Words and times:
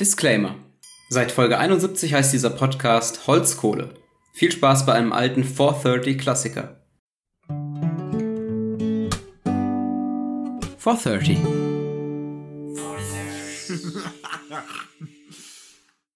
Disclaimer. 0.00 0.56
Seit 1.10 1.30
Folge 1.30 1.58
71 1.58 2.14
heißt 2.14 2.32
dieser 2.32 2.48
Podcast 2.48 3.26
Holzkohle. 3.26 3.92
Viel 4.32 4.50
Spaß 4.50 4.86
bei 4.86 4.94
einem 4.94 5.12
alten 5.12 5.44
430 5.44 6.16
Klassiker. 6.16 6.80
430. 10.78 11.36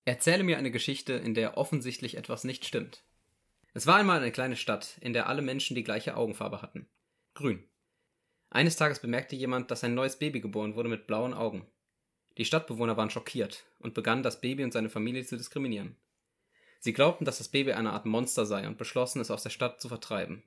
Erzähle 0.07 0.45
mir 0.45 0.57
eine 0.57 0.71
Geschichte, 0.71 1.13
in 1.13 1.35
der 1.35 1.59
offensichtlich 1.59 2.17
etwas 2.17 2.45
nicht 2.45 2.65
stimmt. 2.65 3.05
Es 3.75 3.87
war 3.87 3.97
einmal 3.97 4.21
eine 4.21 4.33
kleine 4.33 4.57
Stadt, 4.57 4.97
in 5.03 5.13
der 5.13 5.29
alle 5.29 5.43
Menschen 5.43 5.77
die 5.77 5.85
gleiche 5.85 6.17
Augenfarbe 6.17 6.63
hatten. 6.63 6.89
Grün. 7.35 7.63
Eines 8.49 8.77
Tages 8.77 9.01
bemerkte 9.01 9.37
jemand, 9.37 9.71
dass 9.71 9.85
ein 9.85 9.95
neues 9.95 10.19
Baby 10.19 10.41
geboren 10.41 10.75
wurde 10.75 10.89
mit 10.89 11.07
blauen 11.07 11.35
Augen. 11.35 11.67
Die 12.37 12.45
Stadtbewohner 12.45 12.97
waren 12.97 13.11
schockiert 13.11 13.65
und 13.79 13.95
begannen, 13.95 14.23
das 14.23 14.41
Baby 14.41 14.65
und 14.65 14.73
seine 14.73 14.91
Familie 14.91 15.25
zu 15.25 15.37
diskriminieren. 15.37 15.97
Sie 16.81 16.93
glaubten, 16.93 17.25
dass 17.25 17.39
das 17.39 17.49
Baby 17.49 17.73
eine 17.73 17.93
Art 17.93 18.07
Monster 18.07 18.45
sei 18.45 18.67
und 18.67 18.77
beschlossen, 18.77 19.21
es 19.21 19.31
aus 19.31 19.43
der 19.43 19.51
Stadt 19.51 19.81
zu 19.81 19.89
vertreiben. 19.89 20.43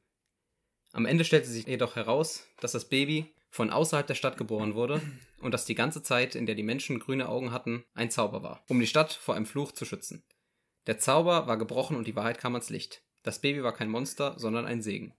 Am 0.92 1.06
Ende 1.06 1.26
stellte 1.26 1.48
sich 1.48 1.66
jedoch 1.66 1.96
heraus, 1.96 2.48
dass 2.60 2.74
das 2.74 2.86
Baby 2.86 3.34
von 3.50 3.72
außerhalb 3.72 4.06
der 4.06 4.16
Stadt 4.16 4.38
geboren 4.38 4.76
wurde 4.76 5.02
und 5.40 5.54
dass 5.54 5.66
die 5.66 5.76
ganze 5.76 6.04
Zeit, 6.04 6.36
in 6.36 6.46
der 6.46 6.56
die 6.56 6.64
Menschen 6.64 7.00
grüne 7.00 7.30
Augen 7.30 7.52
hatten, 7.52 7.86
ein 7.94 8.12
Zauber 8.12 8.44
war, 8.44 8.64
um 8.68 8.80
die 8.80 8.88
Stadt 8.88 9.14
vor 9.14 9.36
einem 9.36 9.46
Fluch 9.46 9.72
zu 9.72 9.86
schützen. 9.86 10.24
Der 10.86 11.00
Zauber 11.00 11.48
war 11.48 11.58
gebrochen 11.58 11.98
und 11.98 12.08
die 12.08 12.16
Wahrheit 12.16 12.40
kam 12.40 12.56
ans 12.56 12.70
Licht. 12.70 13.02
Das 13.24 13.40
Baby 13.40 13.64
war 13.64 13.74
kein 13.74 13.90
Monster, 13.90 14.36
sondern 14.38 14.66
ein 14.66 14.82
Segen. 14.82 15.14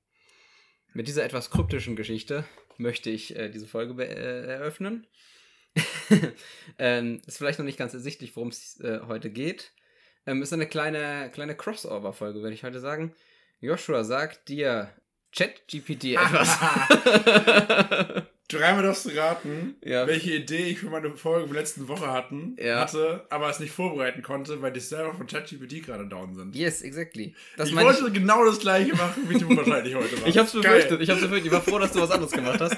Mit 0.95 1.09
dieser 1.09 1.25
etwas 1.25 1.51
kryptischen 1.51 1.97
Geschichte 1.97 2.45
möchte 2.79 3.11
ich 3.11 3.37
äh, 3.37 3.51
diese 3.51 3.67
Folge 3.67 4.03
äh, 4.03 4.47
eröffnen. 4.47 5.07
ähm, 6.79 7.21
ist 7.27 7.39
vielleicht 7.39 7.59
noch 7.59 7.67
nicht 7.67 7.79
ganz 7.79 7.95
ersichtlich, 7.95 8.35
worum 8.37 8.49
es 8.49 8.81
äh, 8.81 9.01
heute 9.07 9.31
geht. 9.31 9.73
Ähm, 10.27 10.43
ist 10.43 10.53
eine 10.53 10.67
kleine, 10.67 11.31
kleine 11.33 11.55
Crossover-Folge, 11.57 12.41
würde 12.43 12.55
ich 12.55 12.65
heute 12.65 12.81
sagen. 12.81 13.15
Joshua 13.61 14.05
sagt 14.05 14.49
dir 14.49 14.91
ChatGPT 15.37 16.05
etwas. 16.15 16.59
Dreimal 18.51 18.83
darfst 18.83 19.05
du 19.05 19.11
raten, 19.11 19.77
Ja. 19.85 20.07
welche 20.07 20.35
Idee 20.35 20.69
ich 20.69 20.79
für 20.79 20.89
meine 20.89 21.15
Folge 21.17 21.47
von 21.49 21.55
letzten 21.55 21.87
Woche 21.87 22.07
hatten, 22.11 22.57
Ja. 22.59 22.81
hatte, 22.81 23.27
aber 23.29 23.51
es 23.51 23.61
nicht 23.61 23.73
vorbereiten 23.73 24.23
konnte, 24.23 24.63
weil 24.63 24.73
die 24.73 24.81
Server 24.81 25.13
von 25.13 25.27
ChatGPT 25.27 25.85
gerade 25.85 26.07
down 26.07 26.35
sind. 26.35 26.57
yes, 26.57 26.81
exactly. 26.81 27.35
Das 27.59 27.69
ich 27.69 27.77
wollte 27.77 28.11
genau 28.11 28.45
das 28.47 28.59
gleiche 28.59 28.95
machen, 28.97 29.29
wie 29.29 29.39
du 29.39 29.49
wahrscheinlich 29.57 29.95
heute 29.95 30.15
machst. 30.15 30.29
Ich 30.29 30.39
hab's 30.39 30.53
Geil. 30.53 30.63
befürchtet, 30.63 31.01
ich 31.03 31.11
hab's 31.11 31.21
befürchtet. 31.21 31.47
Ich 31.47 31.53
war 31.53 31.61
froh, 31.61 31.79
dass 31.79 31.93
du 31.93 32.01
was 32.01 32.11
anderes 32.11 32.33
gemacht 32.33 32.59
hast. 32.61 32.77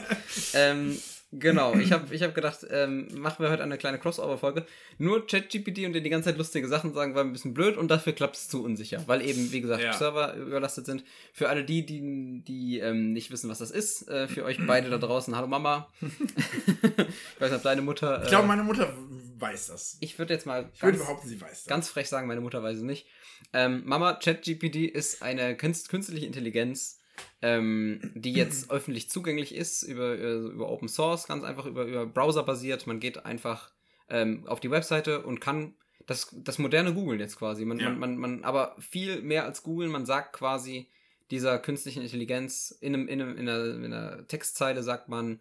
Ähm, 0.55 0.99
genau, 1.33 1.75
ich 1.79 1.93
hab, 1.93 2.11
ich 2.13 2.23
hab 2.23 2.35
gedacht, 2.35 2.67
ähm, 2.71 3.09
machen 3.19 3.43
wir 3.43 3.51
heute 3.51 3.63
eine 3.63 3.79
kleine 3.79 3.99
Crossover-Folge. 3.99 4.65
Nur 4.99 5.27
ChatGPT 5.27 5.85
und 5.87 5.93
dir 5.93 6.01
die 6.03 6.11
ganze 6.11 6.31
Zeit 6.31 6.39
lustige 6.39 6.69
Sachen 6.69 6.93
sagen, 6.95 7.15
war 7.15 7.23
ein 7.25 7.33
bisschen 7.33 7.55
blöd 7.55 7.77
und 7.77 7.89
dafür 7.91 8.13
klappt 8.13 8.37
es 8.37 8.49
zu 8.49 8.63
unsicher. 8.65 9.03
Weil 9.07 9.23
eben, 9.23 9.51
wie 9.53 9.61
gesagt, 9.61 9.83
Ja. 9.83 9.93
Server 9.93 10.35
überlastet 10.37 10.87
sind. 10.87 11.05
Für 11.33 11.49
alle 11.49 11.65
die, 11.65 11.85
die, 11.87 12.43
die 12.47 12.79
ähm, 12.81 13.13
nicht 13.13 13.31
wissen, 13.31 13.49
was 13.51 13.59
das 13.59 13.71
ist, 13.71 14.09
äh, 14.09 14.29
für 14.29 14.45
euch 14.45 14.59
beide 14.67 14.91
da 14.91 14.99
draußen, 14.99 15.35
hallo 15.37 15.47
Mama. 15.47 15.89
ich 16.01 17.41
weiß 17.41 17.51
nicht, 17.51 17.59
ob 17.59 17.63
deine 17.63 17.83
Mutter. 17.83 18.21
Äh, 18.21 18.25
Ich 18.25 18.29
glaube, 18.31 18.47
meine 18.47 18.63
Mutter 18.63 18.93
weiß 19.39 19.69
das. 19.69 19.97
ich 20.01 20.19
würde 20.19 20.35
jetzt 20.35 20.47
mal 20.47 20.69
Ich 20.75 20.83
würde 20.83 20.97
ganz- 20.99 21.07
behaupten, 21.09 21.29
sie 21.29 21.41
weiß 21.41 21.51
das. 21.51 21.67
ganz 21.67 21.89
frech 21.89 22.09
sagen, 22.09 22.27
meine 22.27 22.41
Mutter 22.41 22.63
weiß 22.63 22.77
es 22.79 22.83
nicht. 22.83 23.07
Ähm, 23.53 23.83
Mama, 23.87 24.13
ChatGPT 24.15 24.77
ist 24.77 25.23
eine 25.23 25.57
künst 25.57 25.89
künstliche 25.89 26.27
Intelligenz, 26.27 27.00
ähm, 27.43 28.01
die 28.15 28.33
jetzt 28.33 28.71
öffentlich 28.71 29.11
zugänglich 29.11 29.55
ist 29.55 29.83
über, 29.83 30.19
äh, 30.19 30.35
über 30.35 30.69
Open 30.69 30.89
Source, 30.89 31.27
ganz 31.27 31.45
einfach 31.45 31.67
über, 31.67 31.85
über 31.85 32.07
Browser 32.07 32.43
basiert. 32.43 32.87
Man 32.87 33.01
geht 33.01 33.25
einfach 33.25 33.71
ähm, 34.09 34.47
auf 34.47 34.61
die 34.61 34.71
Webseite 34.71 35.23
und 35.23 35.41
kann 35.41 35.75
das, 36.07 36.29
das 36.33 36.59
moderne 36.59 36.95
Googeln 36.95 37.21
jetzt 37.21 37.37
quasi. 37.39 37.65
Man, 37.65 37.79
Ja. 37.79 37.91
man, 37.91 37.99
man, 37.99 38.17
man, 38.17 38.45
aber 38.45 38.75
viel 38.79 39.23
mehr 39.23 39.45
als 39.45 39.63
Googeln, 39.63 39.91
man 39.91 40.07
sagt 40.07 40.33
quasi 40.33 40.89
dieser 41.31 41.59
künstlichen 41.59 42.03
Intelligenz 42.03 42.77
in, 42.81 42.95
einem, 42.95 43.07
in, 43.09 43.23
einem, 43.23 43.37
in, 43.37 43.49
einer, 43.49 43.65
in 43.75 43.85
einer 43.93 44.27
Textzeile 44.27 44.83
sagt 44.83 45.09
man, 45.09 45.39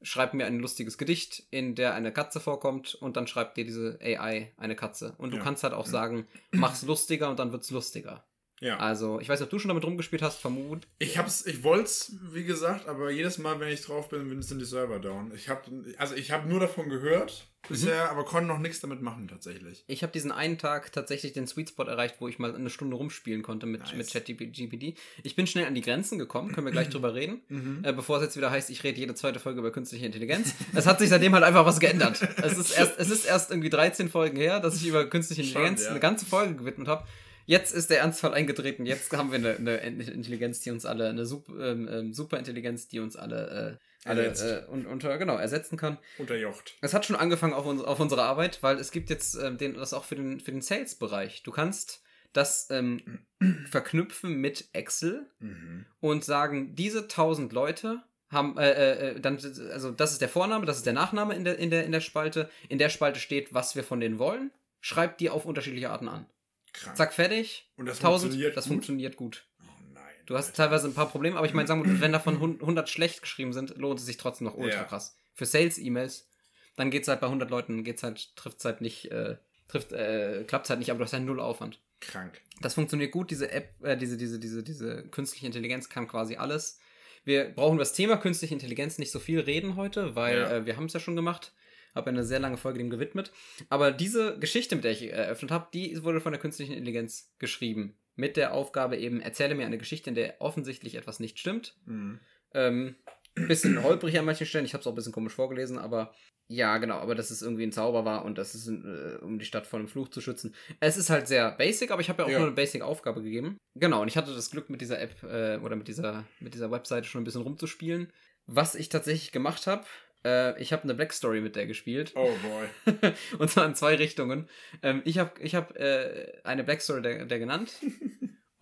schreib 0.00 0.34
mir 0.34 0.46
ein 0.46 0.58
lustiges 0.60 0.98
Gedicht, 0.98 1.44
in 1.50 1.74
der 1.74 1.94
eine 1.94 2.12
Katze 2.12 2.40
vorkommt 2.40 2.94
und 2.94 3.16
dann 3.16 3.26
schreibt 3.26 3.56
dir 3.56 3.64
diese 3.64 3.98
AI 4.02 4.52
eine 4.56 4.76
Katze. 4.76 5.14
Und 5.18 5.32
du 5.32 5.36
Ja. 5.38 5.42
kannst 5.42 5.62
halt 5.64 5.74
auch 5.74 5.86
sagen, 5.86 6.26
mach's 6.52 6.82
lustiger 6.82 7.28
und 7.30 7.38
dann 7.38 7.52
wird's 7.52 7.70
lustiger. 7.70 8.24
Ja. 8.62 8.78
Also, 8.78 9.20
ich 9.20 9.28
weiß 9.28 9.40
nicht, 9.40 9.46
ob 9.46 9.50
du 9.50 9.58
schon 9.58 9.68
damit 9.68 9.84
rumgespielt 9.84 10.22
hast, 10.22 10.38
vermut. 10.40 10.86
Ich 10.98 11.18
hab's, 11.18 11.44
ich 11.46 11.64
wollt's, 11.64 12.14
wie 12.32 12.44
gesagt, 12.44 12.86
aber 12.88 13.10
jedes 13.10 13.38
Mal, 13.38 13.58
wenn 13.58 13.68
ich 13.68 13.82
drauf 13.82 14.08
bin, 14.08 14.40
sind 14.40 14.60
die 14.60 14.64
Server 14.64 15.00
down. 15.00 15.32
Ich 15.34 15.48
hab, 15.48 15.68
also 15.98 16.14
ich 16.14 16.30
habe 16.30 16.48
nur 16.48 16.60
davon 16.60 16.88
gehört 16.88 17.48
bisher, 17.68 18.10
aber 18.10 18.24
konnte 18.24 18.48
noch 18.48 18.58
nichts 18.58 18.80
damit 18.80 19.02
machen 19.02 19.28
tatsächlich. 19.28 19.84
Ich 19.86 20.02
habe 20.02 20.12
diesen 20.12 20.32
einen 20.32 20.58
Tag 20.58 20.92
tatsächlich 20.92 21.32
den 21.32 21.46
Sweet 21.46 21.70
Spot 21.70 21.84
erreicht, 21.84 22.16
wo 22.20 22.28
ich 22.28 22.38
mal 22.38 22.54
eine 22.54 22.70
Stunde 22.70 22.96
rumspielen 22.96 23.42
konnte 23.42 23.66
mit, 23.66 23.80
Nice. 23.80 23.94
mit 23.94 24.10
ChatGPT. 24.10 24.98
Ich 25.22 25.36
bin 25.36 25.46
schnell 25.46 25.66
an 25.66 25.74
die 25.74 25.80
Grenzen 25.80 26.18
gekommen, 26.18 26.52
können 26.52 26.66
wir 26.66 26.72
gleich 26.72 26.88
drüber 26.88 27.14
reden. 27.14 27.82
Äh, 27.82 27.92
bevor 27.92 28.18
es 28.18 28.22
jetzt 28.22 28.36
wieder 28.36 28.50
heißt, 28.50 28.70
ich 28.70 28.84
rede 28.84 28.98
jede 28.98 29.14
zweite 29.14 29.38
Folge 29.40 29.60
über 29.60 29.72
künstliche 29.72 30.06
Intelligenz. 30.06 30.54
Es 30.74 30.86
hat 30.86 30.98
sich 30.98 31.08
seitdem 31.08 31.34
halt 31.34 31.44
einfach 31.44 31.66
was 31.66 31.80
geändert. 31.80 32.20
Es 32.42 32.58
ist 32.58 32.76
erst, 32.76 32.98
es 32.98 33.10
ist 33.10 33.24
erst 33.24 33.50
irgendwie 33.50 33.70
13 33.70 34.08
Folgen 34.08 34.36
her, 34.36 34.60
dass 34.60 34.76
ich 34.76 34.86
über 34.86 35.08
künstliche 35.08 35.42
Schon, 35.42 35.50
Intelligenz 35.50 35.84
ja. 35.84 35.90
eine 35.90 36.00
ganze 36.00 36.26
Folge 36.26 36.56
gewidmet 36.56 36.88
habe. 36.88 37.06
Jetzt 37.46 37.74
ist 37.74 37.90
der 37.90 38.00
Ernstfall 38.00 38.34
eingetreten. 38.34 38.86
Jetzt 38.86 39.12
haben 39.16 39.30
wir 39.32 39.38
eine, 39.38 39.56
eine 39.56 40.04
Intelligenz, 40.04 40.60
die 40.60 40.70
uns 40.70 40.84
alle, 40.86 41.08
eine 41.08 41.26
Sup, 41.26 41.48
ähm, 41.48 41.88
ähm, 41.90 42.12
Superintelligenz, 42.12 42.88
die 42.88 43.00
uns 43.00 43.16
alle, 43.16 43.78
äh, 44.04 44.08
alle 44.08 44.26
äh, 44.26 44.66
und, 44.70 44.86
unter, 44.86 45.16
genau, 45.18 45.36
ersetzen 45.36 45.76
kann. 45.76 45.98
Unterjocht. 46.18 46.76
Es 46.80 46.94
hat 46.94 47.04
schon 47.04 47.16
angefangen 47.16 47.52
auf, 47.52 47.66
uns, 47.66 47.82
auf 47.82 48.00
unsere 48.00 48.22
Arbeit, 48.22 48.62
weil 48.62 48.76
es 48.78 48.90
gibt 48.90 49.10
jetzt 49.10 49.34
ähm, 49.34 49.58
den, 49.58 49.74
das 49.74 49.92
auch 49.92 50.04
für 50.04 50.16
den, 50.16 50.40
für 50.40 50.52
den 50.52 50.62
Sales-Bereich. 50.62 51.42
Du 51.42 51.50
kannst 51.50 52.02
das 52.32 52.68
ähm, 52.70 53.26
verknüpfen 53.70 54.34
mit 54.40 54.68
Excel 54.72 55.26
Mhm. 55.40 55.86
und 56.00 56.24
sagen, 56.24 56.74
diese 56.74 57.02
1000 57.02 57.52
Leute 57.52 58.02
haben, 58.30 58.56
äh, 58.56 59.10
äh, 59.10 59.20
dann, 59.20 59.36
also 59.72 59.90
das 59.90 60.12
ist 60.12 60.22
der 60.22 60.28
Vorname, 60.28 60.64
das 60.64 60.78
ist 60.78 60.86
der 60.86 60.94
Nachname 60.94 61.34
in 61.34 61.44
der, 61.44 61.58
in 61.58 61.70
der, 61.70 61.84
in 61.84 61.92
der 61.92 62.00
Spalte. 62.00 62.48
In 62.68 62.78
der 62.78 62.88
Spalte 62.88 63.20
steht, 63.20 63.52
was 63.52 63.76
wir 63.76 63.84
von 63.84 64.00
denen 64.00 64.18
wollen. 64.18 64.50
Schreibt 64.80 65.20
die 65.20 65.28
auf 65.30 65.44
unterschiedliche 65.44 65.90
Arten 65.90 66.08
an. 66.08 66.26
Krank. 66.72 66.96
Zack, 66.96 67.12
fertig. 67.12 67.68
Und 67.76 67.86
das 67.86 67.98
1000, 67.98 68.32
funktioniert 68.32 68.56
das 68.56 68.64
gut? 68.64 68.72
funktioniert 68.72 69.16
gut. 69.16 69.44
Oh 69.60 69.64
nein. 69.92 70.02
Du 70.26 70.36
hast 70.36 70.54
teilweise 70.56 70.88
ein 70.88 70.94
paar 70.94 71.08
Probleme, 71.10 71.36
aber 71.36 71.46
ich 71.46 71.52
meine, 71.54 71.68
sagen 71.68 71.84
wir, 71.84 72.00
wenn 72.00 72.12
davon 72.12 72.34
100 72.60 72.88
schlecht 72.88 73.22
geschrieben 73.22 73.52
sind, 73.52 73.76
lohnt 73.76 73.98
es 74.00 74.06
sich 74.06 74.16
trotzdem 74.16 74.46
noch 74.46 74.54
ultra 74.56 74.78
Ja. 74.80 74.84
krass. 74.84 75.16
Für 75.34 75.46
Sales-E-Mails, 75.46 76.28
dann 76.76 76.90
geht's 76.90 77.08
halt 77.08 77.20
bei 77.20 77.26
100 77.26 77.50
Leuten, 77.50 77.84
geht's 77.84 78.02
halt, 78.02 78.34
trifft's 78.36 78.64
halt 78.64 78.80
nicht, 78.80 79.10
äh, 79.10 79.36
trifft, 79.68 79.92
äh, 79.92 80.44
klappt's 80.46 80.70
halt 80.70 80.78
nicht, 80.78 80.90
aber 80.90 80.98
du 80.98 81.04
hast 81.04 81.12
halt 81.12 81.24
null 81.24 81.40
Aufwand. 81.40 81.80
Krank. 82.00 82.40
Das 82.60 82.74
funktioniert 82.74 83.12
gut, 83.12 83.30
diese 83.30 83.50
App, 83.50 83.74
äh, 83.84 83.96
diese, 83.96 84.16
diese, 84.16 84.38
diese, 84.40 84.62
diese 84.62 85.04
künstliche 85.08 85.46
Intelligenz 85.46 85.88
kann 85.88 86.08
quasi 86.08 86.36
alles. 86.36 86.78
Wir 87.24 87.44
brauchen 87.50 87.74
über 87.74 87.82
das 87.82 87.92
Thema 87.92 88.16
künstliche 88.16 88.54
Intelligenz 88.54 88.98
nicht 88.98 89.12
so 89.12 89.20
viel 89.20 89.38
reden 89.40 89.76
heute, 89.76 90.16
weil 90.16 90.38
Ja. 90.38 90.50
äh, 90.56 90.66
wir 90.66 90.76
haben 90.76 90.86
es 90.86 90.92
ja 90.92 91.00
schon 91.00 91.14
gemacht. 91.14 91.52
Habe 91.94 92.10
eine 92.10 92.24
sehr 92.24 92.38
lange 92.40 92.56
Folge 92.56 92.78
dem 92.78 92.90
gewidmet. 92.90 93.32
Aber 93.68 93.90
diese 93.92 94.38
Geschichte, 94.38 94.74
mit 94.76 94.84
der 94.84 94.92
ich 94.92 95.10
eröffnet 95.10 95.50
habe, 95.50 95.68
die 95.74 96.02
wurde 96.02 96.20
von 96.20 96.32
der 96.32 96.40
künstlichen 96.40 96.72
Intelligenz 96.72 97.32
geschrieben. 97.38 97.96
Mit 98.14 98.36
der 98.36 98.52
Aufgabe 98.54 98.96
eben, 98.96 99.20
erzähle 99.20 99.54
mir 99.54 99.66
eine 99.66 99.78
Geschichte, 99.78 100.10
in 100.10 100.14
der 100.16 100.40
offensichtlich 100.40 100.94
etwas 100.94 101.20
nicht 101.20 101.38
stimmt. 101.38 101.76
Mhm. 101.86 102.20
Ähm, 102.54 102.96
ein 103.36 103.48
bisschen 103.48 103.82
holprig 103.82 104.18
an 104.18 104.26
manchen 104.26 104.46
Stellen. 104.46 104.64
Ich 104.66 104.74
habe 104.74 104.80
es 104.82 104.86
auch 104.86 104.92
ein 104.92 104.96
bisschen 104.96 105.12
komisch 105.12 105.32
vorgelesen, 105.34 105.78
aber 105.78 106.12
ja, 106.48 106.76
genau. 106.76 106.96
Aber 106.96 107.14
dass 107.14 107.30
es 107.30 107.40
irgendwie 107.40 107.62
ein 107.62 107.72
Zauber 107.72 108.04
war 108.04 108.26
und 108.26 108.36
das 108.36 108.54
ist, 108.54 108.68
äh, 108.68 109.16
um 109.22 109.38
die 109.38 109.46
Stadt 109.46 109.66
vor 109.66 109.78
einem 109.78 109.88
Fluch 109.88 110.08
zu 110.08 110.20
schützen. 110.20 110.54
Es 110.80 110.98
ist 110.98 111.08
halt 111.08 111.26
sehr 111.28 111.50
basic, 111.52 111.90
aber 111.90 112.02
ich 112.02 112.10
habe 112.10 112.22
ja 112.22 112.26
auch 112.26 112.30
Ja. 112.30 112.38
nur 112.38 112.48
eine 112.48 112.56
Basic-Aufgabe 112.56 113.22
gegeben. 113.22 113.56
Genau, 113.74 114.02
und 114.02 114.08
ich 114.08 114.18
hatte 114.18 114.34
das 114.34 114.50
Glück, 114.50 114.68
mit 114.68 114.82
dieser 114.82 115.00
App 115.00 115.22
äh, 115.22 115.56
oder 115.58 115.76
mit 115.76 115.88
dieser, 115.88 116.24
mit 116.40 116.52
dieser 116.52 116.70
Webseite 116.70 117.06
schon 117.06 117.22
ein 117.22 117.24
bisschen 117.24 117.42
rumzuspielen. 117.42 118.12
Was 118.46 118.74
ich 118.74 118.90
tatsächlich 118.90 119.32
gemacht 119.32 119.66
habe, 119.66 119.84
äh, 120.24 120.60
ich 120.60 120.72
habe 120.72 120.84
eine 120.84 120.94
Black 120.94 121.12
Story 121.12 121.40
mit 121.40 121.56
der 121.56 121.66
gespielt. 121.66 122.12
Oh 122.14 122.30
boy. 122.42 123.12
und 123.38 123.50
zwar 123.50 123.66
in 123.66 123.74
zwei 123.74 123.94
Richtungen. 123.94 124.48
Ähm, 124.82 125.02
ich 125.04 125.18
habe 125.18 125.40
ich 125.40 125.54
hab, 125.54 125.76
äh, 125.76 126.40
eine 126.44 126.64
Black 126.64 126.80
Story 126.82 127.02
der, 127.02 127.26
der 127.26 127.38
genannt. 127.38 127.72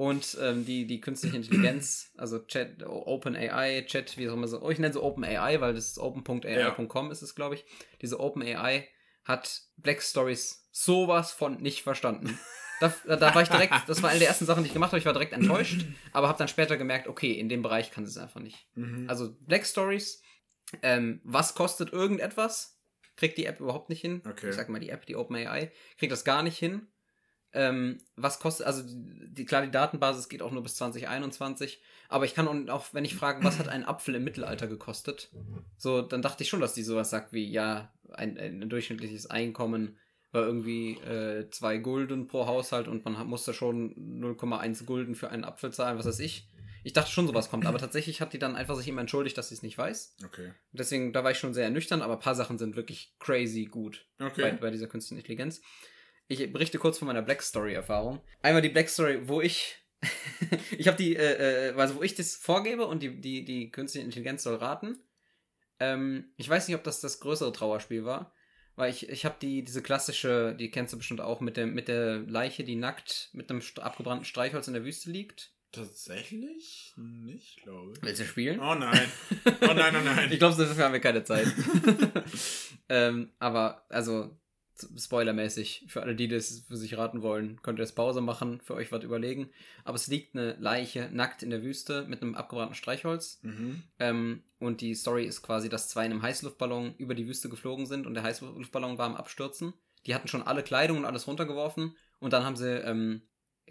Und 0.00 0.38
ähm, 0.40 0.64
die, 0.64 0.86
die 0.86 0.98
künstliche 1.02 1.36
Intelligenz, 1.36 2.10
also 2.16 2.38
Chat, 2.38 2.82
OpenAI, 2.86 3.84
Chat, 3.86 4.16
wie 4.16 4.30
auch 4.30 4.32
immer 4.32 4.48
so, 4.48 4.62
oh, 4.62 4.70
ich 4.70 4.78
nenne 4.78 4.94
sie 4.94 5.02
OpenAI, 5.02 5.60
weil 5.60 5.74
das 5.74 5.88
ist 5.88 5.98
open.ai.com 5.98 7.10
ist 7.10 7.20
es, 7.20 7.34
glaube 7.34 7.56
ich. 7.56 7.66
Diese 8.00 8.18
OpenAI 8.18 8.88
hat 9.24 9.60
Black 9.76 10.00
Stories 10.00 10.66
sowas 10.72 11.32
von 11.32 11.60
nicht 11.60 11.82
verstanden. 11.82 12.38
Da, 12.80 12.94
da, 13.06 13.16
da 13.16 13.34
war 13.34 13.42
ich 13.42 13.50
direkt, 13.50 13.74
das 13.88 14.02
war 14.02 14.08
eine 14.08 14.20
der 14.20 14.28
ersten 14.28 14.46
Sachen, 14.46 14.62
die 14.62 14.68
ich 14.68 14.72
gemacht 14.72 14.92
habe, 14.92 14.98
ich 14.98 15.04
war 15.04 15.12
direkt 15.12 15.34
enttäuscht, 15.34 15.84
aber 16.14 16.28
habe 16.28 16.38
dann 16.38 16.48
später 16.48 16.78
gemerkt, 16.78 17.06
okay, 17.06 17.32
in 17.32 17.50
dem 17.50 17.60
Bereich 17.60 17.90
kann 17.90 18.06
sie 18.06 18.10
es 18.10 18.16
einfach 18.16 18.40
nicht. 18.40 18.66
Mhm. 18.76 19.04
Also 19.06 19.36
Black 19.40 19.66
Stories, 19.66 20.22
ähm, 20.82 21.20
was 21.24 21.54
kostet 21.54 21.92
irgendetwas? 21.92 22.78
Kriegt 23.16 23.38
die 23.38 23.46
App 23.46 23.60
überhaupt 23.60 23.88
nicht 23.88 24.00
hin. 24.00 24.22
Okay. 24.28 24.50
Ich 24.50 24.54
sag 24.54 24.68
mal, 24.68 24.80
die 24.80 24.90
App, 24.90 25.06
die 25.06 25.16
OpenAI, 25.16 25.70
kriegt 25.98 26.12
das 26.12 26.24
gar 26.24 26.42
nicht 26.42 26.58
hin. 26.58 26.86
Ähm, 27.52 27.98
was 28.14 28.38
kostet, 28.38 28.66
also 28.66 28.82
die, 28.86 29.44
klar, 29.44 29.62
die 29.62 29.72
Datenbasis 29.72 30.28
geht 30.28 30.40
auch 30.40 30.52
nur 30.52 30.62
bis 30.62 30.76
2021, 30.76 31.82
aber 32.08 32.24
ich 32.24 32.34
kann 32.34 32.46
auch, 32.46 32.72
auch, 32.72 32.94
wenn 32.94 33.04
ich 33.04 33.16
frage, 33.16 33.42
was 33.42 33.58
hat 33.58 33.68
ein 33.68 33.84
Apfel 33.84 34.14
im 34.14 34.22
Mittelalter 34.22 34.68
gekostet, 34.68 35.32
so, 35.76 36.00
dann 36.00 36.22
dachte 36.22 36.44
ich 36.44 36.48
schon, 36.48 36.60
dass 36.60 36.74
die 36.74 36.84
sowas 36.84 37.10
sagt 37.10 37.32
wie, 37.32 37.50
ja, 37.50 37.92
ein, 38.12 38.38
ein 38.38 38.68
durchschnittliches 38.68 39.26
Einkommen 39.28 39.98
war 40.32 40.42
irgendwie 40.42 40.92
äh, 40.98 41.50
zwei 41.50 41.78
Gulden 41.78 42.28
pro 42.28 42.46
Haushalt 42.46 42.86
und 42.86 43.04
man 43.04 43.26
musste 43.26 43.52
schon 43.52 43.94
0,1 44.22 44.84
Gulden 44.84 45.16
für 45.16 45.30
einen 45.30 45.44
Apfel 45.44 45.72
zahlen, 45.72 45.98
was 45.98 46.06
weiß 46.06 46.20
ich. 46.20 46.48
Ich 46.82 46.92
dachte 46.92 47.10
schon, 47.10 47.26
sowas 47.26 47.50
kommt, 47.50 47.66
aber 47.66 47.78
tatsächlich 47.78 48.20
hat 48.20 48.32
die 48.32 48.38
dann 48.38 48.56
einfach 48.56 48.76
sich 48.76 48.88
immer 48.88 49.00
entschuldigt, 49.00 49.36
dass 49.36 49.48
sie 49.48 49.54
es 49.54 49.62
nicht 49.62 49.76
weiß. 49.76 50.16
Okay. 50.24 50.52
Deswegen, 50.72 51.12
da 51.12 51.24
war 51.24 51.30
ich 51.30 51.38
schon 51.38 51.54
sehr 51.54 51.64
ernüchtert, 51.64 52.02
aber 52.02 52.14
ein 52.14 52.20
paar 52.20 52.34
Sachen 52.34 52.58
sind 52.58 52.76
wirklich 52.76 53.14
crazy 53.18 53.66
gut 53.66 54.06
Okay. 54.20 54.42
bei, 54.42 54.52
bei 54.52 54.70
dieser 54.70 54.86
künstlichen 54.86 55.20
Intelligenz. 55.20 55.60
Ich 56.30 56.52
berichte 56.52 56.78
kurz 56.78 56.98
von 56.98 57.08
meiner 57.08 57.22
Black 57.22 57.42
Story-Erfahrung. 57.42 58.20
Einmal 58.40 58.62
die 58.62 58.68
Black 58.68 58.88
Story, 58.88 59.28
wo 59.28 59.40
ich. 59.40 59.76
ich 60.78 60.86
habe 60.86 60.96
die, 60.96 61.16
äh, 61.16 61.70
äh, 61.70 61.74
also 61.74 61.96
wo 61.96 62.02
ich 62.02 62.14
das 62.14 62.36
vorgebe 62.36 62.86
und 62.86 63.02
die, 63.02 63.20
die, 63.20 63.44
die 63.44 63.70
künstliche 63.70 64.04
Intelligenz 64.04 64.44
soll 64.44 64.54
raten. 64.54 64.98
Ähm, 65.80 66.32
ich 66.36 66.48
weiß 66.48 66.68
nicht, 66.68 66.76
ob 66.76 66.84
das 66.84 67.00
das 67.00 67.18
größere 67.20 67.52
Trauerspiel 67.52 68.04
war, 68.04 68.32
weil 68.76 68.90
ich, 68.90 69.08
ich 69.08 69.24
habe 69.24 69.36
die, 69.42 69.64
diese 69.64 69.82
klassische, 69.82 70.54
die 70.54 70.70
kennst 70.70 70.92
du 70.92 70.98
bestimmt 70.98 71.20
auch, 71.20 71.40
mit, 71.40 71.56
dem, 71.56 71.74
mit 71.74 71.88
der 71.88 72.18
Leiche, 72.20 72.62
die 72.62 72.76
nackt 72.76 73.30
mit 73.32 73.50
einem 73.50 73.62
abgebrannten 73.80 74.24
Streichholz 74.24 74.68
in 74.68 74.74
der 74.74 74.84
Wüste 74.84 75.10
liegt. 75.10 75.52
Tatsächlich 75.72 76.94
nicht, 76.96 77.62
glaube 77.62 77.92
ich. 77.92 78.02
Willst 78.02 78.20
du 78.20 78.24
spielen? 78.24 78.58
Oh 78.60 78.74
nein. 78.74 79.08
Oh 79.62 79.72
nein, 79.72 79.94
oh 79.96 80.04
nein. 80.04 80.28
Ich 80.32 80.38
glaube, 80.38 80.56
dafür 80.56 80.84
haben 80.84 80.92
wir 80.92 81.00
keine 81.00 81.22
Zeit. 81.22 81.46
ähm, 82.88 83.30
aber, 83.38 83.84
also, 83.88 84.36
spoilermäßig, 84.96 85.84
für 85.88 86.02
alle, 86.02 86.16
die 86.16 86.26
das 86.26 86.64
für 86.66 86.76
sich 86.76 86.96
raten 86.96 87.22
wollen, 87.22 87.62
könnt 87.62 87.78
ihr 87.78 87.84
jetzt 87.84 87.94
Pause 87.94 88.20
machen, 88.20 88.60
für 88.60 88.74
euch 88.74 88.90
was 88.90 89.04
überlegen. 89.04 89.50
Aber 89.84 89.94
es 89.94 90.08
liegt 90.08 90.34
eine 90.34 90.54
Leiche 90.54 91.08
nackt 91.12 91.42
in 91.44 91.50
der 91.50 91.62
Wüste 91.62 92.04
mit 92.08 92.20
einem 92.20 92.34
abgebrannten 92.34 92.74
Streichholz. 92.74 93.38
mhm. 93.42 93.82
Ähm, 93.98 94.42
und 94.58 94.80
die 94.82 94.94
Story 94.94 95.24
ist 95.24 95.40
quasi, 95.42 95.68
dass 95.68 95.88
zwei 95.88 96.04
in 96.04 96.12
einem 96.12 96.22
Heißluftballon 96.22 96.94
über 96.98 97.14
die 97.14 97.26
Wüste 97.26 97.48
geflogen 97.48 97.86
sind 97.86 98.06
und 98.06 98.14
der 98.14 98.22
Heißluftballon 98.24 98.98
war 98.98 99.06
am 99.06 99.16
Abstürzen. 99.16 99.72
Die 100.06 100.14
hatten 100.14 100.28
schon 100.28 100.42
alle 100.42 100.62
Kleidung 100.62 100.98
und 100.98 101.04
alles 101.04 101.26
runtergeworfen 101.26 101.96
und 102.18 102.32
dann 102.32 102.44
haben 102.44 102.56
sie, 102.56 102.68
ähm, 102.68 103.22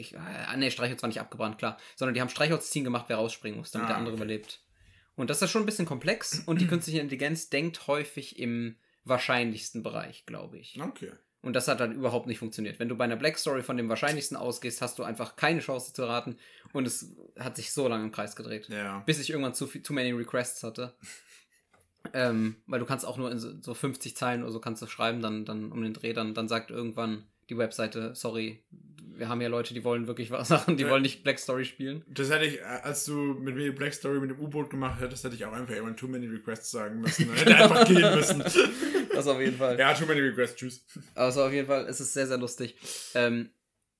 ich, 0.01 0.13
äh, 0.15 0.57
nee, 0.57 0.71
Streichholz 0.71 1.01
war 1.01 1.07
nicht 1.07 1.19
abgebrannt, 1.21 1.57
klar, 1.57 1.77
sondern 1.95 2.13
die 2.13 2.21
haben 2.21 2.29
Streichholzziehen 2.29 2.83
gemacht, 2.83 3.05
wer 3.07 3.17
rausspringen 3.17 3.57
muss, 3.59 3.71
damit 3.71 3.85
Ah, 3.85 3.89
der 3.89 3.97
andere 3.97 4.13
okay. 4.13 4.23
überlebt. 4.23 4.61
Und 5.15 5.29
das 5.29 5.41
ist 5.41 5.51
schon 5.51 5.63
ein 5.63 5.65
bisschen 5.65 5.85
komplex 5.85 6.43
und 6.45 6.61
die 6.61 6.67
künstliche 6.67 6.99
Intelligenz 6.99 7.49
denkt 7.49 7.87
häufig 7.87 8.39
im 8.39 8.77
wahrscheinlichsten 9.05 9.83
Bereich, 9.83 10.25
glaube 10.25 10.57
ich. 10.57 10.79
Okay. 10.81 11.11
Und 11.41 11.53
das 11.53 11.69
hat 11.69 11.79
dann 11.79 11.93
überhaupt 11.93 12.27
nicht 12.27 12.37
funktioniert. 12.39 12.79
Wenn 12.79 12.89
du 12.89 12.95
bei 12.97 13.05
einer 13.05 13.15
Black 13.15 13.37
Story 13.37 13.63
von 13.63 13.77
dem 13.77 13.87
wahrscheinlichsten 13.87 14.35
ausgehst, 14.35 14.81
hast 14.81 14.99
du 14.99 15.03
einfach 15.03 15.37
keine 15.37 15.61
Chance 15.61 15.93
zu 15.93 16.03
raten 16.03 16.37
und 16.73 16.85
es 16.85 17.15
hat 17.39 17.55
sich 17.55 17.71
so 17.71 17.87
lange 17.87 18.03
im 18.03 18.11
Kreis 18.11 18.35
gedreht 18.35 18.67
Ja. 18.67 18.99
bis 19.05 19.19
ich 19.19 19.29
irgendwann 19.29 19.53
zu 19.53 19.65
viel, 19.67 19.81
too 19.81 19.93
many 19.93 20.11
requests 20.11 20.63
hatte. 20.63 20.95
ähm, 22.13 22.57
weil 22.67 22.79
du 22.79 22.85
kannst 22.85 23.05
auch 23.05 23.17
nur 23.17 23.31
in 23.31 23.39
so, 23.39 23.51
so 23.61 23.73
50 23.73 24.15
Zeilen 24.15 24.43
oder 24.43 24.51
so 24.51 24.59
kannst 24.59 24.81
du 24.81 24.87
schreiben, 24.87 25.21
dann, 25.21 25.45
dann 25.45 25.71
um 25.71 25.81
den 25.81 25.93
Dreh, 25.93 26.13
dann, 26.13 26.33
dann 26.33 26.47
sagt 26.47 26.71
irgendwann 26.71 27.25
die 27.49 27.57
Webseite, 27.57 28.13
sorry, 28.15 28.63
wir 29.15 29.27
haben 29.27 29.41
ja 29.41 29.49
Leute, 29.49 29.73
die 29.73 29.83
wollen 29.83 30.07
wirklich 30.07 30.31
was 30.31 30.47
Sachen, 30.47 30.77
die 30.77 30.83
Ja. 30.83 30.89
wollen 30.89 31.01
nicht 31.01 31.23
Black 31.23 31.39
Story 31.39 31.65
spielen. 31.65 32.03
Das 32.07 32.29
hätte 32.29 32.45
ich, 32.45 32.59
äh, 32.59 32.63
als 32.63 33.03
du 33.05 33.13
mit 33.13 33.55
mir 33.55 33.65
die 33.65 33.71
Black 33.71 33.93
Story 33.93 34.19
mit 34.19 34.29
dem 34.29 34.39
U-Boot 34.39 34.69
gemacht 34.69 35.01
hättest, 35.01 35.23
hätte 35.25 35.35
ich 35.35 35.43
auch 35.45 35.51
einfach 35.51 35.75
immer 35.75 35.93
Too 35.95 36.07
Many 36.07 36.27
Requests 36.27 36.71
sagen 36.71 37.01
müssen. 37.01 37.27
ne? 37.27 37.33
Hätte 37.35 37.55
einfach 37.57 37.85
gehen 37.85 38.15
müssen. 38.15 38.43
Das 39.13 39.27
auf 39.27 39.39
jeden 39.41 39.57
Fall. 39.57 39.77
Ja, 39.77 39.93
Too 39.93 40.05
Many 40.05 40.21
Requests, 40.21 40.55
tschüss. 40.55 40.85
Also 41.15 41.43
auf 41.43 41.51
jeden 41.51 41.67
Fall, 41.67 41.85
es 41.87 41.99
ist 41.99 42.13
sehr, 42.13 42.27
sehr 42.27 42.37
lustig. 42.37 42.77
Ähm, 43.15 43.49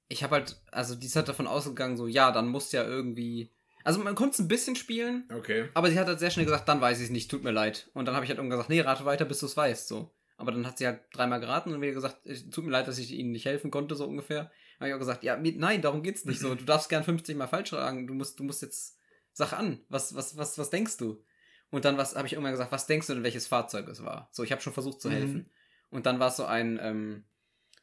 ich 0.07 0.23
habe 0.23 0.35
halt, 0.35 0.55
also 0.71 0.95
die 0.95 1.05
ist 1.07 1.15
halt 1.15 1.27
davon 1.27 1.47
ausgegangen, 1.47 1.97
so, 1.97 2.07
ja, 2.07 2.31
dann 2.31 2.47
muss 2.47 2.71
ja 2.71 2.83
irgendwie. 2.83 3.51
Also 3.83 3.99
man 4.01 4.15
konnte 4.15 4.33
es 4.33 4.39
ein 4.39 4.47
bisschen 4.47 4.75
spielen, 4.75 5.25
Okay. 5.33 5.69
Aber 5.73 5.89
sie 5.89 5.97
hat 5.99 6.07
halt 6.07 6.19
sehr 6.19 6.31
schnell 6.31 6.45
gesagt, 6.45 6.67
dann 6.67 6.81
weiß 6.81 6.97
ich 6.99 7.05
es 7.05 7.09
nicht, 7.11 7.29
tut 7.31 7.43
mir 7.43 7.51
leid. 7.51 7.89
Und 7.93 8.05
dann 8.05 8.15
habe 8.15 8.23
ich 8.25 8.29
halt 8.29 8.37
irgendwann 8.39 8.57
gesagt, 8.57 8.69
nee, 8.69 8.81
rate 8.81 9.05
weiter, 9.05 9.25
bis 9.25 9.39
du 9.39 9.45
es 9.45 9.55
weißt, 9.57 9.87
so. 9.87 10.11
Aber 10.39 10.51
dann 10.51 10.65
hat 10.65 10.77
sie 10.77 10.87
halt 10.87 11.01
dreimal 11.11 11.39
geraten 11.39 11.73
und 11.73 11.81
wieder 11.81 11.91
gesagt, 11.93 12.25
es 12.25 12.49
tut 12.49 12.63
mir 12.65 12.71
leid, 12.71 12.87
dass 12.87 12.97
ich 12.97 13.11
ihnen 13.11 13.31
nicht 13.31 13.45
helfen 13.45 13.71
konnte, 13.71 13.95
so 13.95 14.05
ungefähr. 14.07 14.51
Habe 14.79 14.87
ich 14.87 14.93
auch 14.93 14.99
gesagt, 14.99 15.23
ja, 15.23 15.37
nein, 15.37 15.81
darum 15.81 16.01
geht's 16.01 16.23
nicht 16.25 16.39
so. 16.39 16.55
Du 16.55 16.63
darfst 16.63 16.87
gern 16.89 17.03
50 17.03 17.35
mal 17.35 17.47
falsch 17.47 17.71
sagen. 17.71 18.07
Du 18.07 18.13
musst, 18.13 18.39
du 18.39 18.43
musst 18.45 18.61
jetzt, 18.61 18.97
sag 19.33 19.51
an. 19.53 19.81
Was, 19.89 20.15
was, 20.15 20.37
was, 20.37 20.57
was 20.57 20.69
denkst 20.69 20.97
du? 20.97 21.21
Und 21.71 21.85
dann 21.85 21.97
was 21.97 22.15
habe 22.15 22.25
ich 22.25 22.33
irgendwann 22.33 22.53
gesagt, 22.53 22.71
was 22.71 22.87
denkst 22.87 23.07
du 23.07 23.13
denn, 23.13 23.23
welches 23.23 23.47
Fahrzeug 23.47 23.87
es 23.89 24.03
war? 24.03 24.29
So, 24.31 24.43
ich 24.43 24.51
habe 24.51 24.61
schon 24.61 24.73
versucht 24.73 25.01
zu 25.01 25.09
Mhm. 25.09 25.13
helfen. 25.13 25.49
Und 25.89 26.05
dann 26.05 26.19
war 26.19 26.29
es 26.29 26.37
so 26.37 26.45
ein, 26.45 26.79
ähm, 26.81 27.25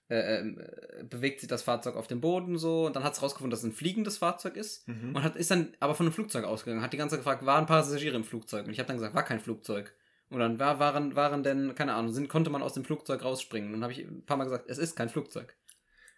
äh, 0.09 0.39
äh, 0.39 1.05
bewegt 1.05 1.41
sich 1.41 1.49
das 1.49 1.63
Fahrzeug 1.63 1.97
auf 1.97 2.07
dem 2.07 2.21
Boden 2.21 2.59
so 2.59 2.87
und 2.87 2.95
dann 2.97 3.03
hat 3.05 3.13
es 3.15 3.23
rausgefunden, 3.23 3.51
dass 3.51 3.61
es 3.61 3.65
ein 3.67 3.73
fliegendes 3.73 4.19
Fahrzeug 4.19 4.57
ist. 4.57 4.87
Mhm. 4.89 5.15
Und 5.15 5.23
hat, 5.23 5.37
ist 5.37 5.51
dann 5.51 5.75
aber 5.81 5.95
von 5.95 6.07
einem 6.07 6.13
Flugzeug 6.15 6.45
ausgegangen, 6.45 6.81
hat 6.83 6.93
die 6.93 6.97
ganze 6.97 7.15
Zeit 7.17 7.21
gefragt, 7.21 7.45
waren 7.45 7.67
Passagiere 7.67 8.17
im 8.17 8.25
Flugzeug? 8.25 8.67
Und 8.67 8.73
ich 8.73 8.79
habe 8.79 8.87
dann 8.87 8.97
gesagt, 8.97 9.15
war 9.15 9.25
kein 9.25 9.41
Flugzeug. 9.41 9.95
Und 10.29 10.41
dann 10.41 10.59
war, 10.59 10.79
waren, 10.81 11.15
waren 11.15 11.43
denn, 11.43 11.75
keine 11.75 11.95
Ahnung, 11.95 12.13
sind, 12.13 12.29
konnte 12.29 12.51
man 12.51 12.63
aus 12.63 12.75
dem 12.75 12.85
Flugzeug 12.85 13.23
rausspringen. 13.23 13.69
Und 13.69 13.75
dann 13.75 13.83
habe 13.83 13.93
ich 13.93 14.01
ein 14.01 14.25
paar 14.25 14.37
Mal 14.37 14.45
gesagt, 14.45 14.69
es 14.69 14.79
ist 14.79 14.97
kein 14.97 15.09
Flugzeug. 15.09 15.55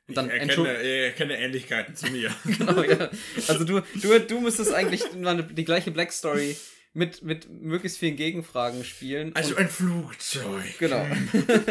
Und 0.06 0.16
dann 0.16 0.26
ich 0.30 0.34
erkenne, 0.34 0.68
erkenne 0.68 1.38
Ähnlichkeiten 1.38 1.94
zu 1.94 2.10
mir. 2.10 2.34
genau, 2.44 2.82
ja. 2.82 3.10
Also 3.46 3.64
du, 3.64 3.82
du, 4.00 4.18
du 4.20 4.40
müsstest 4.40 4.72
eigentlich 4.72 5.04
die 5.12 5.64
gleiche 5.64 5.90
Black 5.90 6.12
Story 6.12 6.56
mit, 6.94 7.22
mit 7.22 7.50
möglichst 7.50 7.98
vielen 7.98 8.16
Gegenfragen 8.16 8.82
spielen. 8.84 9.36
Also 9.36 9.56
ein 9.56 9.68
Flugzeug. 9.68 10.78
Genau. 10.78 11.06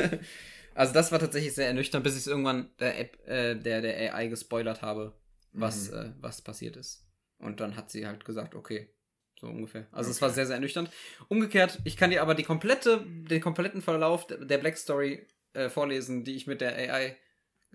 also 0.76 0.94
das 0.94 1.12
war 1.12 1.18
tatsächlich 1.18 1.56
sehr 1.56 1.66
ernüchternd, 1.68 2.04
bis 2.04 2.14
ich 2.14 2.20
es 2.20 2.28
irgendwann 2.28 2.70
der 2.80 3.00
App, 3.00 3.28
äh, 3.28 3.56
der, 3.56 3.82
der 3.82 4.14
AI 4.14 4.28
gespoilert 4.28 4.84
habe, 4.84 5.18
was, 5.54 5.90
Mhm. 5.90 5.98
äh, 5.98 6.14
was 6.22 6.44
passiert 6.44 6.78
ist. 6.78 7.08
Und 7.40 7.60
dann 7.60 7.76
hat 7.76 7.90
sie 7.90 8.06
halt 8.06 8.24
gesagt, 8.24 8.54
okay, 8.54 8.90
so 9.40 9.48
ungefähr. 9.48 9.88
Also 9.92 10.10
es 10.12 10.18
Okay. 10.18 10.22
war 10.24 10.30
sehr, 10.32 10.46
sehr 10.46 10.56
ernüchternd. 10.56 10.90
Umgekehrt, 11.28 11.80
ich 11.84 11.98
kann 11.98 12.10
dir 12.10 12.22
aber 12.22 12.36
die 12.36 12.44
komplette, 12.44 13.04
den 13.06 13.42
kompletten 13.42 13.82
Verlauf 13.82 14.28
der 14.28 14.38
der 14.46 14.58
Black 14.58 14.78
Story 14.78 15.26
äh, 15.54 15.70
vorlesen, 15.70 16.24
die 16.24 16.36
ich 16.36 16.48
mit 16.48 16.62
der 16.62 16.76
AI 16.76 17.16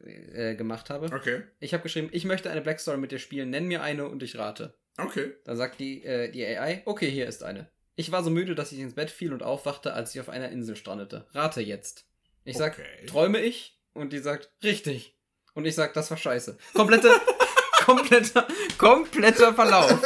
äh, 0.05 0.55
gemacht 0.57 0.91
habe. 0.91 1.07
Okay. 1.15 1.43
Ich 1.61 1.73
habe 1.75 1.83
geschrieben, 1.83 2.09
ich 2.13 2.25
möchte 2.25 2.51
eine 2.51 2.61
Black 2.63 2.81
Story 2.81 2.99
mit 2.99 3.13
dir 3.13 3.19
spielen, 3.19 3.51
nenn 3.51 3.67
mir 3.67 3.83
eine 3.83 4.09
und 4.09 4.23
ich 4.23 4.37
rate. 4.39 4.75
Okay. 4.99 5.33
Dann 5.45 5.57
sagt 5.57 5.79
die, 5.81 6.03
äh, 6.05 6.31
die 6.31 6.45
AI, 6.45 6.83
okay, 6.85 7.11
hier 7.11 7.27
ist 7.27 7.43
eine. 7.43 7.71
Ich 7.95 8.11
war 8.11 8.23
so 8.25 8.31
müde, 8.31 8.55
dass 8.55 8.73
ich 8.73 8.79
ins 8.81 8.95
Bett 8.95 9.11
fiel 9.11 9.33
und 9.33 9.43
aufwachte, 9.43 9.93
als 9.93 10.15
ich 10.15 10.21
auf 10.21 10.29
einer 10.29 10.49
Insel 10.51 10.77
strandete. 10.77 11.27
Rate 11.33 11.61
jetzt. 11.61 12.07
Ich 12.45 12.57
sag, 12.57 12.73
Okay. 12.79 13.07
träume 13.07 13.41
ich? 13.41 13.79
Und 13.95 14.13
die 14.13 14.19
sagt, 14.19 14.51
richtig. 14.65 15.15
Und 15.55 15.67
ich 15.67 15.75
sag, 15.75 15.93
das 15.95 16.11
war 16.11 16.17
scheiße. 16.17 16.57
Komplette, 16.75 17.11
kompletter, 17.85 18.47
kompletter 18.79 19.55
Verlauf. 19.55 20.01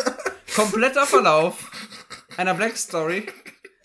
Kompletter 0.56 1.06
Verlauf 1.06 1.70
einer 2.38 2.54
Black 2.54 2.78
Story. 2.78 3.26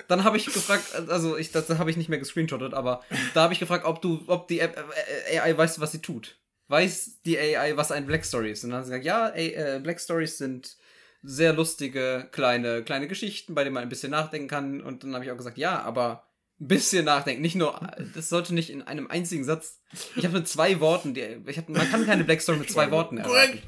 Dann 0.07 0.23
habe 0.23 0.37
ich 0.37 0.45
gefragt, 0.45 0.95
also 1.09 1.37
ich, 1.37 1.51
das 1.51 1.69
habe 1.69 1.91
ich 1.91 1.97
nicht 1.97 2.07
mehr 2.07 2.17
gescreenshottet, 2.17 2.73
aber 2.73 3.01
da 3.33 3.43
habe 3.43 3.53
ich 3.53 3.59
gefragt, 3.59 3.85
ob 3.85 4.01
du, 4.01 4.23
ob 4.27 4.47
die 4.47 4.61
App, 4.61 4.81
äh, 5.29 5.39
AI 5.39 5.57
weiß, 5.57 5.81
was 5.81 5.91
sie 5.91 6.01
tut. 6.01 6.39
Weiß 6.69 7.21
die 7.25 7.37
AI, 7.37 7.75
was 7.75 7.91
ein 7.91 8.05
Black 8.05 8.23
Story 8.23 8.51
ist? 8.51 8.63
Und 8.63 8.69
dann 8.69 8.79
hat 8.79 8.85
sie 8.85 8.91
gesagt, 8.91 9.05
ja, 9.05 9.27
ey, 9.27 9.49
äh, 9.53 9.79
Black 9.83 9.99
Stories 9.99 10.37
sind 10.37 10.77
sehr 11.23 11.51
lustige 11.53 12.29
kleine 12.31 12.83
kleine 12.83 13.07
Geschichten, 13.07 13.53
bei 13.53 13.63
denen 13.63 13.73
man 13.73 13.83
ein 13.83 13.89
bisschen 13.89 14.11
nachdenken 14.11 14.47
kann. 14.47 14.81
Und 14.81 15.03
dann 15.03 15.13
habe 15.13 15.25
ich 15.25 15.31
auch 15.31 15.37
gesagt, 15.37 15.57
ja, 15.57 15.81
aber 15.81 16.25
ein 16.59 16.67
bisschen 16.67 17.03
nachdenken, 17.03 17.41
nicht 17.41 17.55
nur, 17.55 17.79
das 18.15 18.29
sollte 18.29 18.53
nicht 18.53 18.69
in 18.69 18.81
einem 18.81 19.07
einzigen 19.07 19.43
Satz. 19.43 19.81
Ich 20.15 20.23
habe 20.23 20.37
mit 20.37 20.47
zwei 20.47 20.79
Worten, 20.79 21.13
die, 21.13 21.41
ich 21.47 21.57
hab, 21.57 21.67
man 21.67 21.89
kann 21.89 22.05
keine 22.05 22.23
Black 22.23 22.41
Story 22.41 22.59
mit 22.59 22.71
zwei 22.71 22.91
Worten 22.91 23.17
erraten. 23.17 23.59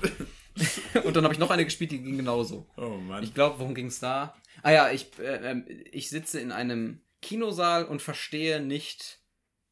Und 1.04 1.16
dann 1.16 1.24
habe 1.24 1.34
ich 1.34 1.40
noch 1.40 1.50
eine 1.50 1.66
gespielt, 1.66 1.92
die 1.92 2.02
ging 2.02 2.18
genauso. 2.18 2.68
Oh 2.78 2.98
Mann. 2.98 3.24
Ich 3.24 3.34
glaube, 3.34 3.60
worum 3.60 3.76
ging 3.76 3.88
es 3.88 4.00
da? 4.00 4.36
Ah 4.62 4.72
ja, 4.72 4.92
ich, 4.92 5.08
äh, 5.20 5.52
ähm, 5.52 5.66
ich 5.92 6.10
sitze 6.10 6.40
in 6.40 6.52
einem 6.52 7.02
Kinosaal 7.22 7.86
und 7.86 8.02
verstehe 8.02 8.62
nicht, 8.62 9.20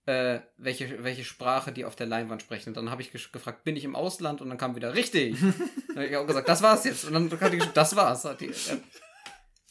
äh, 0.06 0.40
welche, 0.58 1.04
welche 1.04 1.24
Sprache 1.24 1.72
die 1.72 1.86
auf 1.86 1.96
der 1.96 2.08
Leinwand 2.08 2.42
sprechen. 2.42 2.70
Und 2.70 2.78
dann 2.78 2.90
habe 2.90 3.02
ich 3.02 3.12
gefragt, 3.12 3.64
bin 3.64 3.76
ich 3.76 3.84
im 3.84 3.96
Ausland? 3.96 4.42
Und 4.42 4.50
dann 4.50 4.58
kam 4.58 4.76
wieder, 4.76 4.96
richtig. 4.96 5.38
dann 5.88 5.98
habe 5.98 6.08
ich 6.08 6.18
auch 6.18 6.26
gesagt, 6.26 6.50
das 6.50 6.62
war's 6.62 6.84
jetzt. 6.86 7.06
Und 7.06 7.14
dann 7.14 7.40
hat 7.40 7.54
die 7.54 7.58
gesagt, 7.58 7.78
das 7.78 7.96
war's. 7.96 8.26
Hat 8.26 8.42
die, 8.42 8.48
äh, 8.48 8.78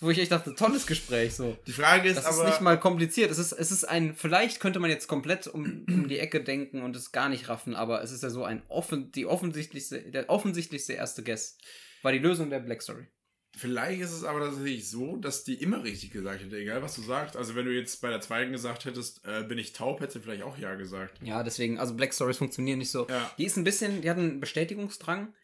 wo 0.00 0.10
ich 0.10 0.18
echt 0.18 0.32
dachte, 0.32 0.54
tolles 0.54 0.86
Gespräch 0.86 1.34
so. 1.34 1.56
Die 1.66 1.72
Frage 1.72 2.08
ist 2.08 2.16
Das 2.16 2.26
aber. 2.26 2.44
ist 2.44 2.50
nicht 2.50 2.60
mal 2.62 2.78
kompliziert. 2.80 3.30
Es 3.30 3.38
ist, 3.38 3.52
es 3.52 3.70
ist 3.70 3.84
ein, 3.84 4.14
vielleicht 4.14 4.60
könnte 4.60 4.80
man 4.80 4.90
jetzt 4.90 5.08
komplett 5.08 5.46
um, 5.46 5.84
um 5.88 6.08
die 6.08 6.18
Ecke 6.18 6.42
denken 6.42 6.82
und 6.82 6.96
es 6.96 7.12
gar 7.12 7.28
nicht 7.28 7.48
raffen, 7.48 7.74
aber 7.76 8.02
es 8.02 8.10
ist 8.10 8.22
ja 8.22 8.30
so 8.30 8.44
ein 8.44 8.62
offen, 8.68 9.12
die 9.12 9.26
offensichtlichste, 9.26 10.00
der 10.10 10.28
offensichtlichste 10.30 10.94
erste 10.94 11.22
Guess 11.22 11.58
war 12.02 12.12
die 12.12 12.18
Lösung 12.18 12.50
der 12.50 12.60
Black 12.60 12.82
Story. 12.82 13.06
Vielleicht 13.56 14.00
ist 14.00 14.12
es 14.12 14.24
aber 14.24 14.40
tatsächlich 14.40 14.88
so, 14.88 15.16
dass 15.16 15.42
die 15.44 15.54
immer 15.54 15.82
richtig 15.82 16.12
gesagt 16.12 16.42
hätte, 16.42 16.56
egal 16.56 16.82
was 16.82 16.94
du 16.94 17.02
sagst. 17.02 17.36
Also 17.36 17.56
wenn 17.56 17.66
du 17.66 17.72
jetzt 17.72 18.00
bei 18.00 18.08
der 18.08 18.20
zweiten 18.20 18.52
gesagt 18.52 18.84
hättest, 18.84 19.22
äh, 19.26 19.42
bin 19.42 19.58
ich 19.58 19.72
taub, 19.72 20.00
hättest 20.00 20.16
du 20.16 20.20
vielleicht 20.20 20.44
auch 20.44 20.56
ja 20.56 20.76
gesagt. 20.76 21.18
Ja, 21.22 21.42
deswegen, 21.42 21.78
also 21.78 21.94
Black 21.94 22.14
Stories 22.14 22.38
funktionieren 22.38 22.78
nicht 22.78 22.92
so. 22.92 23.08
Ja. 23.08 23.30
Die 23.38 23.44
ist 23.44 23.56
ein 23.56 23.64
bisschen, 23.64 24.02
die 24.02 24.08
hat 24.08 24.18
einen 24.18 24.40
Bestätigungsdrang. 24.40 25.34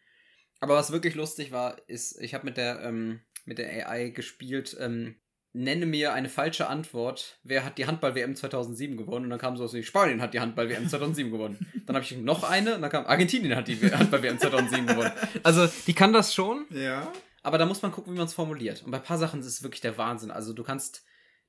Aber 0.59 0.75
was 0.75 0.91
wirklich 0.91 1.15
lustig 1.15 1.51
war, 1.51 1.77
ist, 1.87 2.19
ich 2.19 2.33
habe 2.33 2.45
mit 2.45 2.57
der, 2.57 2.81
ähm, 2.81 3.19
mit 3.47 3.57
der 3.57 3.89
AI 3.89 4.09
gespielt, 4.09 4.77
ähm, 4.79 5.15
nenne 5.53 5.85
mir 5.85 6.13
eine 6.13 6.29
falsche 6.29 6.67
Antwort. 6.67 7.39
Wer 7.43 7.65
hat 7.65 7.77
die 7.77 7.87
Handball-WM 7.87 8.35
2007 8.35 8.97
gewonnen? 8.97 9.25
Und 9.25 9.31
dann 9.31 9.39
kam 9.39 9.57
so 9.57 9.63
aus 9.63 9.73
wie 9.73 9.83
Spanien 9.83 10.21
hat 10.21 10.33
die 10.33 10.39
Handball-WM 10.39 10.87
2007 10.87 11.31
gewonnen. 11.31 11.57
Dann 11.85 11.95
habe 11.95 12.05
ich 12.05 12.15
noch 12.17 12.43
eine 12.43 12.75
und 12.75 12.81
dann 12.81 12.91
kam 12.91 13.05
Argentinien 13.05 13.55
hat 13.55 13.67
die 13.67 13.77
Handball-WM 13.77 14.37
2007 14.37 14.85
gewonnen. 14.85 15.11
Also, 15.43 15.67
die 15.87 15.93
kann 15.93 16.13
das 16.13 16.33
schon. 16.33 16.65
Ja. 16.69 17.11
Aber 17.41 17.57
da 17.57 17.65
muss 17.65 17.81
man 17.81 17.91
gucken, 17.91 18.13
wie 18.13 18.17
man 18.17 18.27
es 18.27 18.33
formuliert. 18.33 18.83
Und 18.83 18.91
bei 18.91 18.97
ein 18.97 19.03
paar 19.03 19.17
Sachen 19.17 19.39
ist 19.39 19.47
es 19.47 19.63
wirklich 19.63 19.81
der 19.81 19.97
Wahnsinn. 19.97 20.31
Also 20.31 20.53
du 20.53 20.63
kannst 20.63 21.05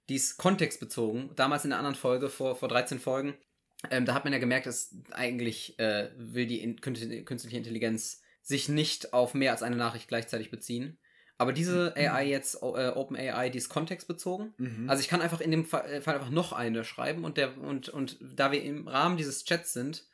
dies 0.08 0.36
kontextbezogen, 0.36 1.34
damals 1.34 1.64
in 1.64 1.72
einer 1.72 1.80
anderen 1.80 1.96
Folge, 1.96 2.30
vor, 2.30 2.56
vor 2.56 2.68
13 2.68 2.98
Folgen, 2.98 3.34
Ähm, 3.90 4.04
da 4.04 4.14
hat 4.14 4.24
man 4.24 4.32
ja 4.32 4.40
gemerkt, 4.40 4.66
dass 4.66 4.94
eigentlich 5.12 5.78
äh, 5.78 6.10
will 6.16 6.46
die 6.46 6.60
in 6.60 6.80
künstliche 6.80 7.56
Intelligenz 7.56 8.22
sich 8.42 8.68
nicht 8.68 9.12
auf 9.12 9.34
mehr 9.34 9.52
als 9.52 9.62
eine 9.62 9.76
Nachricht 9.76 10.08
gleichzeitig 10.08 10.50
beziehen. 10.50 10.98
Aber 11.38 11.52
diese 11.52 11.94
mhm. 11.96 12.02
AI 12.02 12.26
jetzt, 12.26 12.56
äh, 12.62 12.88
OpenAI, 12.88 13.48
die 13.48 13.58
ist 13.58 13.68
kontextbezogen. 13.68 14.54
Mhm. 14.58 14.90
Also 14.90 15.00
ich 15.00 15.08
kann 15.08 15.22
einfach 15.22 15.40
in 15.40 15.52
dem 15.52 15.64
Fall, 15.64 15.88
äh, 15.88 16.00
Fall, 16.00 16.16
einfach 16.16 16.30
noch 16.30 16.52
eine 16.52 16.84
schreiben 16.84 17.24
und, 17.24 17.36
der, 17.36 17.56
und, 17.58 17.88
und 17.88 18.18
da 18.20 18.50
wir 18.50 18.62
im 18.62 18.88
Rahmen 18.88 19.16
dieses 19.16 19.44
Chats 19.44 19.72
sind, 19.72 20.04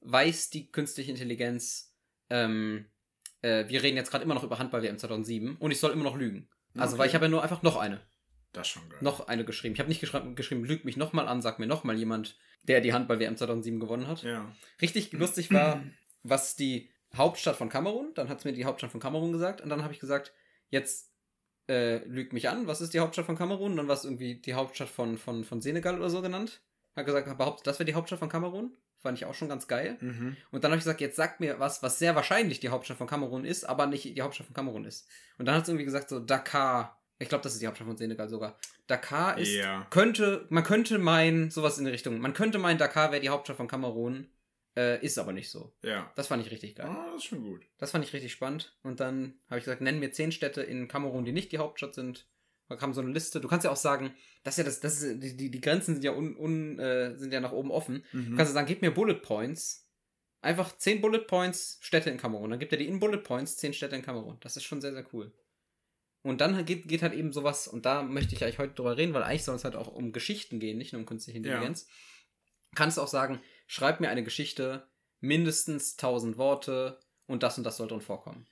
weiß 0.00 0.50
die 0.50 0.70
künstliche 0.72 1.12
Intelligenz, 1.12 1.94
ähm, 2.30 2.86
äh, 3.42 3.68
wir 3.68 3.82
reden 3.84 3.96
jetzt 3.96 4.10
gerade 4.10 4.24
immer 4.24 4.34
noch 4.34 4.42
über 4.42 4.58
Handball-WM 4.58 4.98
2007 4.98 5.56
und 5.56 5.70
ich 5.70 5.78
soll 5.78 5.92
immer 5.92 6.04
noch 6.04 6.16
lügen. 6.16 6.48
Also, 6.76 6.94
okay. 6.94 7.00
weil 7.00 7.08
ich 7.08 7.14
habe 7.14 7.26
ja 7.26 7.30
nur 7.30 7.42
einfach 7.44 7.62
noch 7.62 7.76
eine. 7.76 8.00
Das 8.52 8.66
schon 8.68 8.88
geil. 8.88 8.98
Noch 9.02 9.28
eine 9.28 9.44
geschrieben. 9.44 9.74
Ich 9.74 9.80
habe 9.80 9.88
nicht 9.88 10.00
geschrieben, 10.00 10.34
geschrieben, 10.34 10.64
lügt 10.64 10.84
mich 10.84 10.96
nochmal 10.96 11.28
an, 11.28 11.42
sagt 11.42 11.60
mir 11.60 11.66
nochmal 11.66 11.96
jemand, 11.96 12.36
der 12.64 12.80
die 12.80 12.92
Handball-WM 12.92 13.36
2007 13.36 13.78
gewonnen 13.78 14.08
hat. 14.08 14.24
Ja. 14.24 14.52
Richtig 14.80 15.12
lustig 15.12 15.52
war, 15.52 15.82
was 16.22 16.56
die 16.56 16.90
Hauptstadt 17.16 17.56
von 17.56 17.68
Kamerun, 17.68 18.12
dann 18.14 18.28
hat 18.28 18.38
es 18.38 18.44
mir 18.44 18.52
die 18.52 18.64
Hauptstadt 18.64 18.90
von 18.90 19.00
Kamerun 19.00 19.32
gesagt 19.32 19.60
und 19.60 19.68
dann 19.68 19.82
habe 19.82 19.92
ich 19.92 20.00
gesagt, 20.00 20.32
jetzt 20.72 21.12
äh, 21.68 21.98
lügt 22.06 22.32
mich 22.32 22.48
an, 22.48 22.66
was 22.66 22.80
ist 22.80 22.92
die 22.94 23.00
Hauptstadt 23.00 23.26
von 23.26 23.36
Kamerun? 23.36 23.72
Und 23.72 23.76
dann 23.76 23.88
war 23.88 23.94
es 23.94 24.04
irgendwie 24.04 24.34
die 24.34 24.54
Hauptstadt 24.54 24.88
von, 24.88 25.16
von, 25.16 25.44
von 25.44 25.60
Senegal 25.60 25.96
oder 25.96 26.10
so 26.10 26.20
genannt. 26.20 26.60
Hat 26.96 27.06
gesagt, 27.06 27.38
behauptet, 27.38 27.66
das 27.66 27.78
wäre 27.78 27.86
die 27.86 27.94
Hauptstadt 27.94 28.18
von 28.18 28.28
Kamerun. 28.28 28.72
Fand 28.98 29.18
ich 29.18 29.24
auch 29.24 29.34
schon 29.34 29.48
ganz 29.48 29.66
geil. 29.66 29.96
Mhm. 30.00 30.36
Und 30.50 30.64
dann 30.64 30.70
habe 30.70 30.78
ich 30.78 30.84
gesagt, 30.84 31.00
jetzt 31.00 31.16
sagt 31.16 31.40
mir 31.40 31.58
was, 31.58 31.82
was 31.82 31.98
sehr 31.98 32.14
wahrscheinlich 32.14 32.60
die 32.60 32.68
Hauptstadt 32.68 32.98
von 32.98 33.06
Kamerun 33.06 33.44
ist, 33.44 33.64
aber 33.64 33.86
nicht 33.86 34.04
die 34.04 34.22
Hauptstadt 34.22 34.46
von 34.46 34.54
Kamerun 34.54 34.84
ist. 34.84 35.08
Und 35.38 35.46
dann 35.46 35.54
hat 35.54 35.62
es 35.62 35.68
irgendwie 35.68 35.84
gesagt, 35.84 36.08
so 36.08 36.20
Dakar. 36.20 36.98
Ich 37.18 37.28
glaube, 37.28 37.42
das 37.42 37.52
ist 37.52 37.62
die 37.62 37.66
Hauptstadt 37.66 37.86
von 37.86 37.96
Senegal 37.96 38.28
sogar. 38.28 38.58
Dakar 38.86 39.38
ist, 39.38 39.54
ja. 39.54 39.86
könnte, 39.90 40.46
man 40.50 40.64
könnte 40.64 40.98
meinen, 40.98 41.50
sowas 41.50 41.78
in 41.78 41.84
die 41.84 41.90
Richtung, 41.90 42.18
man 42.18 42.34
könnte 42.34 42.58
meinen, 42.58 42.78
Dakar 42.78 43.12
wäre 43.12 43.20
die 43.20 43.28
Hauptstadt 43.28 43.56
von 43.56 43.68
Kamerun. 43.68 44.28
Äh, 44.74 45.04
ist 45.04 45.18
aber 45.18 45.32
nicht 45.32 45.50
so. 45.50 45.74
Ja. 45.82 46.10
Das 46.16 46.28
fand 46.28 46.44
ich 46.44 46.50
richtig 46.50 46.76
geil. 46.76 46.86
Ah, 46.88 47.10
das 47.12 47.22
ist 47.22 47.28
schon 47.28 47.42
gut. 47.42 47.62
Das 47.78 47.90
fand 47.90 48.04
ich 48.04 48.12
richtig 48.12 48.32
spannend. 48.32 48.76
Und 48.82 49.00
dann 49.00 49.34
habe 49.48 49.58
ich 49.58 49.64
gesagt, 49.64 49.82
nenn 49.82 49.98
mir 49.98 50.12
zehn 50.12 50.32
Städte 50.32 50.62
in 50.62 50.88
Kamerun, 50.88 51.24
die 51.24 51.32
nicht 51.32 51.52
die 51.52 51.58
Hauptstadt 51.58 51.94
sind. 51.94 52.26
Da 52.68 52.76
kam 52.76 52.94
so 52.94 53.02
eine 53.02 53.10
Liste. 53.10 53.40
Du 53.40 53.48
kannst 53.48 53.64
ja 53.64 53.70
auch 53.70 53.76
sagen, 53.76 54.14
das 54.44 54.56
ja 54.56 54.64
das, 54.64 54.80
das 54.80 55.02
ist, 55.02 55.22
die, 55.22 55.50
die 55.50 55.60
Grenzen 55.60 55.94
sind 55.94 56.04
ja 56.04 56.12
un, 56.12 56.36
un 56.36 56.78
äh, 56.78 57.14
sind 57.18 57.32
ja 57.32 57.40
nach 57.40 57.52
oben 57.52 57.70
offen. 57.70 58.04
Mhm. 58.12 58.30
Du 58.30 58.36
kannst 58.36 58.50
ja 58.50 58.54
sagen, 58.54 58.66
gib 58.66 58.80
mir 58.80 58.92
Bullet 58.92 59.20
Points. 59.20 59.90
Einfach 60.40 60.76
zehn 60.78 61.02
Bullet 61.02 61.26
Points 61.26 61.78
Städte 61.82 62.08
in 62.08 62.16
Kamerun. 62.16 62.50
Dann 62.50 62.58
gibt 62.58 62.72
er 62.72 62.78
die 62.78 62.88
in 62.88 62.98
Bullet 62.98 63.18
Points 63.18 63.58
zehn 63.58 63.74
Städte 63.74 63.94
in 63.94 64.02
Kamerun. 64.02 64.38
Das 64.40 64.56
ist 64.56 64.64
schon 64.64 64.80
sehr, 64.80 64.92
sehr 64.92 65.06
cool. 65.12 65.32
Und 66.22 66.40
dann 66.40 66.64
geht, 66.64 66.88
geht 66.88 67.02
halt 67.02 67.14
eben 67.14 67.32
sowas, 67.32 67.66
und 67.66 67.84
da 67.84 68.02
möchte 68.02 68.34
ich 68.34 68.42
eigentlich 68.42 68.58
heute 68.58 68.74
drüber 68.74 68.96
reden, 68.96 69.12
weil 69.12 69.24
eigentlich 69.24 69.44
soll 69.44 69.56
es 69.56 69.64
halt 69.64 69.74
auch 69.74 69.88
um 69.88 70.12
Geschichten 70.12 70.60
gehen, 70.60 70.78
nicht 70.78 70.92
nur 70.92 71.00
um 71.00 71.06
künstliche 71.06 71.38
Intelligenz. 71.38 71.86
Ja. 71.88 71.94
Kannst 72.76 72.98
auch 72.98 73.08
sagen, 73.08 73.40
schreib 73.72 74.00
mir 74.00 74.10
eine 74.10 74.22
Geschichte, 74.22 74.86
mindestens 75.20 75.92
1000 75.92 76.36
Worte 76.36 77.00
und 77.26 77.42
das 77.42 77.56
und 77.56 77.64
das 77.64 77.78
soll 77.78 77.88
drin 77.88 78.02
vorkommen. 78.02 78.46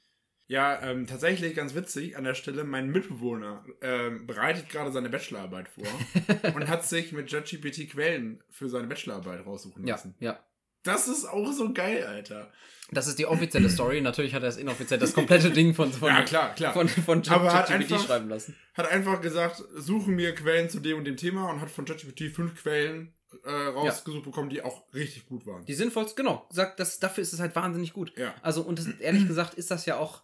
Ja, 0.46 0.80
ähm, 0.80 1.06
tatsächlich 1.06 1.54
ganz 1.54 1.74
witzig 1.74 2.16
an 2.16 2.24
der 2.24 2.34
Stelle, 2.34 2.64
mein 2.64 2.88
Mitbewohner 2.88 3.62
ähm, 3.82 4.26
bereitet 4.26 4.70
gerade 4.70 4.90
seine 4.90 5.10
Bachelorarbeit 5.10 5.68
vor 5.68 5.84
und 6.54 6.68
hat 6.68 6.86
sich 6.86 7.12
mit 7.12 7.30
JetGPT 7.30 7.90
Quellen 7.90 8.42
für 8.48 8.70
seine 8.70 8.86
Bachelorarbeit 8.86 9.44
raussuchen 9.44 9.84
lassen. 9.84 10.14
Ja, 10.20 10.32
ja. 10.32 10.44
Das 10.84 11.06
ist 11.06 11.26
auch 11.26 11.52
so 11.52 11.74
geil, 11.74 12.06
Alter. 12.06 12.50
Das 12.90 13.06
ist 13.06 13.18
die 13.18 13.26
offizielle 13.26 13.68
Story. 13.68 14.00
Natürlich 14.00 14.34
hat 14.34 14.42
er 14.42 14.48
es 14.48 14.56
inoffiziell 14.56 14.98
das 14.98 15.12
komplette 15.12 15.50
Ding 15.52 15.74
von, 15.74 15.92
von, 15.92 16.08
ja, 16.08 16.22
klar, 16.22 16.54
klar. 16.54 16.72
von, 16.72 16.88
von 16.88 17.22
JetGPT 17.22 18.00
schreiben 18.00 18.30
lassen. 18.30 18.56
Hat 18.72 18.90
einfach 18.90 19.20
gesagt, 19.20 19.62
suche 19.76 20.10
mir 20.10 20.34
Quellen 20.34 20.70
zu 20.70 20.80
dem 20.80 20.96
und 20.96 21.04
dem 21.04 21.18
Thema 21.18 21.50
und 21.50 21.60
hat 21.60 21.70
von 21.70 21.84
JetGPT 21.84 22.34
fünf 22.34 22.62
Quellen 22.62 23.12
äh, 23.44 23.50
rausgesucht 23.50 24.24
ja. 24.24 24.30
bekommen, 24.30 24.50
die 24.50 24.62
auch 24.62 24.82
richtig 24.94 25.26
gut 25.26 25.46
waren. 25.46 25.64
Die 25.64 25.74
sinnvollsten, 25.74 26.16
genau. 26.16 26.46
Sagt, 26.50 26.80
das, 26.80 26.98
dafür 26.98 27.22
ist 27.22 27.32
es 27.32 27.40
halt 27.40 27.54
wahnsinnig 27.56 27.92
gut. 27.92 28.16
Ja. 28.16 28.34
Also, 28.42 28.62
und 28.62 28.78
das, 28.78 28.86
ehrlich 29.00 29.26
gesagt 29.26 29.54
ist 29.54 29.70
das 29.70 29.86
ja 29.86 29.98
auch, 29.98 30.22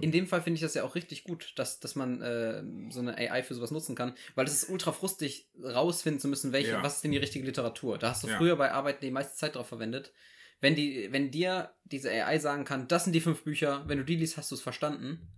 in 0.00 0.12
dem 0.12 0.26
Fall 0.26 0.42
finde 0.42 0.56
ich 0.56 0.60
das 0.60 0.74
ja 0.74 0.84
auch 0.84 0.94
richtig 0.94 1.24
gut, 1.24 1.52
dass, 1.56 1.80
dass 1.80 1.96
man 1.96 2.22
äh, 2.22 2.62
so 2.90 3.00
eine 3.00 3.16
AI 3.16 3.42
für 3.42 3.54
sowas 3.54 3.70
nutzen 3.70 3.96
kann, 3.96 4.14
weil 4.34 4.46
es 4.46 4.62
ist 4.62 4.70
ultra 4.70 4.92
frustig, 4.92 5.48
rausfinden 5.62 6.20
zu 6.20 6.28
müssen, 6.28 6.52
welche, 6.52 6.72
ja. 6.72 6.82
was 6.82 6.96
ist 6.96 7.04
denn 7.04 7.10
die 7.10 7.18
richtige 7.18 7.44
Literatur. 7.44 7.98
Da 7.98 8.10
hast 8.10 8.22
du 8.22 8.28
ja. 8.28 8.36
früher 8.36 8.56
bei 8.56 8.70
Arbeiten 8.70 9.04
die 9.04 9.10
meiste 9.10 9.36
Zeit 9.36 9.56
drauf 9.56 9.68
verwendet. 9.68 10.12
Wenn, 10.60 10.74
die, 10.74 11.08
wenn 11.12 11.30
dir 11.30 11.72
diese 11.84 12.10
AI 12.10 12.38
sagen 12.38 12.64
kann, 12.64 12.88
das 12.88 13.04
sind 13.04 13.12
die 13.12 13.20
fünf 13.20 13.42
Bücher, 13.42 13.84
wenn 13.86 13.98
du 13.98 14.04
die 14.04 14.16
liest, 14.16 14.36
hast 14.36 14.50
du 14.50 14.54
es 14.54 14.60
verstanden. 14.60 15.28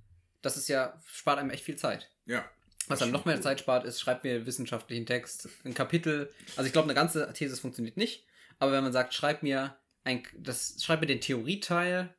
Das 0.43 0.57
ist 0.57 0.69
ja, 0.69 0.99
spart 1.07 1.39
einem 1.39 1.51
echt 1.51 1.65
viel 1.65 1.77
Zeit. 1.77 2.11
Ja. 2.25 2.45
Was 2.91 2.99
dann 2.99 3.11
noch 3.11 3.25
mehr 3.25 3.41
Zeit 3.41 3.61
spart, 3.61 3.85
ist, 3.85 4.01
schreib 4.01 4.25
mir 4.25 4.47
wissenschaftlichen 4.47 5.07
Text, 5.07 5.49
ein 5.65 5.75
Kapitel. 5.75 6.33
Also 6.57 6.67
ich 6.67 6.73
glaube, 6.73 6.87
eine 6.87 6.95
ganze 6.95 7.33
These 7.33 7.57
funktioniert 7.57 7.97
nicht. 7.97 8.25
Aber 8.59 8.73
wenn 8.73 8.83
man 8.83 8.93
sagt, 8.93 9.15
schreib 9.15 9.43
mir 9.43 9.77
ein, 10.05 10.23
das, 10.37 10.77
schreib 10.83 11.01
mir 11.01 11.07
den 11.07 11.21
Theorieteil. 11.21 12.15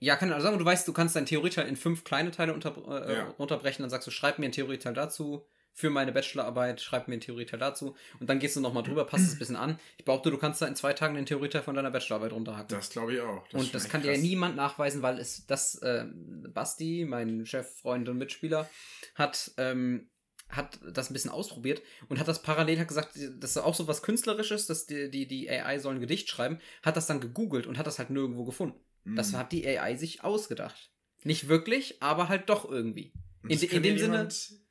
Ja, 0.00 0.16
kann 0.16 0.32
also 0.32 0.46
sagen, 0.46 0.58
du 0.58 0.64
weißt, 0.64 0.86
du 0.86 0.92
kannst 0.92 1.16
deinen 1.16 1.26
Theorieteil 1.26 1.66
in 1.66 1.76
fünf 1.76 2.04
kleine 2.04 2.30
Teile 2.30 2.52
unter, 2.52 2.76
äh, 3.06 3.14
ja. 3.14 3.28
runterbrechen, 3.38 3.82
dann 3.82 3.90
sagst 3.90 4.06
du, 4.06 4.10
schreib 4.10 4.38
mir 4.38 4.46
einen 4.46 4.52
Theorieteil 4.52 4.94
dazu 4.94 5.46
für 5.78 5.90
meine 5.90 6.10
Bachelorarbeit, 6.10 6.80
schreib 6.80 7.06
mir 7.06 7.12
einen 7.14 7.20
Theorieteil 7.20 7.60
dazu 7.60 7.94
und 8.18 8.28
dann 8.28 8.40
gehst 8.40 8.56
du 8.56 8.60
nochmal 8.60 8.82
drüber, 8.82 9.04
passt 9.04 9.28
es 9.28 9.34
ein 9.34 9.38
bisschen 9.38 9.54
an. 9.54 9.78
Ich 9.96 10.04
behaupte, 10.04 10.32
du 10.32 10.36
kannst 10.36 10.60
da 10.60 10.66
in 10.66 10.74
zwei 10.74 10.92
Tagen 10.92 11.14
den 11.14 11.24
Theorieteil 11.24 11.62
von 11.62 11.76
deiner 11.76 11.92
Bachelorarbeit 11.92 12.32
runterhacken. 12.32 12.76
Das 12.76 12.90
glaube 12.90 13.14
ich 13.14 13.20
auch. 13.20 13.46
Das 13.46 13.62
und 13.62 13.72
das 13.72 13.88
kann 13.88 14.02
krass. 14.02 14.16
dir 14.16 14.20
niemand 14.20 14.56
nachweisen, 14.56 15.02
weil 15.02 15.20
es 15.20 15.46
das 15.46 15.76
äh, 15.76 16.04
Basti, 16.52 17.06
mein 17.08 17.46
Chef, 17.46 17.68
Freund 17.76 18.08
und 18.08 18.18
Mitspieler, 18.18 18.68
hat 19.14 19.52
ähm, 19.56 20.08
hat 20.48 20.80
das 20.82 21.10
ein 21.10 21.12
bisschen 21.12 21.30
ausprobiert 21.30 21.80
und 22.08 22.18
hat 22.18 22.26
das 22.26 22.42
parallel 22.42 22.80
hat 22.80 22.88
gesagt, 22.88 23.16
das 23.38 23.50
ist 23.50 23.58
auch 23.58 23.74
so 23.74 23.86
was 23.86 24.02
Künstlerisches, 24.02 24.66
dass 24.66 24.86
die, 24.86 25.10
die, 25.10 25.28
die 25.28 25.48
AI 25.48 25.78
soll 25.78 25.94
ein 25.94 26.00
Gedicht 26.00 26.28
schreiben, 26.28 26.58
hat 26.82 26.96
das 26.96 27.06
dann 27.06 27.20
gegoogelt 27.20 27.68
und 27.68 27.78
hat 27.78 27.86
das 27.86 28.00
halt 28.00 28.10
nirgendwo 28.10 28.44
gefunden. 28.44 28.80
Mhm. 29.04 29.14
Das 29.14 29.32
hat 29.34 29.52
die 29.52 29.64
AI 29.64 29.94
sich 29.94 30.24
ausgedacht. 30.24 30.90
Nicht 31.22 31.48
wirklich, 31.48 32.02
aber 32.02 32.28
halt 32.28 32.48
doch 32.48 32.68
irgendwie. 32.68 33.12
In, 33.46 33.60
in, 33.60 33.82
dem 33.82 33.98
Sinne, 33.98 34.28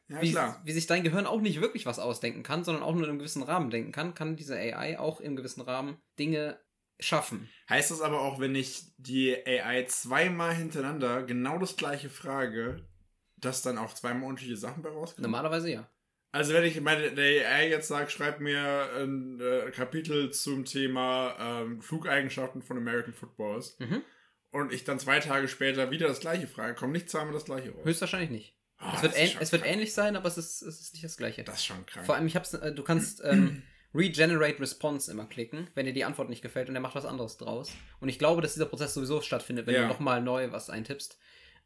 ja, 0.10 0.22
wie, 0.22 0.36
wie, 0.68 0.72
sich 0.72 0.88
dein 0.88 1.04
Gehirn 1.04 1.26
auch 1.26 1.42
nicht 1.42 1.62
wirklich 1.62 1.86
was 1.86 2.00
ausdenken 2.00 2.44
kann, 2.44 2.64
sondern 2.64 2.84
auch 2.84 2.94
nur 2.94 3.04
in 3.04 3.10
einem 3.10 3.20
gewissen 3.20 3.44
Rahmen 3.44 3.70
denken 3.70 3.92
kann, 3.92 4.14
kann 4.14 4.36
diese 4.36 4.56
AI 4.56 5.00
auch 5.00 5.20
im 5.20 5.36
gewissen 5.36 5.62
Rahmen 5.62 5.98
Dinge 6.18 6.60
schaffen. 7.00 7.50
Heißt 7.70 7.92
das 7.92 8.02
aber 8.02 8.22
auch, 8.22 8.40
wenn 8.40 8.56
ich 8.56 8.84
die 8.98 9.36
AI 9.46 9.86
zweimal 9.86 10.56
hintereinander 10.56 11.24
genau 11.24 11.60
das 11.60 11.76
gleiche 11.76 12.10
frage, 12.10 12.88
dass 13.36 13.62
dann 13.62 13.78
auch 13.78 13.94
zweimal 13.94 14.30
unterschiedliche 14.30 14.62
Sachen 14.62 14.82
bei 14.82 14.90
rauskommen? 14.90 15.30
Normalerweise 15.30 15.72
ja. 15.72 15.90
Also 16.32 16.54
wenn 16.54 16.66
ich 16.66 16.80
meine, 16.82 17.12
der 17.12 17.50
AI 17.50 17.70
jetzt 17.70 17.88
sagt, 17.88 18.12
schreib 18.12 18.40
mir 18.40 18.90
ein 18.96 19.40
äh, 19.40 19.72
Kapitel 19.72 20.32
zum 20.32 20.66
Thema 20.66 21.36
ähm, 21.40 21.82
Flugeigenschaften 21.82 22.62
von 22.62 22.78
American 22.78 23.14
Footballs 23.14 23.78
mhm. 23.80 24.04
und 24.52 24.74
ich 24.74 24.84
dann 24.84 25.00
zwei 25.00 25.20
Tage 25.20 25.48
später 25.48 25.90
wieder 25.90 26.08
das 26.08 26.20
gleiche 26.20 26.48
frage, 26.48 26.76
kommt 26.76 26.94
nicht 26.94 27.10
zweimal 27.10 27.34
das 27.34 27.46
gleiche 27.46 27.72
raus. 27.72 27.86
Höchstwahrscheinlich 27.86 28.30
nicht. 28.30 28.57
Oh, 28.80 28.86
es 28.96 29.02
wird, 29.02 29.16
es 29.40 29.52
wird 29.52 29.66
ähnlich 29.66 29.94
sein, 29.94 30.16
aber 30.16 30.28
es 30.28 30.38
ist, 30.38 30.62
es 30.62 30.82
ist 30.82 30.94
nicht 30.94 31.04
das 31.04 31.18
gleiche. 31.18 31.44
Das 31.44 31.56
ist 31.56 31.66
schon 31.66 31.86
krank. 31.86 32.06
Vor 32.06 32.16
allem, 32.16 32.28
ich 32.28 32.36
hab's, 32.36 32.54
äh, 32.54 32.72
du 32.74 32.84
kannst 32.84 33.24
ähm, 33.24 33.64
Regenerate 33.96 34.60
Response 34.60 35.10
immer 35.12 35.26
klicken, 35.26 35.70
wenn 35.74 35.86
dir 35.86 35.94
die 35.94 36.06
Antwort 36.06 36.30
nicht 36.30 36.42
gefällt 36.42 36.70
und 36.70 36.76
er 36.76 36.82
macht 36.82 36.96
was 36.96 37.06
anderes 37.06 37.38
draus. 37.38 37.72
Und 38.00 38.10
ich 38.10 38.20
glaube, 38.20 38.42
dass 38.42 38.54
dieser 38.54 38.68
Prozess 38.68 38.94
sowieso 38.94 39.22
stattfindet, 39.22 39.66
wenn 39.66 39.76
ja. 39.76 39.82
du 39.82 39.88
nochmal 39.88 40.22
neu 40.22 40.52
was 40.52 40.70
eintippst. 40.70 41.18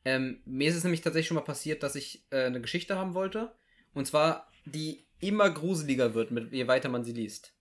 Ähm, 0.06 0.41
mir 0.46 0.70
ist 0.70 0.75
es 0.75 0.84
nämlich 0.84 1.01
tatsächlich 1.01 1.27
schon 1.27 1.36
mal 1.36 1.41
passiert, 1.41 1.84
dass 1.84 1.96
ich 1.96 2.25
äh, 2.32 2.46
eine 2.46 2.62
Geschichte 2.62 2.96
haben 2.96 3.13
wollte. 3.13 3.53
Und 3.94 4.08
zwar, 4.08 4.50
die 4.65 5.06
immer 5.20 5.50
gruseliger 5.50 6.13
wird, 6.13 6.32
mit, 6.32 6.53
je 6.53 6.68
weiter 6.68 6.89
man 6.89 7.03
sie 7.03 7.13
liest. 7.13 7.53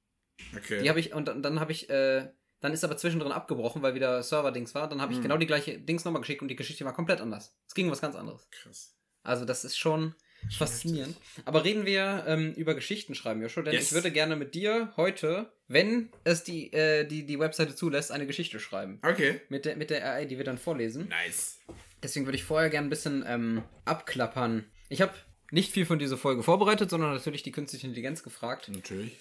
Okay. 0.56 0.82
Die 0.82 0.88
habe 0.88 1.00
ich, 1.00 1.12
und 1.12 1.26
dann, 1.26 1.42
dann 1.42 1.60
habe 1.60 1.72
ich, 1.72 1.90
äh, 1.90 2.28
dann 2.60 2.72
ist 2.72 2.84
aber 2.84 2.96
zwischendrin 2.96 3.32
abgebrochen, 3.32 3.82
weil 3.82 3.94
wieder 3.94 4.22
Server-Dings 4.22 4.74
war. 4.74 4.88
Dann 4.88 5.02
habe 5.02 5.12
ich 5.12 5.18
hm. 5.18 5.24
genau 5.24 5.36
die 5.36 5.46
gleiche 5.46 5.78
Dings 5.78 6.04
nochmal 6.04 6.20
geschickt 6.20 6.42
und 6.42 6.48
die 6.48 6.56
Geschichte 6.56 6.84
war 6.84 6.94
komplett 6.94 7.20
anders. 7.20 7.58
Es 7.66 7.74
ging 7.74 7.86
um 7.86 7.92
was 7.92 8.00
ganz 8.00 8.14
anderes. 8.14 8.48
Krass. 8.50 8.94
Also 9.22 9.44
das 9.44 9.64
ist 9.64 9.76
schon 9.76 10.14
faszinierend. 10.48 11.16
Aber 11.44 11.64
reden 11.64 11.84
wir 11.84 12.24
ähm, 12.26 12.52
über 12.54 12.74
Geschichten 12.74 13.14
schreiben, 13.14 13.42
Joshua, 13.42 13.62
denn 13.62 13.74
yes. 13.74 13.86
ich 13.86 13.92
würde 13.92 14.10
gerne 14.10 14.36
mit 14.36 14.54
dir 14.54 14.92
heute, 14.96 15.52
wenn 15.68 16.10
es 16.24 16.44
die, 16.44 16.72
äh, 16.72 17.04
die, 17.06 17.26
die 17.26 17.38
Webseite 17.38 17.74
zulässt, 17.74 18.10
eine 18.10 18.26
Geschichte 18.26 18.58
schreiben. 18.58 18.98
Okay. 19.02 19.40
Mit 19.48 19.64
der, 19.64 19.76
mit 19.76 19.90
der 19.90 20.04
AI, 20.10 20.24
die 20.24 20.38
wir 20.38 20.44
dann 20.44 20.58
vorlesen. 20.58 21.08
Nice. 21.08 21.58
Deswegen 22.02 22.26
würde 22.26 22.36
ich 22.36 22.44
vorher 22.44 22.70
gerne 22.70 22.86
ein 22.86 22.90
bisschen 22.90 23.24
ähm, 23.26 23.62
abklappern. 23.84 24.64
Ich 24.88 25.02
habe 25.02 25.12
nicht 25.50 25.72
viel 25.72 25.84
von 25.84 25.98
dieser 25.98 26.16
Folge 26.16 26.42
vorbereitet, 26.42 26.90
sondern 26.90 27.12
natürlich 27.12 27.42
die 27.42 27.52
künstliche 27.52 27.86
Intelligenz 27.86 28.22
gefragt. 28.22 28.68
Natürlich. 28.72 29.12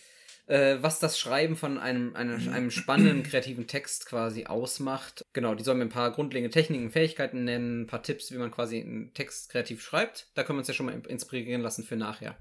Äh, 0.50 0.82
was 0.82 0.98
das 0.98 1.20
Schreiben 1.20 1.56
von 1.56 1.78
einem, 1.78 2.16
einem, 2.16 2.52
einem 2.52 2.72
spannenden, 2.72 3.22
kreativen 3.22 3.68
Text 3.68 4.08
quasi 4.08 4.46
ausmacht. 4.46 5.24
Genau, 5.32 5.54
die 5.54 5.64
sollen 5.64 5.78
mir 5.78 5.86
ein 5.86 5.90
paar 5.90 6.12
grundlegende 6.12 6.52
Techniken, 6.52 6.90
Fähigkeiten 6.90 7.44
nennen, 7.44 7.84
ein 7.84 7.88
paar 7.88 8.02
Tipps, 8.02 8.32
wie 8.32 8.38
man 8.38 8.50
quasi 8.50 8.82
einen 8.82 9.14
Text 9.14 9.50
kreativ 9.50 9.84
schreibt. 9.84 10.32
Da 10.34 10.44
können 10.44 10.58
wir 10.58 10.62
uns 10.62 10.68
ja 10.68 10.74
schon 10.74 10.88
mal 10.88 11.00
inspirieren 11.08 11.62
lassen 11.62 11.84
für 11.84 11.96
nachher. 11.96 12.36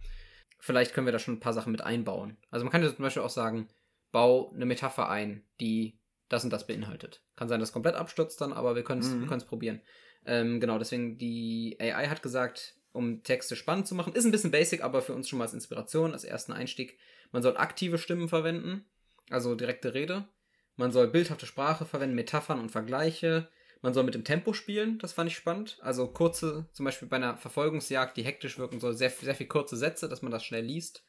Vielleicht 0.58 0.94
können 0.94 1.06
wir 1.06 1.12
da 1.12 1.18
schon 1.18 1.34
ein 1.34 1.40
paar 1.40 1.52
Sachen 1.52 1.70
mit 1.70 1.82
einbauen. 1.82 2.38
Also 2.50 2.64
man 2.64 2.72
kann 2.72 2.82
ja 2.82 2.88
zum 2.88 3.02
Beispiel 3.02 3.22
auch 3.22 3.28
sagen, 3.28 3.68
bau 4.10 4.52
eine 4.54 4.64
Metapher 4.64 5.10
ein, 5.10 5.44
die 5.60 6.00
das 6.30 6.44
und 6.44 6.50
das 6.50 6.66
beinhaltet. 6.66 7.22
Kann 7.36 7.48
sein, 7.48 7.60
dass 7.60 7.68
es 7.68 7.74
komplett 7.74 7.94
abstürzt 7.94 8.40
dann, 8.40 8.54
aber 8.54 8.74
wir 8.74 8.84
können 8.84 9.02
es 9.02 9.10
mhm. 9.10 9.28
probieren. 9.46 9.82
Ähm, 10.24 10.60
genau, 10.60 10.78
deswegen 10.78 11.18
die 11.18 11.76
AI 11.78 12.08
hat 12.08 12.22
gesagt, 12.22 12.77
um 12.92 13.22
Texte 13.22 13.56
spannend 13.56 13.86
zu 13.86 13.94
machen, 13.94 14.14
ist 14.14 14.24
ein 14.24 14.30
bisschen 14.30 14.50
basic, 14.50 14.82
aber 14.82 15.02
für 15.02 15.14
uns 15.14 15.28
schon 15.28 15.38
mal 15.38 15.44
als 15.44 15.54
Inspiration, 15.54 16.12
als 16.12 16.24
ersten 16.24 16.52
Einstieg, 16.52 16.98
man 17.32 17.42
soll 17.42 17.56
aktive 17.56 17.98
Stimmen 17.98 18.28
verwenden. 18.28 18.84
also 19.30 19.54
direkte 19.54 19.94
Rede. 19.94 20.26
Man 20.76 20.92
soll 20.92 21.08
bildhafte 21.08 21.44
Sprache 21.44 21.84
verwenden, 21.84 22.14
Metaphern 22.14 22.60
und 22.60 22.70
Vergleiche. 22.70 23.48
Man 23.82 23.94
soll 23.94 24.04
mit 24.04 24.14
dem 24.14 24.24
Tempo 24.24 24.52
spielen, 24.52 24.98
das 24.98 25.12
fand 25.12 25.30
ich 25.30 25.36
spannend. 25.36 25.78
Also 25.82 26.08
kurze, 26.08 26.68
zum 26.72 26.84
Beispiel 26.84 27.08
bei 27.08 27.16
einer 27.16 27.36
Verfolgungsjagd, 27.36 28.16
die 28.16 28.24
hektisch 28.24 28.58
wirken 28.58 28.80
soll, 28.80 28.94
sehr, 28.94 29.10
sehr 29.10 29.34
viel 29.34 29.48
kurze 29.48 29.76
Sätze, 29.76 30.08
dass 30.08 30.22
man 30.22 30.32
das 30.32 30.44
schnell 30.44 30.64
liest. 30.64 31.04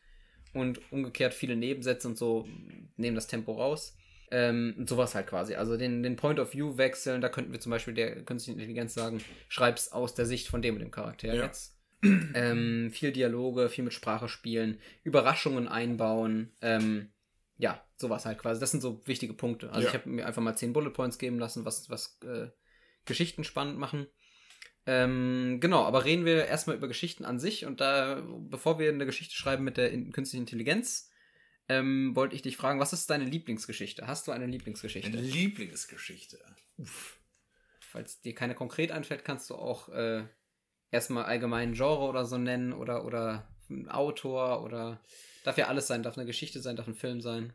Und 0.53 0.81
umgekehrt 0.91 1.33
viele 1.35 1.55
Nebensätze 1.55 2.07
und 2.07 2.17
so 2.17 2.47
nehmen 2.97 3.15
das 3.15 3.27
Tempo 3.27 3.53
raus. 3.53 3.95
Ähm, 4.31 4.85
sowas 4.87 5.15
halt 5.15 5.27
quasi. 5.27 5.55
Also 5.55 5.75
den, 5.75 6.03
den 6.03 6.15
Point 6.15 6.39
of 6.39 6.53
View 6.53 6.77
wechseln, 6.77 7.19
da 7.21 7.29
könnten 7.29 7.51
wir 7.51 7.59
zum 7.59 7.71
Beispiel 7.71 7.93
der 7.95 8.23
künstlichen 8.23 8.59
Intelligenz 8.59 8.93
sagen, 8.93 9.23
schreib's 9.47 9.91
aus 9.91 10.13
der 10.13 10.25
Sicht 10.25 10.47
von 10.47 10.61
dem 10.61 10.75
und 10.75 10.81
dem 10.81 10.91
Charakter 10.91 11.33
Ja. 11.33 11.45
jetzt. 11.45 11.75
Ähm, 12.01 12.91
viel 12.93 13.11
Dialoge, 13.11 13.67
viel 13.69 13.83
mit 13.83 13.93
Sprache 13.93 14.29
spielen, 14.29 14.79
Überraschungen 15.03 15.67
einbauen, 15.67 16.55
ähm, 16.61 17.09
ja, 17.57 17.83
sowas 17.97 18.25
halt 18.25 18.37
quasi. 18.37 18.61
Das 18.61 18.71
sind 18.71 18.79
so 18.81 19.01
wichtige 19.05 19.33
Punkte. 19.33 19.69
Also 19.71 19.81
Ja. 19.81 19.87
ich 19.89 19.93
habe 19.99 20.07
mir 20.09 20.25
einfach 20.25 20.41
mal 20.41 20.55
10 20.55 20.71
Bullet 20.71 20.91
Points 20.91 21.17
geben 21.17 21.39
lassen, 21.39 21.65
was, 21.65 21.89
was 21.89 22.17
äh, 22.23 22.47
Geschichten 23.05 23.43
spannend 23.43 23.77
machen. 23.79 24.07
Ähm, 24.85 25.57
genau, 25.59 25.83
aber 25.83 26.05
reden 26.05 26.23
wir 26.23 26.45
erstmal 26.45 26.77
über 26.77 26.87
Geschichten 26.87 27.25
an 27.25 27.37
sich 27.37 27.65
und 27.65 27.81
da, 27.81 28.23
bevor 28.49 28.79
wir 28.79 28.89
eine 28.89 29.05
Geschichte 29.05 29.35
schreiben 29.35 29.63
mit 29.63 29.75
der 29.77 29.91
in 29.91 30.11
künstlichen 30.13 30.43
Intelligenz, 30.43 31.08
ähm, 31.69 32.15
wollte 32.15 32.35
ich 32.35 32.41
dich 32.41 32.57
fragen, 32.57 32.79
was 32.79 32.93
ist 32.93 33.09
deine 33.09 33.25
Lieblingsgeschichte? 33.25 34.07
Hast 34.07 34.27
du 34.27 34.31
eine 34.31 34.47
Lieblingsgeschichte? 34.47 35.07
Eine 35.07 35.21
Lieblingsgeschichte. 35.21 36.39
Falls 37.79 38.21
dir 38.21 38.33
keine 38.33 38.55
konkret 38.55 38.91
einfällt, 38.91 39.23
kannst 39.23 39.49
du 39.49 39.55
auch 39.55 39.89
äh, 39.89 40.25
erstmal 40.91 41.25
allgemein 41.25 41.73
Genre 41.73 42.01
oder 42.01 42.25
so 42.25 42.37
nennen 42.37 42.73
oder, 42.73 43.05
oder 43.05 43.47
ein 43.69 43.87
Autor 43.87 44.63
oder 44.63 44.99
darf 45.43 45.57
ja 45.57 45.67
alles 45.67 45.87
sein, 45.87 46.01
darf 46.01 46.17
eine 46.17 46.25
Geschichte 46.25 46.59
sein, 46.59 46.75
darf 46.75 46.87
ein 46.87 46.95
Film 46.95 47.21
sein. 47.21 47.53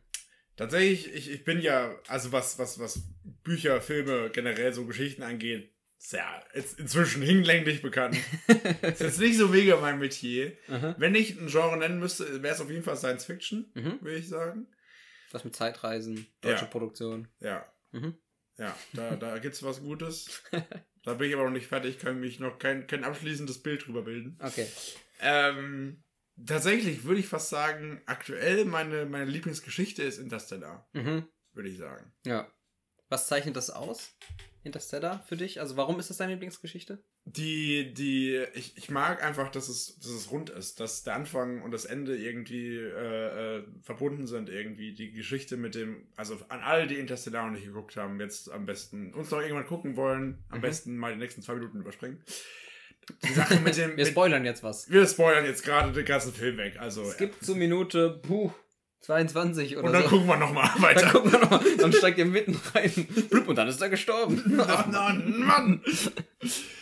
Tatsächlich, 0.55 1.13
ich, 1.13 1.29
ich 1.29 1.43
bin 1.43 1.59
ja, 1.59 1.99
also 2.07 2.31
was, 2.31 2.57
was, 2.57 2.79
was 2.79 3.03
Bücher, 3.43 3.81
Filme, 3.81 4.29
generell 4.29 4.73
so 4.73 4.85
Geschichten 4.85 5.23
angeht, 5.23 5.74
ist 6.05 6.13
ja 6.13 6.43
jetzt 6.53 6.79
inzwischen 6.79 7.21
hinlänglich 7.23 7.81
bekannt. 7.81 8.17
ist 8.83 9.01
jetzt 9.01 9.19
nicht 9.19 9.37
so 9.37 9.47
mega 9.47 9.75
mein 9.77 9.97
Metier. 9.99 10.55
Aha. 10.69 10.95
Wenn 10.99 11.15
ich 11.15 11.39
ein 11.39 11.47
Genre 11.47 11.77
nennen 11.77 11.99
müsste, 11.99 12.43
wäre 12.43 12.53
es 12.53 12.61
auf 12.61 12.69
jeden 12.69 12.83
Fall 12.83 12.95
Science 12.97 13.25
Fiction, 13.25 13.71
Mhm. 13.73 13.99
würde 14.01 14.17
ich 14.17 14.27
sagen. 14.29 14.67
Was 15.31 15.43
mit 15.43 15.55
Zeitreisen, 15.55 16.27
deutsche 16.41 16.65
Ja. 16.65 16.69
Produktion. 16.71 17.27
Ja, 17.39 17.65
Mhm. 17.91 18.15
ja, 18.57 18.75
da, 18.93 19.15
da 19.15 19.37
gibt's 19.39 19.63
was 19.63 19.81
Gutes. 19.81 20.43
Da 21.03 21.13
bin 21.13 21.29
ich 21.29 21.35
aber 21.35 21.43
noch 21.43 21.51
nicht 21.51 21.67
fertig, 21.67 21.99
kann 21.99 22.19
mich 22.19 22.39
noch 22.39 22.57
kein, 22.57 22.87
kein 22.87 23.03
abschließendes 23.03 23.61
Bild 23.61 23.85
drüber 23.85 24.01
bilden. 24.01 24.39
Okay. 24.41 24.65
Ähm, 25.19 26.03
tatsächlich 26.47 27.03
würde 27.03 27.19
ich 27.19 27.27
fast 27.27 27.49
sagen, 27.49 28.01
aktuell 28.07 28.65
meine, 28.65 29.05
meine 29.05 29.29
Lieblingsgeschichte 29.29 30.01
ist 30.01 30.17
Interstellar, 30.17 30.89
Mhm. 30.93 31.27
würde 31.53 31.69
ich 31.69 31.77
sagen. 31.77 32.11
Ja. 32.25 32.51
Was 33.09 33.27
zeichnet 33.27 33.55
das 33.55 33.69
aus? 33.69 34.15
Interstellar 34.63 35.23
für 35.27 35.37
dich? 35.37 35.59
Also 35.59 35.77
warum 35.77 35.99
ist 35.99 36.09
das 36.09 36.17
deine 36.17 36.31
Lieblingsgeschichte? 36.33 36.97
Die, 37.25 37.93
die, 37.93 38.43
ich, 38.55 38.75
ich 38.77 38.89
mag 38.89 39.23
einfach, 39.23 39.51
dass 39.51 39.69
es, 39.69 39.97
dass 39.99 40.09
es 40.09 40.31
rund 40.31 40.49
ist, 40.49 40.79
dass 40.79 41.03
der 41.03 41.13
Anfang 41.15 41.61
und 41.61 41.69
das 41.71 41.85
Ende 41.85 42.17
irgendwie 42.17 42.75
äh, 42.77 43.57
äh, 43.57 43.63
verbunden 43.83 44.25
sind, 44.25 44.49
irgendwie. 44.49 44.93
Die 44.95 45.11
Geschichte 45.11 45.55
mit 45.55 45.75
dem, 45.75 46.07
also 46.15 46.39
an 46.49 46.61
alle, 46.61 46.87
die 46.87 46.95
Interstellar 46.95 47.45
noch 47.45 47.51
nicht 47.53 47.65
geguckt 47.65 47.95
haben, 47.95 48.19
jetzt 48.19 48.49
am 48.51 48.65
besten 48.65 49.13
uns 49.13 49.29
noch 49.29 49.39
irgendwann 49.39 49.67
gucken 49.67 49.95
wollen, 49.97 50.43
am 50.49 50.57
Mhm. 50.57 50.61
besten 50.61 50.97
mal 50.97 51.13
die 51.13 51.19
nächsten 51.19 51.43
zwei 51.43 51.53
Minuten 51.55 51.79
überspringen. 51.81 52.23
Die 53.23 53.33
Sache 53.33 53.59
mit 53.59 53.75
dem. 53.77 53.91
Wir 53.91 53.97
mit, 53.97 54.07
spoilern 54.07 54.45
jetzt 54.45 54.63
was. 54.63 54.89
wir 54.89 55.05
spoilern 55.07 55.45
jetzt 55.45 55.63
gerade 55.63 55.91
den 55.91 56.05
ganzen 56.05 56.33
Film 56.33 56.57
weg. 56.57 56.77
Also, 56.79 57.03
Es 57.03 57.17
gibt 57.17 57.45
zur 57.45 57.55
Minute 57.55 58.19
puh, 58.23 58.51
22 59.01 59.77
oder 59.77 59.85
und 59.87 59.93
dann 59.93 60.03
so. 60.03 60.09
gucken 60.09 60.27
wir 60.27 60.37
nochmal 60.37 60.69
Dann 60.73 60.81
weiter. 60.81 61.09
gucken 61.11 61.31
wir 61.31 61.39
nochmal, 61.39 61.61
dann 61.77 61.93
steigt 61.93 62.17
ihr 62.17 62.25
mitten 62.25 62.59
rein. 62.73 62.91
Blub, 63.29 63.47
und 63.47 63.55
dann 63.55 63.67
ist 63.67 63.81
er 63.81 63.89
gestorben. 63.89 64.59
Ach, 64.67 64.87
Mann, 64.87 65.39
Mann! 65.39 65.81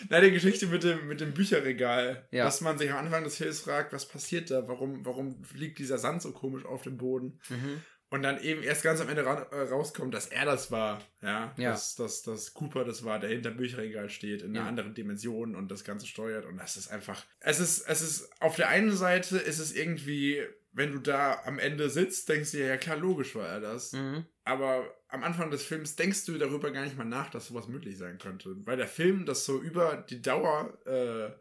Na, 0.09 0.21
die 0.21 0.31
Geschichte 0.31 0.67
mit 0.67 0.83
dem, 0.83 1.07
mit 1.07 1.21
dem 1.21 1.33
Bücherregal, 1.33 2.25
Ja. 2.31 2.45
dass 2.45 2.61
man 2.61 2.77
sich 2.77 2.91
am 2.91 2.97
Anfang 2.97 3.23
des 3.23 3.37
Films 3.37 3.59
fragt, 3.61 3.93
was 3.93 4.07
passiert 4.07 4.51
da? 4.51 4.67
Warum, 4.67 5.05
warum 5.05 5.43
liegt 5.53 5.79
dieser 5.79 5.97
Sand 5.97 6.21
so 6.21 6.31
komisch 6.31 6.65
auf 6.65 6.83
dem 6.83 6.97
Boden? 6.97 7.39
Mhm. 7.49 7.81
Und 8.09 8.21
dann 8.21 8.39
eben 8.43 8.61
erst 8.61 8.83
ganz 8.83 9.01
am 9.01 9.09
Ende 9.09 9.25
ra 9.25 9.41
äh, 9.51 9.61
rauskommt, 9.69 10.13
dass 10.13 10.27
er 10.27 10.45
das 10.45 10.69
war. 10.69 11.01
Ja, 11.23 11.51
Ja. 11.57 11.71
Dass, 11.71 11.95
dass, 11.95 12.21
dass 12.21 12.53
Cooper 12.53 12.85
das 12.85 13.03
war, 13.03 13.19
der 13.19 13.31
hinter 13.31 13.49
dem 13.49 13.57
Bücherregal 13.57 14.09
steht, 14.11 14.43
in 14.43 14.51
einer 14.51 14.59
Ja. 14.61 14.67
anderen 14.67 14.93
Dimension 14.93 15.55
und 15.55 15.71
das 15.71 15.83
Ganze 15.83 16.05
steuert. 16.05 16.45
Und 16.45 16.57
das 16.57 16.77
ist 16.77 16.89
einfach. 16.89 17.23
Es 17.39 17.59
ist, 17.59 17.87
es 17.89 18.01
ist, 18.01 18.29
auf 18.39 18.55
der 18.55 18.69
einen 18.69 18.91
Seite 18.95 19.37
ist 19.39 19.57
es 19.57 19.73
irgendwie, 19.73 20.43
wenn 20.73 20.91
du 20.91 20.99
da 20.99 21.41
am 21.45 21.59
Ende 21.59 21.89
sitzt, 21.89 22.27
denkst 22.29 22.51
du 22.51 22.57
dir, 22.57 22.67
ja 22.67 22.77
klar, 22.77 22.97
logisch 22.97 23.35
war 23.35 23.47
er 23.47 23.61
das. 23.61 23.93
Mhm. 23.93 24.25
Aber 24.43 24.91
am 25.07 25.23
Anfang 25.23 25.51
des 25.51 25.63
Films 25.63 25.95
denkst 25.95 26.25
du 26.25 26.37
darüber 26.37 26.71
gar 26.71 26.83
nicht 26.83 26.97
mal 26.97 27.05
nach, 27.05 27.29
dass 27.29 27.47
sowas 27.47 27.67
möglich 27.67 27.97
sein 27.97 28.17
könnte. 28.17 28.55
Weil 28.65 28.77
der 28.77 28.87
Film 28.87 29.25
das 29.25 29.45
so 29.45 29.61
über 29.61 29.97
die 30.09 30.21
Dauer 30.21 30.77
äh, 30.85 31.31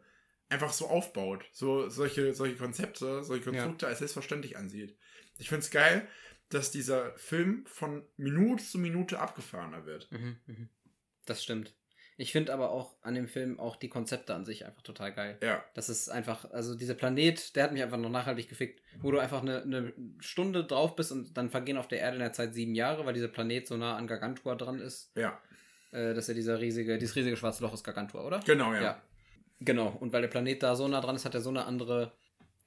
einfach 0.53 0.71
so 0.71 0.87
aufbaut. 0.87 1.45
So 1.51 1.89
solche, 1.89 2.33
solche 2.33 2.55
Konzepte, 2.55 3.23
solche 3.23 3.43
Konstrukte 3.43 3.87
als 3.87 3.99
selbstverständlich 3.99 4.55
ansieht. 4.55 4.95
Ich 5.39 5.49
finde 5.49 5.63
es 5.63 5.71
geil, 5.71 6.07
dass 6.49 6.69
dieser 6.69 7.17
Film 7.17 7.65
von 7.65 8.05
Minute 8.15 8.63
zu 8.63 8.77
Minute 8.77 9.19
abgefahrener 9.19 9.85
wird. 9.85 10.11
Mhm. 10.11 10.37
Mhm. 10.45 10.69
Das 11.25 11.43
stimmt. 11.43 11.75
Ich 12.17 12.31
finde 12.31 12.53
aber 12.53 12.71
auch 12.71 12.95
an 13.01 13.15
dem 13.15 13.27
Film 13.27 13.59
auch 13.59 13.75
die 13.75 13.89
Konzepte 13.89 14.35
an 14.35 14.45
sich 14.45 14.65
einfach 14.65 14.81
total 14.83 15.13
geil. 15.13 15.37
Ja, 15.41 15.63
Das 15.73 15.89
ist 15.89 16.09
einfach, 16.09 16.49
also 16.51 16.75
dieser 16.75 16.93
Planet, 16.93 17.55
der 17.55 17.63
hat 17.63 17.71
mich 17.73 17.81
einfach 17.81 17.97
noch 17.97 18.09
nachhaltig 18.09 18.47
gefickt, 18.49 18.81
wo 19.01 19.09
du 19.11 19.19
einfach 19.19 19.41
eine, 19.41 19.63
eine 19.63 19.93
Stunde 20.19 20.63
drauf 20.63 20.95
bist 20.95 21.11
und 21.11 21.35
dann 21.35 21.49
vergehen 21.49 21.77
auf 21.77 21.87
der 21.87 21.99
Erde 21.99 22.17
in 22.17 22.21
der 22.21 22.33
Zeit 22.33 22.53
sieben 22.53 22.75
Jahre, 22.75 23.05
weil 23.05 23.13
dieser 23.13 23.27
Planet 23.29 23.67
so 23.67 23.77
nah 23.77 23.95
an 23.97 24.07
Gargantua 24.07 24.55
dran 24.55 24.79
ist. 24.79 25.11
ja, 25.15 25.39
Äh, 25.91 26.13
das 26.13 26.25
ist 26.25 26.27
ja 26.29 26.33
dieser 26.35 26.59
riesige, 26.59 26.97
dieses 26.97 27.15
riesige 27.15 27.35
schwarze 27.37 27.63
Loch 27.63 27.73
ist 27.73 27.83
Gargantua, 27.83 28.23
oder? 28.25 28.39
genau, 28.45 28.73
ja. 28.73 29.01
Genau. 29.59 29.95
Und 29.99 30.11
weil 30.11 30.21
der 30.21 30.27
Planet 30.29 30.61
da 30.61 30.75
so 30.75 30.87
nah 30.87 30.99
dran 31.01 31.15
ist, 31.15 31.25
hat 31.25 31.33
er 31.35 31.41
so 31.41 31.49
eine 31.49 31.65
andere. 31.65 32.11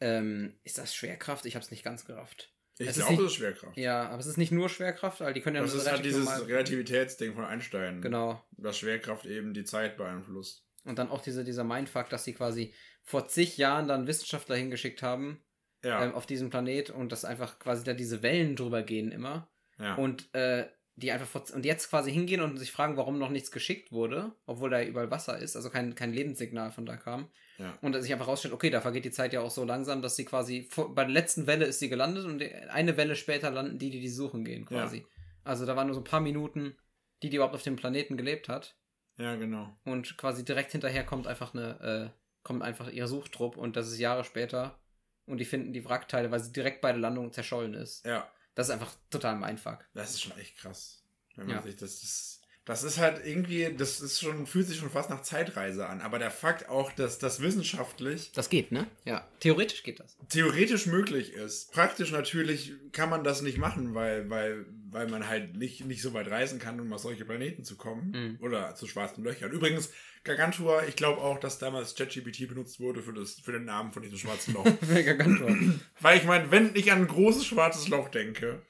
Ähm, 0.00 0.54
ist 0.64 0.78
das 0.78 0.94
Schwerkraft? 0.94 1.44
Ich 1.46 1.54
habe 1.54 1.64
es 1.64 1.70
nicht 1.70 1.84
ganz 1.84 2.04
gerafft. 2.04 2.50
Ich 2.78 2.88
Es 2.88 2.96
ist 2.96 3.06
glaube, 3.06 3.12
nicht- 3.12 3.20
es 3.22 3.26
ist 3.32 3.36
Schwerkraft. 3.38 3.76
Ja, 3.78 4.08
aber 4.08 4.18
es 4.20 4.26
ist 4.26 4.36
nicht 4.36 4.52
nur 4.52 4.68
Schwerkraft, 4.68 5.20
weil 5.20 5.32
die 5.32 5.40
können 5.40 5.56
ja 5.56 5.62
das 5.62 5.72
ist 5.74 5.90
halt 5.90 6.04
dieses 6.04 6.46
Relativitätsding 6.46 7.34
von 7.34 7.44
Einstein. 7.44 8.02
Genau. 8.02 8.44
Dass 8.52 8.78
Schwerkraft 8.78 9.24
eben 9.26 9.54
die 9.54 9.64
Zeit 9.64 9.96
beeinflusst. 9.96 10.64
Und 10.84 10.98
dann 10.98 11.08
auch 11.10 11.20
diese, 11.22 11.42
dieser 11.44 11.64
Mindfuck, 11.64 12.08
dass 12.10 12.24
sie 12.24 12.34
quasi 12.34 12.72
vor 13.02 13.26
zig 13.28 13.56
Jahren 13.56 13.88
dann 13.88 14.06
Wissenschaftler 14.06 14.56
hingeschickt 14.56 15.02
haben 15.02 15.42
Ja, 15.84 16.04
ähm, 16.04 16.14
auf 16.14 16.26
diesem 16.26 16.50
Planet 16.50 16.90
und 16.90 17.12
dass 17.12 17.24
einfach 17.24 17.58
quasi 17.58 17.82
da 17.84 17.92
diese 17.94 18.22
Wellen 18.22 18.56
drüber 18.56 18.82
gehen 18.82 19.10
immer. 19.10 19.48
ja. 19.78 19.94
Und 19.94 20.32
äh, 20.34 20.66
die 20.96 21.12
einfach 21.12 21.26
vor, 21.26 21.42
und 21.54 21.64
jetzt 21.64 21.90
quasi 21.90 22.10
hingehen 22.10 22.40
und 22.40 22.56
sich 22.56 22.72
fragen, 22.72 22.96
warum 22.96 23.18
noch 23.18 23.28
nichts 23.28 23.50
geschickt 23.50 23.92
wurde, 23.92 24.32
obwohl 24.46 24.70
da 24.70 24.82
überall 24.82 25.10
Wasser 25.10 25.38
ist, 25.38 25.54
also 25.54 25.68
kein, 25.68 25.94
kein 25.94 26.12
Lebenssignal 26.12 26.72
von 26.72 26.86
da 26.86 26.96
kam. 26.96 27.28
ja. 27.58 27.76
Und 27.82 27.92
dass 27.92 28.02
sich 28.02 28.12
einfach 28.12 28.28
rausstellt, 28.28 28.54
okay, 28.54 28.70
da 28.70 28.80
vergeht 28.80 29.04
die 29.04 29.10
Zeit 29.10 29.34
ja 29.34 29.42
auch 29.42 29.50
so 29.50 29.64
langsam, 29.64 30.00
dass 30.00 30.16
sie 30.16 30.24
quasi 30.24 30.66
vor, 30.70 30.94
bei 30.94 31.04
der 31.04 31.12
letzten 31.12 31.46
Welle 31.46 31.66
ist 31.66 31.80
sie 31.80 31.90
gelandet 31.90 32.24
und 32.24 32.42
eine 32.70 32.96
Welle 32.96 33.14
später 33.14 33.50
landen 33.50 33.78
die, 33.78 33.90
die 33.90 34.00
die 34.00 34.08
suchen 34.08 34.44
gehen 34.44 34.64
quasi. 34.64 35.04
Also 35.44 35.66
da 35.66 35.76
waren 35.76 35.86
nur 35.86 35.94
so 35.94 36.00
ein 36.00 36.04
paar 36.04 36.20
Minuten, 36.20 36.76
die 37.22 37.28
die 37.28 37.36
überhaupt 37.36 37.54
auf 37.54 37.62
dem 37.62 37.76
Planeten 37.76 38.16
gelebt 38.16 38.48
hat 38.48 38.74
Ja, 39.18 39.36
genau. 39.36 39.76
und 39.84 40.16
quasi 40.16 40.44
direkt 40.44 40.72
hinterher 40.72 41.04
kommt 41.04 41.26
einfach 41.26 41.54
eine 41.54 42.12
äh, 42.12 42.20
kommt 42.42 42.62
einfach 42.62 42.90
ihr 42.90 43.06
Suchtrupp 43.06 43.56
und 43.56 43.76
das 43.76 43.88
ist 43.88 43.98
Jahre 43.98 44.24
später 44.24 44.78
und 45.26 45.38
die 45.38 45.44
finden 45.44 45.72
die 45.72 45.84
Wrackteile, 45.84 46.30
weil 46.30 46.40
sie 46.40 46.52
direkt 46.52 46.80
bei 46.80 46.92
der 46.92 47.00
Landung 47.00 47.32
zerschollen 47.32 47.74
ist. 47.74 48.06
Ja. 48.06 48.30
Das 48.56 48.66
ist 48.68 48.72
einfach 48.72 48.96
total 49.10 49.36
mein 49.36 49.58
Fuck. 49.58 49.84
Das 49.94 50.10
ist 50.10 50.22
schon 50.22 50.36
echt 50.38 50.56
krass. 50.56 51.04
Wenn 51.36 51.46
man 51.46 51.56
Ja. 51.56 51.62
sich 51.62 51.76
das, 51.76 52.00
das. 52.00 52.40
Das 52.66 52.82
ist 52.82 52.98
halt 52.98 53.24
irgendwie, 53.24 53.72
das 53.78 54.00
ist 54.00 54.20
schon, 54.20 54.44
fühlt 54.46 54.66
sich 54.66 54.78
schon 54.78 54.90
fast 54.90 55.08
nach 55.08 55.22
Zeitreise 55.22 55.88
an. 55.88 56.00
Aber 56.00 56.18
der 56.18 56.32
Fakt 56.32 56.68
auch, 56.68 56.90
dass 56.92 57.18
das 57.20 57.40
wissenschaftlich 57.40 58.32
Das 58.34 58.50
geht, 58.50 58.72
ne? 58.72 58.88
Ja. 59.04 59.26
Theoretisch 59.40 59.84
geht 59.84 60.00
das. 60.00 60.16
theoretisch 60.28 60.86
möglich 60.86 61.32
ist. 61.32 61.72
Praktisch 61.72 62.10
natürlich 62.10 62.72
kann 62.92 63.08
man 63.08 63.22
das 63.22 63.40
nicht 63.40 63.56
machen, 63.58 63.94
weil, 63.94 64.28
weil, 64.30 64.66
weil 64.90 65.08
man 65.08 65.28
halt 65.28 65.56
nicht, 65.56 65.84
nicht 65.84 66.02
so 66.02 66.12
weit 66.12 66.28
reisen 66.28 66.58
kann, 66.58 66.80
um 66.80 66.92
auf 66.92 67.00
solche 67.00 67.24
Planeten 67.24 67.62
zu 67.64 67.76
kommen. 67.76 68.10
Mhm. 68.10 68.38
Oder 68.44 68.74
zu 68.74 68.88
schwarzen 68.88 69.22
Löchern. 69.22 69.52
Übrigens, 69.52 69.90
Gargantua, 70.24 70.82
ich 70.88 70.96
glaube 70.96 71.20
auch, 71.20 71.38
dass 71.38 71.60
damals 71.60 71.94
ChatGPT 71.94 72.48
benutzt 72.48 72.80
wurde 72.80 73.00
für, 73.00 73.12
das, 73.12 73.38
für 73.38 73.52
den 73.52 73.64
Namen 73.64 73.92
von 73.92 74.02
diesem 74.02 74.18
schwarzen 74.18 74.54
Loch. 74.54 74.64
Gargantua. 74.92 75.54
weil 76.00 76.18
ich 76.18 76.24
meine, 76.24 76.50
wenn 76.50 76.74
ich 76.74 76.90
an 76.90 77.02
ein 77.02 77.06
großes 77.06 77.46
schwarzes 77.46 77.86
Loch 77.86 78.08
denke, 78.08 78.60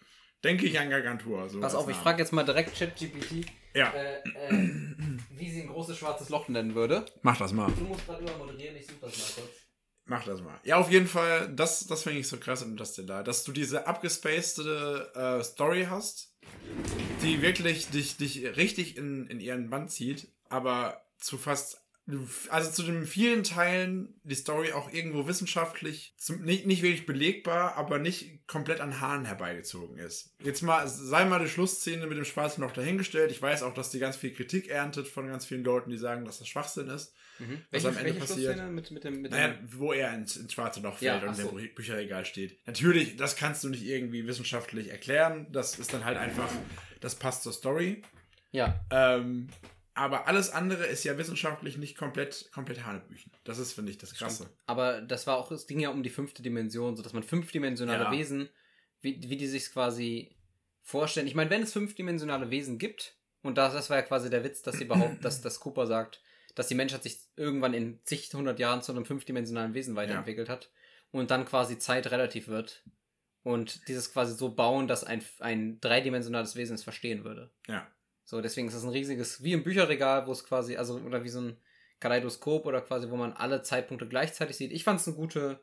denke 0.46 0.66
ich 0.66 0.78
an 0.78 0.88
Gargantua. 0.88 1.48
So 1.48 1.60
Pass 1.60 1.74
auf, 1.74 1.88
ich 1.88 1.96
frage 1.96 2.20
jetzt 2.22 2.32
mal 2.32 2.44
direkt 2.44 2.74
ChatGPT, 2.78 3.46
Ja, 3.74 3.92
äh, 3.92 4.18
äh, 4.48 4.70
wie 5.30 5.50
sie 5.50 5.62
ein 5.62 5.68
großes 5.68 5.98
schwarzes 5.98 6.28
Loch 6.28 6.48
nennen 6.48 6.74
würde. 6.74 7.04
mach 7.22 7.36
das 7.36 7.52
mal. 7.52 7.70
Du 7.72 7.84
musst 7.84 8.06
gerade 8.06 8.22
moderieren, 8.38 8.76
ich 8.76 8.86
suche 8.86 8.96
das 9.02 9.18
mal 9.18 9.42
kurz. 9.42 9.50
Mach 10.08 10.24
das 10.24 10.40
mal. 10.40 10.58
Ja, 10.62 10.76
auf 10.76 10.90
jeden 10.90 11.08
Fall, 11.08 11.52
das, 11.52 11.86
das 11.88 12.04
finde 12.04 12.20
ich 12.20 12.28
so 12.28 12.36
krass 12.36 12.62
in 12.62 12.70
Interstellar, 12.70 13.24
dass 13.24 13.42
du 13.42 13.50
diese 13.50 13.88
abgespacede 13.88 15.10
äh, 15.14 15.42
Story 15.42 15.88
hast, 15.90 16.32
die 17.22 17.42
wirklich 17.42 17.88
dich, 17.88 18.16
dich 18.16 18.56
richtig 18.56 18.96
in, 18.96 19.26
in 19.26 19.40
ihren 19.40 19.68
Band 19.68 19.90
zieht, 19.90 20.28
aber 20.48 21.02
zu 21.18 21.38
fast 21.38 21.82
also 22.50 22.70
zu 22.70 22.84
den 22.84 23.04
vielen 23.04 23.42
Teilen 23.42 24.14
die 24.22 24.36
Story 24.36 24.72
auch 24.72 24.92
irgendwo 24.92 25.26
wissenschaftlich 25.26 26.14
zum, 26.16 26.42
nicht, 26.42 26.64
nicht 26.64 26.82
wirklich 26.82 27.04
belegbar, 27.04 27.74
aber 27.74 27.98
nicht 27.98 28.46
komplett 28.46 28.80
an 28.80 29.00
Haaren 29.00 29.24
herbeigezogen 29.24 29.98
ist. 29.98 30.32
Jetzt 30.44 30.62
mal, 30.62 30.86
sei 30.86 31.24
mal 31.24 31.40
die 31.40 31.48
Schlussszene 31.48 32.06
mit 32.06 32.16
dem 32.16 32.24
Schwarzen 32.24 32.60
Loch 32.60 32.70
dahingestellt. 32.70 33.32
Ich 33.32 33.42
weiß 33.42 33.64
auch, 33.64 33.74
dass 33.74 33.90
die 33.90 33.98
ganz 33.98 34.16
viel 34.16 34.32
Kritik 34.32 34.68
erntet 34.68 35.08
von 35.08 35.26
ganz 35.26 35.46
vielen 35.46 35.64
Leuten, 35.64 35.90
die 35.90 35.98
sagen, 35.98 36.24
dass 36.24 36.38
das 36.38 36.46
Schwachsinn 36.46 36.88
ist. 36.88 37.12
Mhm. 37.40 37.62
Was 37.72 37.84
welche, 37.84 37.88
am 37.88 38.06
Ende 38.06 38.20
passiert. 38.20 38.70
Mit, 38.70 38.90
mit 38.92 39.02
dem, 39.02 39.22
mit 39.22 39.32
naja, 39.32 39.54
wo 39.68 39.92
er 39.92 40.14
ins, 40.14 40.36
ins 40.36 40.52
schwarze 40.52 40.80
Loch 40.80 40.98
fällt 40.98 41.22
ja, 41.22 41.28
und 41.28 41.34
so. 41.34 41.58
im 41.58 41.74
Bücherregal 41.74 42.24
steht. 42.24 42.64
Natürlich, 42.68 43.16
das 43.16 43.34
kannst 43.34 43.64
du 43.64 43.68
nicht 43.68 43.84
irgendwie 43.84 44.28
wissenschaftlich 44.28 44.90
erklären. 44.90 45.48
Das 45.50 45.76
ist 45.80 45.92
dann 45.92 46.04
halt 46.04 46.18
einfach, 46.18 46.50
das 47.00 47.16
passt 47.16 47.42
zur 47.42 47.52
Story. 47.52 48.02
Ja. 48.52 48.80
Ähm, 48.90 49.48
aber 49.96 50.28
alles 50.28 50.50
andere 50.50 50.84
ist 50.84 51.04
ja 51.04 51.16
wissenschaftlich 51.16 51.78
nicht 51.78 51.96
komplett, 51.96 52.50
komplett 52.52 52.84
Hanebüchen. 52.84 53.32
Das 53.44 53.58
ist, 53.58 53.72
finde 53.72 53.90
ich, 53.90 53.98
das 53.98 54.14
Krasse. 54.14 54.50
Aber 54.66 55.00
das 55.00 55.26
war 55.26 55.38
auch, 55.38 55.50
es 55.50 55.66
ging 55.66 55.80
ja 55.80 55.88
um 55.88 56.02
die 56.02 56.10
fünfte 56.10 56.42
Dimension, 56.42 56.96
so 56.96 57.02
dass 57.02 57.14
man 57.14 57.22
fünfdimensionale 57.22 58.04
ja. 58.04 58.10
Wesen, 58.10 58.50
wie, 59.00 59.18
wie 59.28 59.38
die 59.38 59.46
sich 59.46 59.72
quasi 59.72 60.36
vorstellen. 60.82 61.26
Ich 61.26 61.34
meine, 61.34 61.48
wenn 61.48 61.62
es 61.62 61.72
fünfdimensionale 61.72 62.50
Wesen 62.50 62.78
gibt, 62.78 63.16
und 63.42 63.56
das, 63.56 63.72
das 63.72 63.88
war 63.88 63.96
ja 63.96 64.02
quasi 64.02 64.28
der 64.28 64.44
Witz, 64.44 64.60
dass 64.60 64.76
sie 64.76 64.84
behaupten, 64.84 65.18
dass, 65.22 65.40
dass 65.40 65.60
Cooper 65.60 65.86
sagt, 65.86 66.22
dass 66.54 66.68
die 66.68 66.74
Menschheit 66.74 67.02
sich 67.02 67.18
irgendwann 67.36 67.72
in 67.72 68.00
zig 68.04 68.30
hundert 68.34 68.58
Jahren 68.58 68.82
zu 68.82 68.92
einem 68.92 69.06
fünfdimensionalen 69.06 69.72
Wesen 69.72 69.96
weiterentwickelt 69.96 70.48
ja. 70.48 70.54
hat 70.54 70.70
und 71.10 71.30
dann 71.30 71.46
quasi 71.46 71.78
Zeit 71.78 72.10
relativ 72.10 72.48
wird 72.48 72.82
und 73.42 73.88
dieses 73.88 74.12
quasi 74.12 74.34
so 74.34 74.54
bauen, 74.54 74.88
dass 74.88 75.04
ein, 75.04 75.24
ein 75.38 75.80
dreidimensionales 75.80 76.56
Wesen 76.56 76.74
es 76.74 76.82
verstehen 76.82 77.24
würde. 77.24 77.50
Ja. 77.66 77.86
So, 78.26 78.40
deswegen 78.40 78.66
ist 78.66 78.74
das 78.74 78.82
ein 78.82 78.90
riesiges, 78.90 79.42
wie 79.44 79.54
ein 79.54 79.62
Bücherregal, 79.62 80.26
wo 80.26 80.32
es 80.32 80.44
quasi, 80.44 80.76
also, 80.76 80.96
oder 80.96 81.22
wie 81.22 81.28
so 81.28 81.40
ein 81.40 81.56
Kaleidoskop 82.00 82.66
oder 82.66 82.80
quasi, 82.80 83.08
wo 83.08 83.16
man 83.16 83.32
alle 83.32 83.62
Zeitpunkte 83.62 84.08
gleichzeitig 84.08 84.56
sieht. 84.56 84.72
Ich 84.72 84.82
fand 84.82 85.00
es 85.00 85.06
eine 85.06 85.16
gute 85.16 85.60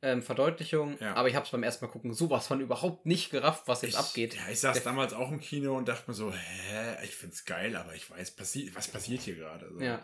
ähm, 0.00 0.22
Verdeutlichung, 0.22 0.96
ja. 1.00 1.14
aber 1.14 1.28
ich 1.28 1.34
habe 1.34 1.44
es 1.44 1.52
beim 1.52 1.62
ersten 1.62 1.84
Mal 1.84 1.90
gucken 1.90 2.14
sowas 2.14 2.46
von 2.46 2.62
überhaupt 2.62 3.04
nicht 3.04 3.30
gerafft, 3.30 3.68
was 3.68 3.82
jetzt 3.82 3.92
ich, 3.92 3.98
abgeht. 3.98 4.34
Ja, 4.34 4.48
ich 4.50 4.58
saß 4.58 4.74
Der 4.74 4.84
damals 4.84 5.12
auch 5.12 5.30
im 5.30 5.38
Kino 5.38 5.76
und 5.76 5.86
dachte 5.86 6.10
mir 6.10 6.14
so, 6.14 6.32
hä, 6.32 7.04
ich 7.04 7.14
find's 7.14 7.44
geil, 7.44 7.76
aber 7.76 7.94
ich 7.94 8.10
weiß, 8.10 8.30
passi 8.30 8.70
was 8.74 8.88
passiert 8.88 9.20
hier 9.20 9.34
gerade? 9.34 9.70
So. 9.70 9.80
Ja. 9.80 10.02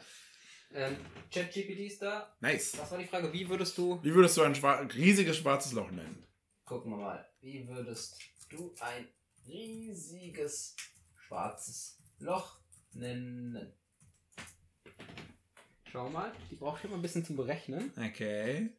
Ähm, 0.75 0.97
ChatGPT 1.33 1.79
ist 1.87 2.03
da. 2.03 2.37
Nice. 2.41 2.77
Was 2.77 2.91
war 2.91 2.99
die 2.99 3.07
Frage? 3.07 3.33
Wie 3.33 3.49
würdest 3.49 3.79
du. 3.79 3.99
Wie 4.03 4.13
würdest 4.13 4.37
du 4.37 4.43
ein 4.43 4.55
schwar 4.55 4.87
riesiges 4.95 5.39
schwarzes 5.39 5.73
Loch 5.73 5.91
nennen? 5.91 6.27
Gucken 6.67 6.91
wir 6.91 6.99
mal. 6.99 7.27
Wie 7.41 7.67
würdest 7.67 8.19
du 8.51 8.75
ein 8.81 9.09
riesiges 9.47 10.75
schwarzes 11.35 11.99
Loch 12.21 12.59
nennen. 12.93 13.73
Schau 15.91 16.09
mal, 16.09 16.33
die 16.51 16.55
braucht 16.55 16.81
schon 16.81 16.91
mal 16.91 16.97
ein 16.97 17.03
bisschen 17.03 17.25
zum 17.25 17.37
Berechnen. 17.37 17.93
Okay. 17.97 18.71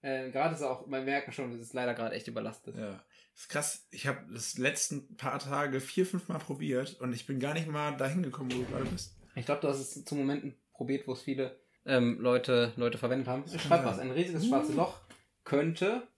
Äh, 0.00 0.30
gerade 0.30 0.54
ist 0.54 0.62
auch, 0.62 0.86
man 0.86 1.04
merken 1.04 1.32
schon, 1.32 1.52
es 1.52 1.60
ist 1.60 1.74
leider 1.74 1.92
gerade 1.92 2.14
echt 2.14 2.26
überlastet. 2.26 2.76
Ja. 2.76 3.04
Das 3.34 3.42
ist 3.42 3.48
krass. 3.48 3.86
Ich 3.90 4.06
habe 4.06 4.24
das 4.32 4.56
letzten 4.56 5.16
paar 5.16 5.38
Tage 5.38 5.80
vier, 5.80 6.06
fünf 6.06 6.28
Mal 6.28 6.38
probiert 6.38 6.98
und 7.00 7.12
ich 7.12 7.26
bin 7.26 7.40
gar 7.40 7.52
nicht 7.52 7.68
mal 7.68 7.94
dahin 7.96 8.22
gekommen, 8.22 8.52
wo 8.52 8.58
du 8.58 8.64
gerade 8.64 8.86
bist. 8.86 9.14
Ich 9.34 9.44
glaube, 9.44 9.60
du 9.60 9.68
hast 9.68 9.78
es 9.78 10.04
zu 10.04 10.14
Momenten 10.14 10.56
probiert, 10.72 11.06
wo 11.06 11.12
es 11.12 11.20
viele 11.20 11.60
ähm, 11.84 12.18
Leute, 12.20 12.72
Leute 12.76 12.96
verwendet 12.96 13.28
haben. 13.28 13.44
Ich 13.52 13.62
schreib 13.62 13.84
was. 13.84 13.98
Ein 13.98 14.12
riesiges 14.12 14.46
schwarzes 14.46 14.74
Loch 14.74 15.00
könnte 15.44 16.08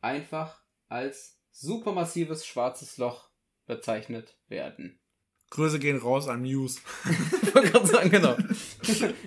einfach 0.00 0.62
als 0.88 1.40
supermassives 1.50 2.46
schwarzes 2.46 2.96
Loch 2.96 3.30
bezeichnet 3.66 4.36
werden. 4.48 5.00
Grüße 5.52 5.78
gehen 5.78 5.98
raus 5.98 6.28
an 6.28 6.40
Muse. 6.40 6.80
ich 7.42 7.54
wollte 7.54 7.70
gerade 7.70 7.86
sagen, 7.86 8.10
genau. 8.10 8.36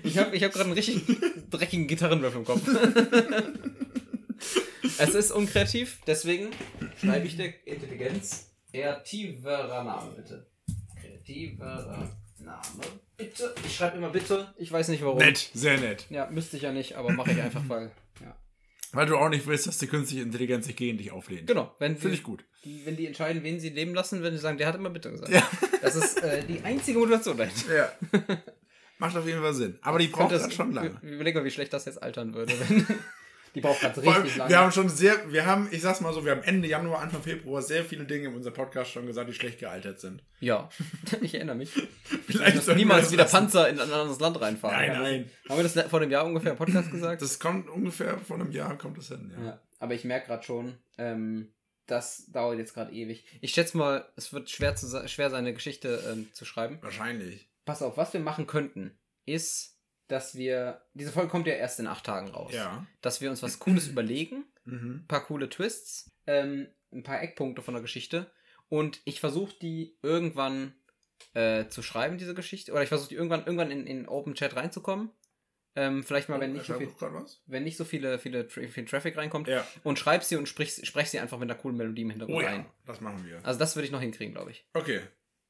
Ich 0.02 0.18
habe 0.18 0.34
ich 0.36 0.42
hab 0.42 0.52
gerade 0.52 0.64
einen 0.64 0.72
richtig 0.72 1.02
dreckigen 1.50 1.86
Gitarrenriff 1.86 2.34
im 2.34 2.44
Kopf. 2.44 2.62
es 4.98 5.14
ist 5.14 5.30
unkreativ, 5.30 6.00
deswegen 6.04 6.50
schreibe 7.00 7.26
ich 7.28 7.36
der 7.36 7.64
Intelligenz 7.64 8.50
kreativerer 8.72 9.84
Name, 9.84 10.10
bitte. 10.16 10.44
Kreativerer 11.00 12.10
Name, 12.40 12.62
bitte. 13.16 13.54
Ich 13.64 13.76
schreibe 13.76 13.98
immer 13.98 14.10
bitte, 14.10 14.52
ich 14.58 14.72
weiß 14.72 14.88
nicht 14.88 15.04
warum. 15.04 15.18
Nett, 15.18 15.50
sehr 15.54 15.78
nett. 15.78 16.06
Ja, 16.10 16.28
müsste 16.28 16.56
ich 16.56 16.64
ja 16.64 16.72
nicht, 16.72 16.96
aber 16.96 17.12
mache 17.12 17.30
ich 17.30 17.40
einfach, 17.40 17.62
weil. 17.68 17.92
Weil 18.96 19.06
du 19.06 19.16
auch 19.18 19.28
nicht 19.28 19.46
willst, 19.46 19.66
dass 19.66 19.76
die 19.76 19.86
künstliche 19.86 20.22
Intelligenz 20.22 20.66
sich 20.66 20.74
gegen 20.74 20.96
dich 20.96 21.12
auflehnt. 21.12 21.46
Genau. 21.46 21.74
Finde 21.78 22.08
ich 22.10 22.22
gut. 22.22 22.44
Die, 22.64 22.80
wenn 22.86 22.96
die 22.96 23.06
entscheiden, 23.06 23.42
wen 23.42 23.60
sie 23.60 23.68
leben 23.68 23.94
lassen, 23.94 24.22
wenn 24.22 24.32
sie 24.32 24.38
sagen, 24.38 24.56
der 24.56 24.66
hat 24.66 24.74
immer 24.74 24.88
bitte 24.88 25.10
gesagt. 25.10 25.30
Ja. 25.30 25.46
Das 25.82 25.94
ist 25.94 26.22
äh, 26.22 26.42
die 26.44 26.62
einzige 26.62 26.98
Motivation 26.98 27.36
dahinter. 27.36 27.74
Ja. 27.76 27.92
Macht 28.98 29.14
auf 29.16 29.26
jeden 29.26 29.42
Fall 29.42 29.52
Sinn. 29.52 29.78
Aber 29.82 29.98
die 29.98 30.08
braucht 30.08 30.32
das 30.32 30.52
schon 30.52 30.72
lange. 30.72 30.98
Überleg 31.02 31.34
mal, 31.34 31.44
wie 31.44 31.50
schlecht 31.50 31.74
das 31.74 31.84
jetzt 31.84 32.02
altern 32.02 32.32
würde, 32.32 32.54
wenn, 32.58 32.86
die 33.56 33.62
braucht 33.62 33.80
gerade 33.80 34.02
richtig 34.02 34.36
lange. 34.36 34.50
Wir 34.50 34.58
haben 34.58 34.70
schon 34.70 34.90
sehr, 34.90 35.32
wir 35.32 35.46
haben, 35.46 35.68
ich 35.70 35.80
sag's 35.80 36.02
mal 36.02 36.12
so, 36.12 36.24
wir 36.24 36.32
haben 36.32 36.42
Ende 36.42 36.68
Januar, 36.68 37.00
Anfang 37.00 37.22
Februar 37.22 37.62
sehr 37.62 37.84
viele 37.84 38.04
Dinge 38.04 38.28
in 38.28 38.34
unserem 38.34 38.54
Podcast 38.54 38.90
schon 38.90 39.06
gesagt, 39.06 39.30
die 39.30 39.34
schlecht 39.34 39.58
gealtert 39.58 39.98
sind. 39.98 40.22
Ja, 40.40 40.68
ich 41.22 41.34
erinnere 41.34 41.56
mich. 41.56 41.72
Vielleicht 42.26 42.68
niemals 42.76 43.10
wieder 43.10 43.24
Panzer 43.24 43.68
in 43.68 43.80
ein 43.80 43.90
anderes 43.90 44.20
Land 44.20 44.38
reinfahren. 44.40 44.76
Nein, 44.76 45.02
nein. 45.02 45.30
Haben 45.48 45.56
wir 45.56 45.62
das 45.62 45.90
vor 45.90 46.02
einem 46.02 46.10
Jahr 46.10 46.26
ungefähr 46.26 46.52
im 46.52 46.58
Podcast 46.58 46.90
gesagt? 46.90 47.22
Das 47.22 47.38
kommt 47.40 47.68
ungefähr 47.70 48.18
vor 48.18 48.36
einem 48.36 48.52
Jahr, 48.52 48.76
kommt 48.76 48.98
das 48.98 49.08
hin, 49.08 49.32
ja. 49.36 49.44
ja 49.44 49.60
aber 49.78 49.94
ich 49.94 50.04
merke 50.04 50.26
gerade 50.26 50.42
schon, 50.42 50.78
ähm, 50.98 51.52
das 51.86 52.26
dauert 52.32 52.58
jetzt 52.58 52.74
gerade 52.74 52.92
ewig. 52.92 53.24
Ich 53.40 53.52
schätze 53.52 53.76
mal, 53.76 54.06
es 54.16 54.32
wird 54.32 54.50
schwer, 54.50 54.74
zu, 54.74 55.08
schwer 55.08 55.30
seine 55.30 55.54
Geschichte 55.54 56.02
ähm, 56.12 56.28
zu 56.32 56.44
schreiben. 56.44 56.78
Wahrscheinlich. 56.82 57.48
Pass 57.64 57.82
auf, 57.82 57.96
was 57.96 58.12
wir 58.12 58.20
machen 58.20 58.46
könnten, 58.46 58.98
ist 59.24 59.75
dass 60.08 60.36
wir, 60.36 60.82
diese 60.94 61.12
Folge 61.12 61.28
kommt 61.28 61.46
ja 61.46 61.54
erst 61.54 61.80
in 61.80 61.86
acht 61.86 62.04
Tagen 62.04 62.28
raus, 62.28 62.52
ja. 62.52 62.86
dass 63.00 63.20
wir 63.20 63.30
uns 63.30 63.42
was 63.42 63.58
Cooles 63.58 63.88
überlegen, 63.88 64.44
mhm. 64.64 65.02
ein 65.02 65.06
paar 65.08 65.24
coole 65.24 65.48
Twists, 65.48 66.10
ähm, 66.26 66.68
ein 66.92 67.02
paar 67.02 67.22
Eckpunkte 67.22 67.62
von 67.62 67.74
der 67.74 67.82
Geschichte 67.82 68.30
und 68.68 69.00
ich 69.04 69.20
versuche 69.20 69.54
die 69.60 69.96
irgendwann 70.02 70.74
äh, 71.34 71.68
zu 71.68 71.82
schreiben, 71.82 72.18
diese 72.18 72.34
Geschichte, 72.34 72.72
oder 72.72 72.82
ich 72.82 72.88
versuche 72.88 73.08
die 73.08 73.14
irgendwann, 73.14 73.44
irgendwann 73.44 73.70
in, 73.70 73.86
in 73.86 74.08
Open 74.08 74.34
Chat 74.34 74.56
reinzukommen. 74.56 75.10
Ähm, 75.78 76.04
vielleicht 76.04 76.30
mal, 76.30 76.40
wenn 76.40 76.54
nicht, 76.54 76.64
so 76.64 76.74
viel, 76.74 76.88
wenn 77.46 77.64
nicht 77.64 77.76
so 77.76 77.84
viele, 77.84 78.18
viele, 78.18 78.48
viel 78.48 78.86
Traffic 78.86 79.14
reinkommt. 79.18 79.46
Ja. 79.46 79.66
Und 79.82 79.98
schreib 79.98 80.24
sie 80.24 80.36
und 80.36 80.48
sprich, 80.48 80.80
sprech 80.84 81.10
sie 81.10 81.18
einfach 81.18 81.38
mit 81.38 81.50
einer 81.50 81.58
coolen 81.58 81.76
Melodie 81.76 82.02
im 82.02 82.10
Hintergrund 82.10 82.42
oh, 82.42 82.46
rein. 82.46 82.60
Ja, 82.60 82.72
das 82.86 83.02
machen 83.02 83.26
wir. 83.26 83.44
Also 83.44 83.58
das 83.58 83.76
würde 83.76 83.84
ich 83.84 83.92
noch 83.92 84.00
hinkriegen, 84.00 84.32
glaube 84.32 84.52
ich. 84.52 84.64
Okay. 84.72 85.02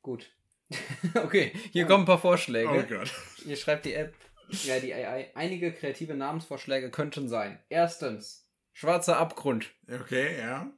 Gut. 0.02 0.28
okay, 1.14 1.52
hier 1.70 1.84
oh. 1.84 1.88
kommen 1.88 2.02
ein 2.02 2.06
paar 2.06 2.18
Vorschläge. 2.18 2.68
Oh 2.68 2.82
Gott. 2.92 3.12
Ihr 3.44 3.56
schreibt 3.56 3.84
die 3.84 3.94
App 3.94 4.14
ja, 4.48 4.80
die 4.80 4.94
AI. 4.94 5.30
Einige 5.34 5.72
kreative 5.72 6.14
Namensvorschläge 6.14 6.90
könnten 6.90 7.28
sein. 7.28 7.58
Erstens, 7.68 8.48
schwarzer 8.72 9.18
Abgrund. 9.18 9.72
Okay, 9.90 10.38
ja. 10.38 10.72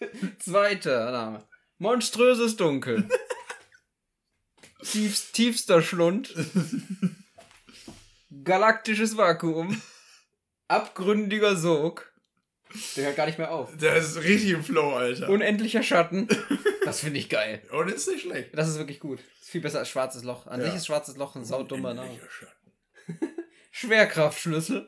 Zweiter 0.38 1.10
Name. 1.12 1.48
Monströses 1.78 2.56
Dunkel. 2.56 3.08
Tiefst, 4.82 5.34
tiefster 5.34 5.82
Schlund. 5.82 6.34
Galaktisches 8.44 9.16
Vakuum. 9.16 9.80
Abgründiger 10.68 11.56
Sog. 11.56 12.09
Der 12.96 13.06
hört 13.06 13.16
gar 13.16 13.26
nicht 13.26 13.38
mehr 13.38 13.50
auf. 13.50 13.76
Der 13.76 13.96
ist 13.96 14.22
richtig 14.22 14.50
im 14.50 14.62
Flow, 14.64 14.94
Alter. 14.94 15.28
Unendlicher 15.28 15.82
Schatten. 15.82 16.28
Das 16.82 17.00
finde 17.00 17.18
ich 17.18 17.28
geil. 17.28 17.60
Und 17.72 17.90
ist 17.90 18.08
nicht 18.08 18.22
schlecht. 18.22 18.48
Das 18.54 18.66
ist 18.66 18.78
wirklich 18.78 19.00
gut. 19.00 19.20
Ist 19.40 19.50
viel 19.50 19.60
besser 19.60 19.80
als 19.80 19.90
schwarzes 19.90 20.24
Loch. 20.24 20.46
An 20.46 20.60
ja. 20.60 20.66
sich 20.66 20.76
ist 20.76 20.86
schwarzes 20.86 21.16
Loch 21.18 21.36
ein 21.36 21.44
saudummer 21.44 21.92
Name. 21.92 22.18
Schwerkraftschlüssel. 23.70 24.86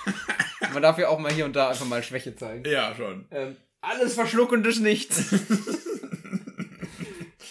Man 0.72 0.82
darf 0.82 0.96
ja 0.98 1.08
auch 1.08 1.18
mal 1.18 1.30
hier 1.30 1.44
und 1.44 1.54
da 1.54 1.68
einfach 1.68 1.84
mal 1.84 2.02
Schwäche 2.02 2.34
zeigen. 2.34 2.64
Ja, 2.64 2.94
schon. 2.96 3.26
Ähm, 3.30 3.56
alles 3.82 4.14
verschluckendes 4.14 4.80
Nichts. 4.80 5.34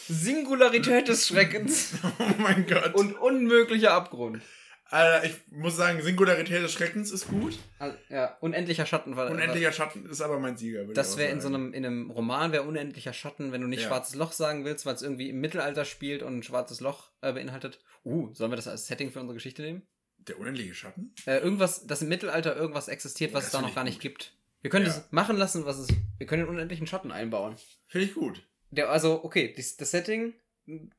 Singularität 0.08 1.08
des 1.08 1.28
Schreckens. 1.28 1.94
Oh 2.20 2.34
mein 2.40 2.66
Gott. 2.66 2.96
Und 2.96 3.14
unmöglicher 3.14 3.94
Abgrund. 3.94 4.42
Also 4.92 5.26
ich 5.26 5.58
muss 5.58 5.78
sagen, 5.78 6.02
Singularität 6.02 6.62
des 6.62 6.74
Schreckens 6.74 7.12
ist 7.12 7.30
gut. 7.30 7.58
Also, 7.80 7.98
ja, 8.10 8.38
unendlicher 8.42 8.86
Schatten 8.86 9.16
war 9.16 9.32
Unendlicher 9.32 9.72
Schatten 9.72 10.06
ist 10.06 10.20
aber 10.20 10.38
mein 10.38 10.58
Sieger. 10.58 10.84
Das 10.84 11.16
wäre 11.18 11.32
in 11.32 11.40
so 11.40 11.48
einem, 11.48 11.74
in 11.74 11.86
einem 11.86 12.12
Roman 12.12 12.52
wäre 12.52 12.64
unendlicher 12.64 13.14
Schatten, 13.14 13.54
wenn 13.54 13.62
du 13.62 13.68
nicht 13.68 13.84
ja. 13.84 13.88
schwarzes 13.88 14.16
Loch 14.16 14.34
sagen 14.34 14.66
willst, 14.66 14.86
weil 14.86 14.96
es 14.96 15.02
irgendwie 15.02 15.30
im 15.30 15.40
Mittelalter 15.40 15.86
spielt 15.86 16.24
und 16.24 16.40
ein 16.40 16.44
schwarzes 16.44 16.82
Loch 16.82 17.10
äh, 17.22 17.32
beinhaltet. 17.32 17.80
Uh, 18.04 18.34
sollen 18.34 18.52
wir 18.52 18.58
das 18.58 18.68
als 18.68 18.88
Setting 18.88 19.12
für 19.12 19.22
unsere 19.22 19.36
Geschichte 19.36 19.62
nehmen? 19.62 19.84
Der 20.18 20.38
unendliche 20.38 20.74
Schatten? 20.74 21.16
Äh, 21.26 21.38
irgendwas, 21.38 21.88
dass 21.88 22.02
im 22.02 22.10
Mittelalter 22.10 22.56
irgendwas 22.58 22.90
existiert, 22.90 23.34
was 23.34 23.44
ja, 23.44 23.48
es 23.48 23.52
da 23.54 23.62
noch 23.62 23.74
gar 23.74 23.86
nicht 23.86 23.96
gut. 23.96 24.02
gibt. 24.02 24.34
Wir 24.62 24.70
können 24.70 24.86
ja. 24.86 24.92
das 24.92 25.10
machen 25.12 25.38
lassen, 25.38 25.66
was 25.66 25.78
es. 25.78 25.88
Wir 26.18 26.28
können 26.28 26.44
den 26.44 26.50
unendlichen 26.50 26.86
Schatten 26.86 27.14
einbauen. 27.14 27.56
Finde 27.88 28.08
ich 28.08 28.14
gut. 28.14 28.46
Der, 28.72 28.90
also, 28.90 29.24
okay, 29.24 29.54
das, 29.56 29.78
das 29.78 29.92
Setting 29.92 30.34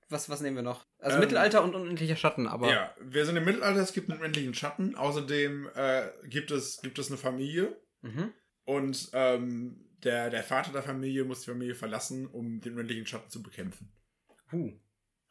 was, 0.09 0.29
was 0.29 0.41
nehmen 0.41 0.57
wir 0.57 0.63
noch? 0.63 0.87
Also 0.99 1.17
ähm, 1.17 1.21
Mittelalter 1.21 1.63
und 1.63 1.75
unendlicher 1.75 2.17
Schatten, 2.17 2.47
aber. 2.47 2.71
Ja, 2.71 2.95
wir 3.01 3.25
sind 3.27 3.37
im 3.37 3.45
Mittelalter, 3.45 3.81
es 3.81 3.93
gibt 3.93 4.11
einen 4.11 4.19
unendlichen 4.19 4.55
Schatten. 4.55 4.95
Außerdem 4.95 5.71
äh, 5.75 6.09
gibt, 6.25 6.51
es, 6.51 6.81
gibt 6.83 6.99
es 6.99 7.09
eine 7.09 7.19
Familie. 7.19 7.81
Mhm. 8.03 8.33
Und 8.65 9.11
ähm, 9.13 9.89
der, 10.03 10.31
der 10.31 10.43
Vater 10.43 10.73
der 10.73 10.83
Familie 10.83 11.25
muss 11.25 11.41
die 11.41 11.51
Familie 11.51 11.75
verlassen, 11.75 12.27
um 12.27 12.61
den 12.61 12.73
unendlichen 12.75 13.07
Schatten 13.07 13.31
zu 13.31 13.43
bekämpfen. 13.43 13.93
Uh. 14.53 14.73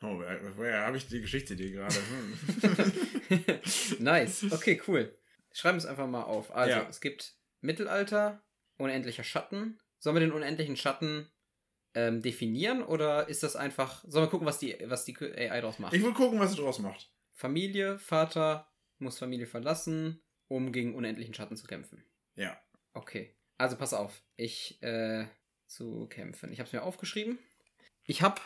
Oh, 0.04 0.20
woher 0.56 0.88
habe 0.88 0.98
ich 0.98 1.08
die 1.08 1.22
Geschichtsidee 1.22 1.72
gerade? 1.72 1.94
Hm. 1.94 3.60
nice. 4.00 4.52
Okay, 4.52 4.82
cool. 4.88 5.15
Schreiben 5.54 5.76
wir 5.76 5.84
es 5.84 5.86
einfach 5.86 6.08
mal 6.08 6.24
auf. 6.24 6.56
Also, 6.56 6.72
ja. 6.72 6.88
es 6.89 7.02
gibt 7.02 7.36
Mittelalter, 7.60 8.44
unendlicher 8.78 9.24
Schatten. 9.24 9.80
Sollen 10.00 10.15
wir 10.15 10.22
den 10.22 10.32
unendlichen 10.32 10.76
Schatten 10.76 11.31
ähm, 11.94 12.22
definieren 12.22 12.84
oder 12.84 13.28
ist 13.28 13.44
das 13.44 13.56
einfach. 13.56 14.04
Sollen 14.08 14.26
wir 14.26 14.30
gucken, 14.30 14.48
was 14.48 14.60
die, 14.60 14.78
was 14.86 15.06
die 15.06 15.18
AI 15.18 15.62
daraus 15.62 15.80
macht? 15.80 15.94
Ich 15.94 16.04
will 16.04 16.14
gucken, 16.14 16.40
was 16.40 16.52
sie 16.52 16.58
daraus 16.58 16.80
macht. 16.80 17.12
Familie, 17.34 18.00
Vater 18.00 18.72
muss 19.00 19.18
Familie 19.18 19.48
verlassen, 19.48 20.22
um 20.48 20.72
gegen 20.72 20.96
unendlichen 20.96 21.34
Schatten 21.34 21.58
zu 21.58 21.66
kämpfen. 21.68 22.04
Ja. 22.36 22.60
Okay. 22.94 23.36
Also 23.58 23.78
pass 23.78 23.94
auf. 23.94 24.24
Ich, 24.38 24.82
äh, 24.82 25.26
zu 25.72 26.08
kämpfen. 26.08 26.52
Ich 26.52 26.60
habe 26.60 26.68
es 26.68 26.74
mir 26.74 26.84
aufgeschrieben. 26.84 27.40
Ich 28.06 28.22
habe 28.22 28.42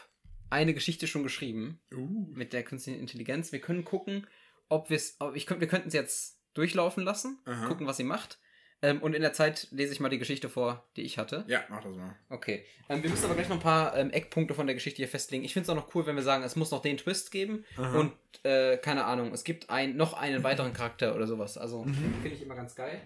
eine 0.49 0.73
Geschichte 0.73 1.07
schon 1.07 1.23
geschrieben 1.23 1.81
uh. 1.93 2.27
mit 2.31 2.53
der 2.53 2.63
künstlichen 2.63 2.99
Intelligenz. 2.99 3.51
Wir 3.51 3.59
können 3.59 3.83
gucken, 3.83 4.27
ob 4.69 4.89
wir 4.89 4.97
es, 4.97 5.17
ich 5.33 5.49
wir 5.49 5.67
könnten 5.67 5.87
es 5.87 5.93
jetzt 5.93 6.39
durchlaufen 6.53 7.03
lassen, 7.03 7.39
Aha. 7.45 7.67
gucken, 7.67 7.87
was 7.87 7.97
sie 7.97 8.03
macht. 8.03 8.39
Ähm, 8.81 9.01
und 9.01 9.13
in 9.15 9.21
der 9.21 9.33
Zeit 9.33 9.67
lese 9.71 9.93
ich 9.93 9.99
mal 9.99 10.09
die 10.09 10.19
Geschichte 10.19 10.49
vor, 10.49 10.83
die 10.95 11.01
ich 11.01 11.17
hatte. 11.17 11.43
Ja, 11.47 11.63
mach 11.69 11.83
das 11.83 11.95
mal. 11.95 12.15
Okay. 12.29 12.65
Ähm, 12.89 13.01
wir 13.01 13.09
müssen 13.09 13.25
aber 13.25 13.35
gleich 13.35 13.49
noch 13.49 13.55
ein 13.55 13.61
paar 13.61 13.97
ähm, 13.97 14.11
Eckpunkte 14.11 14.53
von 14.53 14.67
der 14.67 14.75
Geschichte 14.75 14.97
hier 14.97 15.07
festlegen. 15.07 15.43
Ich 15.43 15.53
finde 15.53 15.63
es 15.65 15.69
auch 15.69 15.75
noch 15.75 15.95
cool, 15.95 16.05
wenn 16.05 16.15
wir 16.15 16.23
sagen, 16.23 16.43
es 16.43 16.55
muss 16.55 16.71
noch 16.71 16.81
den 16.81 16.97
Twist 16.97 17.31
geben. 17.31 17.65
Aha. 17.77 17.99
Und 17.99 18.13
äh, 18.43 18.77
keine 18.77 19.05
Ahnung, 19.05 19.31
es 19.33 19.43
gibt 19.43 19.69
ein, 19.69 19.95
noch 19.95 20.13
einen 20.13 20.43
weiteren 20.43 20.73
Charakter 20.73 21.15
oder 21.15 21.25
sowas. 21.25 21.57
Also 21.57 21.83
mhm. 21.83 22.13
finde 22.21 22.35
ich 22.35 22.41
immer 22.41 22.55
ganz 22.55 22.75
geil. 22.75 23.01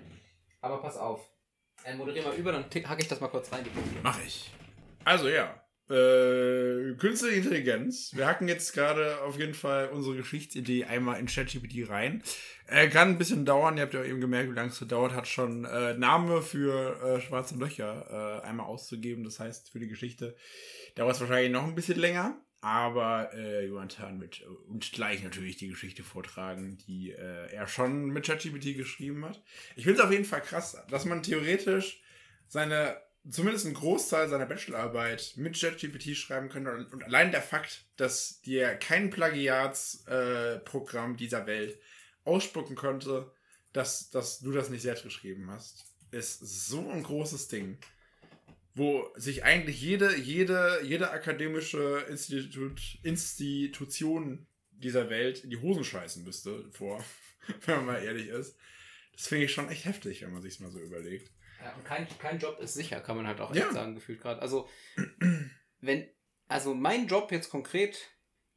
Aber 0.61 0.81
pass 0.81 0.97
auf. 0.97 1.29
Äh, 1.85 1.95
moderier 1.95 2.23
mal 2.23 2.35
über, 2.35 2.51
dann 2.51 2.65
hacke 2.65 3.01
ich 3.01 3.07
das 3.07 3.21
mal 3.21 3.29
kurz 3.29 3.51
rein. 3.51 3.65
Mach 4.03 4.19
ich. 4.25 4.51
Also 5.05 5.29
ja, 5.29 5.58
äh, 5.89 6.93
künstliche 6.97 7.37
Intelligenz. 7.37 8.11
Wir 8.13 8.27
hacken 8.27 8.47
jetzt 8.47 8.73
gerade 8.73 9.21
auf 9.21 9.37
jeden 9.37 9.53
Fall 9.53 9.89
unsere 9.89 10.15
Geschichtsidee 10.15 10.85
einmal 10.85 11.19
in 11.19 11.25
ChatGPT 11.25 11.89
rein. 11.89 12.23
Äh, 12.67 12.89
kann 12.89 13.09
ein 13.09 13.17
bisschen 13.17 13.45
dauern. 13.45 13.77
Ihr 13.77 13.83
habt 13.83 13.93
ja 13.95 14.03
eben 14.03 14.21
gemerkt, 14.21 14.51
wie 14.51 14.55
lange 14.55 14.69
es 14.69 14.79
gedauert 14.79 15.13
hat, 15.13 15.27
schon 15.27 15.65
äh, 15.65 15.95
Name 15.95 16.41
für 16.41 17.01
äh, 17.01 17.21
schwarze 17.21 17.55
Löcher 17.55 18.41
äh, 18.43 18.47
einmal 18.47 18.67
auszugeben. 18.67 19.23
Das 19.23 19.39
heißt, 19.39 19.71
für 19.71 19.79
die 19.79 19.87
Geschichte 19.87 20.35
dauert 20.95 21.15
es 21.15 21.21
wahrscheinlich 21.21 21.51
noch 21.51 21.63
ein 21.63 21.75
bisschen 21.75 21.99
länger. 21.99 22.39
Aber 22.61 23.33
äh, 23.33 23.65
Jonathan 23.65 24.19
wird 24.19 24.41
uns 24.67 24.91
gleich 24.91 25.23
natürlich 25.23 25.55
die 25.55 25.69
Geschichte 25.69 26.03
vortragen, 26.03 26.77
die 26.87 27.11
äh, 27.11 27.51
er 27.53 27.67
schon 27.67 28.07
mit 28.07 28.25
ChatGPT 28.25 28.75
geschrieben 28.75 29.25
hat. 29.25 29.41
Ich 29.75 29.85
finde 29.85 29.99
es 29.99 30.05
auf 30.05 30.11
jeden 30.11 30.25
Fall 30.25 30.41
krass, 30.41 30.77
dass 30.89 31.05
man 31.05 31.23
theoretisch 31.23 32.01
seine 32.47 32.97
zumindest 33.31 33.65
einen 33.65 33.75
Großteil 33.75 34.29
seiner 34.29 34.45
Bachelorarbeit 34.45 35.33
mit 35.35 35.59
ChatGPT 35.59 36.15
schreiben 36.15 36.49
könnte. 36.49 36.71
Und, 36.71 36.93
und, 36.93 37.03
allein 37.03 37.31
der 37.31 37.41
Fakt, 37.41 37.85
dass 37.97 38.41
dir 38.41 38.75
kein 38.75 39.09
Plagiatsprogramm 39.09 41.13
äh, 41.13 41.17
dieser 41.17 41.47
Welt 41.47 41.79
ausspucken 42.23 42.75
konnte, 42.75 43.31
dass, 43.73 44.09
dass 44.09 44.39
du 44.39 44.51
das 44.51 44.69
nicht 44.69 44.81
selbst 44.81 45.03
geschrieben 45.03 45.49
hast, 45.51 45.85
ist 46.11 46.39
so 46.39 46.89
ein 46.89 47.03
großes 47.03 47.47
Ding. 47.47 47.77
Wo 48.75 49.11
sich 49.15 49.43
eigentlich 49.43 49.81
jede, 49.81 50.15
jede, 50.15 50.79
jede 50.83 51.11
akademische 51.11 52.05
Institut, 52.07 52.99
Institution 53.03 54.47
dieser 54.71 55.09
Welt 55.09 55.43
in 55.43 55.49
die 55.49 55.57
Hosen 55.57 55.83
scheißen 55.83 56.23
müsste, 56.23 56.69
vor, 56.71 57.03
wenn 57.65 57.77
man 57.77 57.85
mal 57.85 58.03
ehrlich 58.03 58.27
ist. 58.27 58.55
Das 59.13 59.27
finde 59.27 59.45
ich 59.45 59.51
schon 59.51 59.69
echt 59.69 59.85
heftig, 59.85 60.21
wenn 60.21 60.31
man 60.31 60.41
sich 60.41 60.61
mal 60.61 60.71
so 60.71 60.79
überlegt. 60.79 61.31
Ja, 61.63 61.73
und 61.73 61.85
kein, 61.85 62.07
kein 62.19 62.39
Job 62.39 62.59
ist 62.59 62.73
sicher, 62.73 63.01
kann 63.01 63.17
man 63.17 63.27
halt 63.27 63.41
auch 63.41 63.53
echt 63.53 63.71
sagen, 63.71 63.95
gefühlt 63.95 64.21
gerade. 64.21 64.41
Also, 64.41 64.69
wenn, 65.81 66.07
also 66.47 66.73
mein 66.73 67.07
Job 67.07 67.31
jetzt 67.31 67.49
konkret 67.49 67.97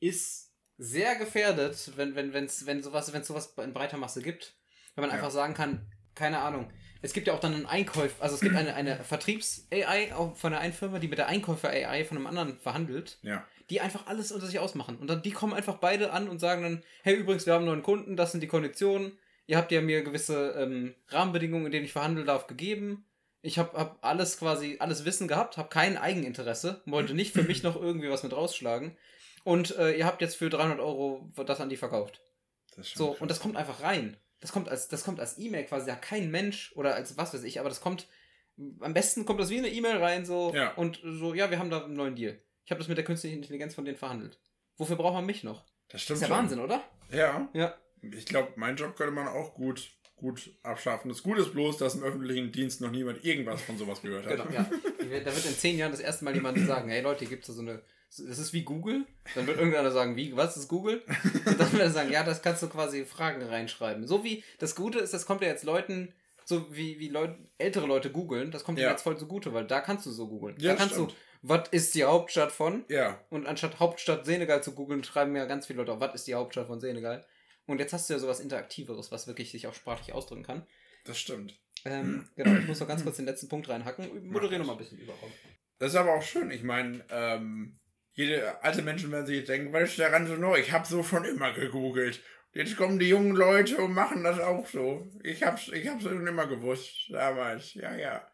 ist 0.00 0.52
sehr 0.78 1.16
gefährdet, 1.16 1.92
wenn, 1.96 2.14
wenn, 2.14 2.32
wenn's, 2.32 2.66
wenn 2.66 2.82
sowas, 2.82 3.12
wenn 3.12 3.22
sowas 3.22 3.54
in 3.58 3.72
breiter 3.72 3.98
Masse 3.98 4.22
gibt. 4.22 4.56
Wenn 4.94 5.02
man 5.02 5.10
einfach 5.10 5.30
sagen 5.30 5.54
kann, 5.54 5.90
keine 6.14 6.40
Ahnung. 6.40 6.70
Es 7.00 7.12
gibt 7.12 7.26
ja 7.26 7.34
auch 7.34 7.40
dann 7.40 7.54
einen 7.54 7.66
Einkäufer, 7.66 8.22
also 8.22 8.36
es 8.36 8.40
gibt 8.40 8.54
eine, 8.54 8.74
eine 8.74 8.96
Vertriebs-AI 9.04 10.12
von 10.34 10.52
der 10.52 10.60
einen 10.60 10.72
Firma, 10.72 10.98
die 10.98 11.08
mit 11.08 11.18
der 11.18 11.26
Einkäufer-AI 11.28 12.04
von 12.04 12.16
einem 12.16 12.26
anderen 12.26 12.58
verhandelt. 12.58 13.18
Ja. 13.22 13.46
Die 13.70 13.80
einfach 13.80 14.06
alles 14.06 14.32
unter 14.32 14.46
sich 14.46 14.58
ausmachen. 14.58 14.96
Und 14.96 15.08
dann, 15.08 15.22
die 15.22 15.30
kommen 15.30 15.54
einfach 15.54 15.76
beide 15.76 16.12
an 16.12 16.28
und 16.28 16.40
sagen 16.40 16.62
dann, 16.62 16.84
hey, 17.02 17.14
übrigens, 17.14 17.46
wir 17.46 17.54
haben 17.54 17.62
einen 17.62 17.70
neuen 17.70 17.82
Kunden, 17.82 18.16
das 18.16 18.32
sind 18.32 18.40
die 18.40 18.48
Konditionen 18.48 19.18
ihr 19.46 19.56
habt 19.56 19.72
ja 19.72 19.80
mir 19.80 20.02
gewisse 20.02 20.54
ähm, 20.58 20.94
Rahmenbedingungen, 21.08 21.66
in 21.66 21.72
denen 21.72 21.84
ich 21.84 21.92
verhandeln 21.92 22.26
darf, 22.26 22.46
gegeben. 22.46 23.06
Ich 23.40 23.58
habe 23.58 23.76
hab 23.76 24.04
alles 24.04 24.38
quasi, 24.38 24.76
alles 24.78 25.04
Wissen 25.04 25.26
gehabt, 25.26 25.56
habe 25.56 25.68
kein 25.68 25.96
Eigeninteresse, 25.96 26.80
wollte 26.86 27.14
nicht 27.14 27.32
für 27.32 27.42
mich 27.42 27.62
noch 27.62 27.76
irgendwie 27.76 28.10
was 28.10 28.22
mit 28.22 28.32
rausschlagen. 28.32 28.96
Und 29.44 29.76
äh, 29.76 29.92
ihr 29.92 30.06
habt 30.06 30.20
jetzt 30.20 30.36
für 30.36 30.48
300 30.48 30.78
Euro 30.78 31.28
das 31.44 31.60
an 31.60 31.68
die 31.68 31.76
verkauft. 31.76 32.20
so, 32.80 33.10
krass. 33.10 33.20
und 33.20 33.30
das 33.30 33.40
kommt 33.40 33.56
einfach 33.56 33.82
rein. 33.82 34.16
Das 34.40 34.52
kommt 34.52 34.68
als, 34.68 34.88
das 34.88 35.04
kommt 35.04 35.20
als 35.20 35.38
E-Mail 35.38 35.64
quasi, 35.64 35.88
ja 35.88 35.96
kein 35.96 36.30
Mensch 36.30 36.72
oder 36.74 36.94
als 36.94 37.16
was 37.16 37.34
weiß 37.34 37.42
ich, 37.44 37.60
aber 37.60 37.68
das 37.68 37.80
kommt, 37.80 38.08
am 38.80 38.94
besten 38.94 39.24
kommt 39.24 39.40
das 39.40 39.50
wie 39.50 39.58
eine 39.58 39.68
E-Mail 39.68 39.98
rein, 39.98 40.24
so, 40.24 40.52
ja. 40.54 40.72
und 40.74 41.00
so, 41.04 41.34
ja, 41.34 41.50
wir 41.50 41.58
haben 41.58 41.70
da 41.70 41.84
einen 41.84 41.94
neuen 41.94 42.16
Deal. 42.16 42.40
Ich 42.64 42.70
habe 42.70 42.78
das 42.78 42.88
mit 42.88 42.96
der 42.96 43.04
künstlichen 43.04 43.36
Intelligenz 43.36 43.74
von 43.74 43.84
denen 43.84 43.96
verhandelt. 43.96 44.40
Wofür 44.76 44.96
braucht 44.96 45.14
man 45.14 45.26
mich 45.26 45.44
noch? 45.44 45.64
Das 45.88 46.02
stimmt. 46.02 46.22
Das 46.22 46.22
ist 46.22 46.28
ja 46.28 46.28
schon. 46.28 46.36
Wahnsinn, 46.36 46.60
oder? 46.60 46.82
Ja. 47.10 47.48
Ja 47.52 47.74
ich 48.02 48.26
glaube, 48.26 48.52
meinen 48.56 48.76
Job 48.76 48.96
könnte 48.96 49.12
man 49.12 49.28
auch 49.28 49.54
gut, 49.54 49.90
gut 50.16 50.50
abschaffen. 50.62 51.08
Das 51.08 51.22
Gute 51.22 51.42
ist 51.42 51.52
bloß, 51.52 51.78
dass 51.78 51.94
im 51.94 52.02
öffentlichen 52.02 52.52
Dienst 52.52 52.80
noch 52.80 52.90
niemand 52.90 53.24
irgendwas 53.24 53.62
von 53.62 53.78
sowas 53.78 54.02
gehört 54.02 54.26
hat. 54.26 54.36
Genau, 54.36 54.52
ja. 54.52 54.66
Da 55.20 55.34
wird 55.34 55.46
in 55.46 55.56
zehn 55.56 55.78
Jahren 55.78 55.92
das 55.92 56.00
erste 56.00 56.24
Mal 56.24 56.34
jemand 56.34 56.58
sagen, 56.66 56.90
hey 56.90 57.02
Leute, 57.02 57.20
hier 57.20 57.28
gibt 57.28 57.48
es 57.48 57.54
so 57.54 57.60
eine, 57.60 57.82
das 58.08 58.38
ist 58.38 58.52
wie 58.52 58.62
Google. 58.62 59.06
Dann 59.34 59.46
wird 59.46 59.58
irgendeiner 59.58 59.90
sagen, 59.90 60.16
wie, 60.16 60.36
was 60.36 60.56
ist 60.56 60.68
Google? 60.68 61.02
Und 61.46 61.58
dann 61.58 61.72
wird 61.72 61.82
er 61.82 61.90
sagen, 61.90 62.10
ja, 62.10 62.24
das 62.24 62.42
kannst 62.42 62.62
du 62.62 62.68
quasi 62.68 63.04
Fragen 63.04 63.42
reinschreiben. 63.42 64.06
So 64.06 64.24
wie, 64.24 64.44
das 64.58 64.74
Gute 64.74 64.98
ist, 64.98 65.14
das 65.14 65.26
kommt 65.26 65.42
ja 65.42 65.48
jetzt 65.48 65.64
Leuten, 65.64 66.12
so 66.44 66.74
wie, 66.74 66.98
wie 66.98 67.08
Leute, 67.08 67.38
ältere 67.58 67.86
Leute 67.86 68.10
googeln, 68.10 68.50
das 68.50 68.64
kommt 68.64 68.78
ja. 68.78 68.90
jetzt 68.90 69.02
voll 69.02 69.16
zugute, 69.18 69.54
weil 69.54 69.66
da 69.66 69.80
kannst 69.80 70.06
du 70.06 70.10
so 70.10 70.28
googeln. 70.28 70.56
Ja, 70.58 70.72
da 70.72 70.78
kannst 70.78 70.94
stimmt. 70.94 71.12
du, 71.12 71.16
was 71.42 71.68
ist 71.70 71.94
die 71.94 72.04
Hauptstadt 72.04 72.52
von? 72.52 72.84
Ja. 72.88 73.20
Und 73.30 73.46
anstatt 73.46 73.80
Hauptstadt 73.80 74.26
Senegal 74.26 74.62
zu 74.62 74.72
googeln, 74.72 75.02
schreiben 75.04 75.34
ja 75.34 75.46
ganz 75.46 75.66
viele 75.66 75.78
Leute 75.78 75.92
auch, 75.92 76.00
was 76.00 76.14
ist 76.14 76.26
die 76.26 76.34
Hauptstadt 76.34 76.66
von 76.66 76.80
Senegal? 76.80 77.24
Und 77.72 77.78
jetzt 77.78 77.94
hast 77.94 78.08
du 78.08 78.12
ja 78.12 78.18
sowas 78.18 78.40
Interaktiveres, 78.40 79.10
was 79.10 79.26
wirklich 79.26 79.50
sich 79.50 79.66
auch 79.66 79.72
sprachlich 79.72 80.12
ausdrücken 80.12 80.42
kann. 80.42 80.66
Das 81.04 81.18
stimmt. 81.18 81.58
Ähm, 81.86 82.28
genau, 82.36 82.58
ich 82.58 82.66
muss 82.68 82.80
noch 82.80 82.86
ganz 82.86 83.02
kurz 83.02 83.16
den 83.16 83.24
letzten 83.24 83.48
Punkt 83.48 83.68
reinhacken. 83.68 84.30
Moderiere 84.30 84.58
noch 84.58 84.66
mal 84.66 84.72
ein 84.72 84.78
bisschen 84.78 84.98
überkommen. 84.98 85.34
Das 85.78 85.92
ist 85.92 85.96
aber 85.96 86.12
auch 86.12 86.22
schön. 86.22 86.50
Ich 86.50 86.62
meine, 86.62 87.02
ähm, 87.10 87.80
jede 88.12 88.62
alte 88.62 88.82
Menschen 88.82 89.10
werden 89.10 89.26
sich 89.26 89.44
denken, 89.44 89.72
was 89.72 89.88
ist 89.88 89.98
daran 89.98 90.26
so 90.26 90.36
neu? 90.36 90.58
Ich 90.58 90.70
habe 90.70 90.86
so 90.86 91.02
schon 91.02 91.24
immer 91.24 91.52
gegoogelt. 91.54 92.22
Jetzt 92.52 92.76
kommen 92.76 92.98
die 92.98 93.08
jungen 93.08 93.34
Leute 93.34 93.78
und 93.78 93.94
machen 93.94 94.22
das 94.22 94.38
auch 94.38 94.66
so. 94.66 95.10
Ich 95.22 95.42
hab's, 95.42 95.68
ich 95.68 95.88
hab's 95.88 96.02
schon 96.02 96.26
immer 96.26 96.46
gewusst. 96.46 97.08
Damals. 97.10 97.72
Ja, 97.72 97.96
ja. 97.96 98.30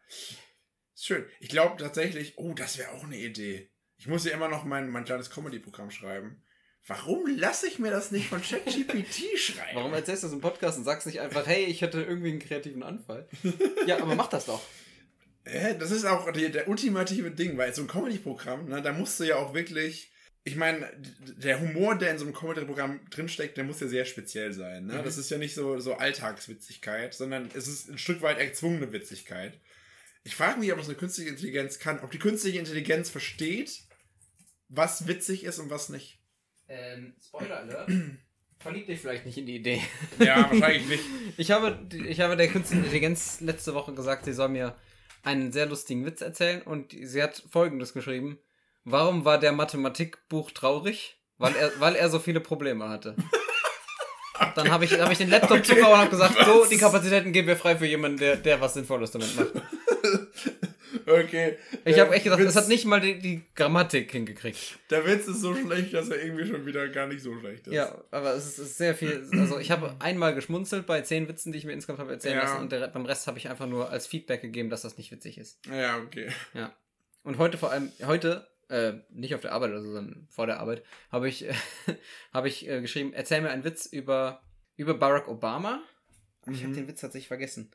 Ist 0.94 1.06
schön. 1.06 1.24
Ich 1.38 1.48
glaube 1.48 1.76
tatsächlich, 1.80 2.36
oh, 2.38 2.54
das 2.54 2.76
wäre 2.76 2.90
auch 2.90 3.04
eine 3.04 3.16
Idee. 3.16 3.70
Ich 3.98 4.08
muss 4.08 4.24
ja 4.24 4.32
immer 4.32 4.48
noch 4.48 4.64
mein, 4.64 4.90
mein 4.90 5.04
kleines 5.04 5.30
Comedy-Programm 5.30 5.92
schreiben. 5.92 6.42
Warum 6.86 7.26
lasse 7.26 7.66
ich 7.66 7.78
mir 7.78 7.90
das 7.90 8.10
nicht 8.10 8.28
von 8.28 8.40
ChatGPT 8.40 9.36
schreiben? 9.38 9.74
Warum 9.74 9.92
erzählst 9.92 10.22
du 10.22 10.28
das 10.28 10.34
im 10.34 10.40
Podcast 10.40 10.78
und 10.78 10.84
sagst 10.84 11.06
nicht 11.06 11.20
einfach, 11.20 11.46
hey, 11.46 11.64
ich 11.64 11.82
hatte 11.82 12.02
irgendwie 12.02 12.30
einen 12.30 12.38
kreativen 12.38 12.82
Anfall? 12.82 13.28
ja, 13.86 14.00
aber 14.00 14.14
mach 14.14 14.28
das 14.28 14.46
doch. 14.46 14.62
Das 15.78 15.90
ist 15.90 16.04
auch 16.04 16.30
der, 16.32 16.50
der 16.50 16.68
ultimative 16.68 17.30
Ding, 17.30 17.56
weil 17.56 17.74
so 17.74 17.82
ein 17.82 17.88
Comedy-Programm, 17.88 18.68
ne, 18.68 18.82
da 18.82 18.92
musst 18.92 19.18
du 19.20 19.24
ja 19.24 19.36
auch 19.36 19.54
wirklich. 19.54 20.12
Ich 20.44 20.56
meine, 20.56 20.90
der 21.36 21.60
Humor, 21.60 21.96
der 21.96 22.12
in 22.12 22.18
so 22.18 22.24
einem 22.24 22.34
Comedy-Programm 22.34 23.00
drinsteckt, 23.10 23.56
der 23.56 23.64
muss 23.64 23.80
ja 23.80 23.88
sehr 23.88 24.06
speziell 24.06 24.52
sein. 24.52 24.86
Ne? 24.86 24.94
Mhm. 24.94 25.04
Das 25.04 25.18
ist 25.18 25.30
ja 25.30 25.36
nicht 25.36 25.54
so, 25.54 25.78
so 25.78 25.94
Alltagswitzigkeit, 25.94 27.12
sondern 27.12 27.50
es 27.54 27.68
ist 27.68 27.90
ein 27.90 27.98
Stück 27.98 28.22
weit 28.22 28.38
erzwungene 28.38 28.92
Witzigkeit. 28.92 29.60
Ich 30.24 30.36
frage 30.36 30.60
mich, 30.60 30.72
ob 30.72 30.78
es 30.78 30.86
eine 30.86 30.96
künstliche 30.96 31.30
Intelligenz 31.30 31.78
kann, 31.78 32.00
ob 32.00 32.10
die 32.12 32.18
künstliche 32.18 32.58
Intelligenz 32.58 33.10
versteht, 33.10 33.82
was 34.68 35.06
witzig 35.06 35.44
ist 35.44 35.58
und 35.58 35.70
was 35.70 35.90
nicht. 35.90 36.17
Ähm, 36.68 37.14
Spoiler 37.24 37.58
Alert. 37.58 37.90
Verlieb 38.60 38.86
dich 38.86 39.00
vielleicht 39.00 39.24
nicht 39.24 39.38
in 39.38 39.46
die 39.46 39.56
Idee. 39.56 39.80
Ja, 40.18 40.50
wahrscheinlich 40.50 40.88
nicht. 40.88 41.04
ich, 41.36 41.50
habe, 41.52 41.78
ich 41.92 42.20
habe 42.20 42.36
der 42.36 42.48
künstlichen 42.48 42.82
Intelligenz 42.82 43.40
letzte 43.40 43.72
Woche 43.74 43.94
gesagt, 43.94 44.24
sie 44.24 44.32
soll 44.32 44.48
mir 44.48 44.74
einen 45.22 45.52
sehr 45.52 45.66
lustigen 45.66 46.04
Witz 46.04 46.20
erzählen 46.20 46.62
und 46.62 46.92
sie 47.00 47.22
hat 47.22 47.42
folgendes 47.50 47.92
geschrieben. 47.92 48.38
Warum 48.84 49.24
war 49.24 49.38
der 49.38 49.52
Mathematikbuch 49.52 50.50
traurig? 50.50 51.20
Weil 51.36 51.54
er, 51.54 51.70
weil 51.78 51.94
er 51.94 52.08
so 52.10 52.18
viele 52.18 52.40
Probleme 52.40 52.88
hatte. 52.88 53.14
Okay. 53.16 54.50
Dann 54.56 54.70
habe 54.70 54.84
ich, 54.84 54.98
hab 54.98 55.10
ich 55.10 55.18
den 55.18 55.30
Laptop 55.30 55.58
okay. 55.58 55.62
zugehauen 55.62 55.92
und 55.92 55.98
habe 55.98 56.10
gesagt, 56.10 56.36
was? 56.36 56.46
so, 56.46 56.64
die 56.64 56.78
Kapazitäten 56.78 57.32
geben 57.32 57.46
wir 57.46 57.56
frei 57.56 57.76
für 57.76 57.86
jemanden, 57.86 58.18
der, 58.18 58.36
der 58.36 58.60
was 58.60 58.74
Sinnvolles 58.74 59.12
damit 59.12 59.36
macht. 59.36 59.52
Okay. 61.08 61.56
Ich 61.84 61.98
habe 61.98 62.14
echt 62.14 62.24
gedacht, 62.24 62.38
Witz, 62.40 62.54
das 62.54 62.64
hat 62.64 62.68
nicht 62.68 62.84
mal 62.84 63.00
die, 63.00 63.18
die, 63.18 63.42
Grammatik 63.54 64.10
hingekriegt. 64.12 64.78
Der 64.90 65.04
Witz 65.06 65.26
ist 65.26 65.40
so 65.40 65.54
schlecht, 65.54 65.94
dass 65.94 66.08
er 66.08 66.22
irgendwie 66.22 66.46
schon 66.46 66.66
wieder 66.66 66.88
gar 66.88 67.06
nicht 67.06 67.22
so 67.22 67.38
schlecht 67.38 67.66
ist. 67.66 67.72
Ja, 67.72 68.02
aber 68.10 68.34
es 68.34 68.46
ist, 68.46 68.58
ist 68.58 68.78
sehr 68.78 68.94
viel. 68.94 69.28
Also 69.32 69.58
ich 69.58 69.70
habe 69.70 69.96
einmal 69.98 70.34
geschmunzelt 70.34 70.86
bei 70.86 71.00
zehn 71.00 71.28
Witzen, 71.28 71.52
die 71.52 71.58
ich 71.58 71.64
mir 71.64 71.72
insgesamt 71.72 71.98
habe 71.98 72.12
erzählen 72.12 72.36
ja. 72.36 72.42
lassen 72.42 72.60
und 72.60 72.72
der, 72.72 72.86
beim 72.88 73.06
Rest 73.06 73.26
habe 73.26 73.38
ich 73.38 73.48
einfach 73.48 73.66
nur 73.66 73.90
als 73.90 74.06
Feedback 74.06 74.42
gegeben, 74.42 74.70
dass 74.70 74.82
das 74.82 74.98
nicht 74.98 75.10
witzig 75.10 75.38
ist. 75.38 75.58
Ja, 75.66 75.98
okay. 75.98 76.28
Ja. 76.54 76.72
Und 77.22 77.38
heute 77.38 77.58
vor 77.58 77.70
allem, 77.70 77.90
heute 78.04 78.46
äh, 78.68 78.94
nicht 79.10 79.34
auf 79.34 79.40
der 79.40 79.52
Arbeit 79.52 79.70
oder 79.70 79.82
so, 79.82 79.92
sondern 79.92 80.26
vor 80.30 80.46
der 80.46 80.60
Arbeit, 80.60 80.82
habe 81.10 81.28
ich, 81.28 81.46
äh, 81.46 81.54
habe 82.32 82.48
ich 82.48 82.68
äh, 82.68 82.80
geschrieben, 82.80 83.12
erzähl 83.12 83.40
mir 83.40 83.50
einen 83.50 83.64
Witz 83.64 83.86
über, 83.86 84.42
über 84.76 84.94
Barack 84.94 85.28
Obama. 85.28 85.82
Mhm. 86.46 86.52
Ich 86.52 86.62
habe 86.64 86.74
den 86.74 86.88
Witz 86.88 87.00
tatsächlich 87.00 87.28
vergessen. 87.28 87.70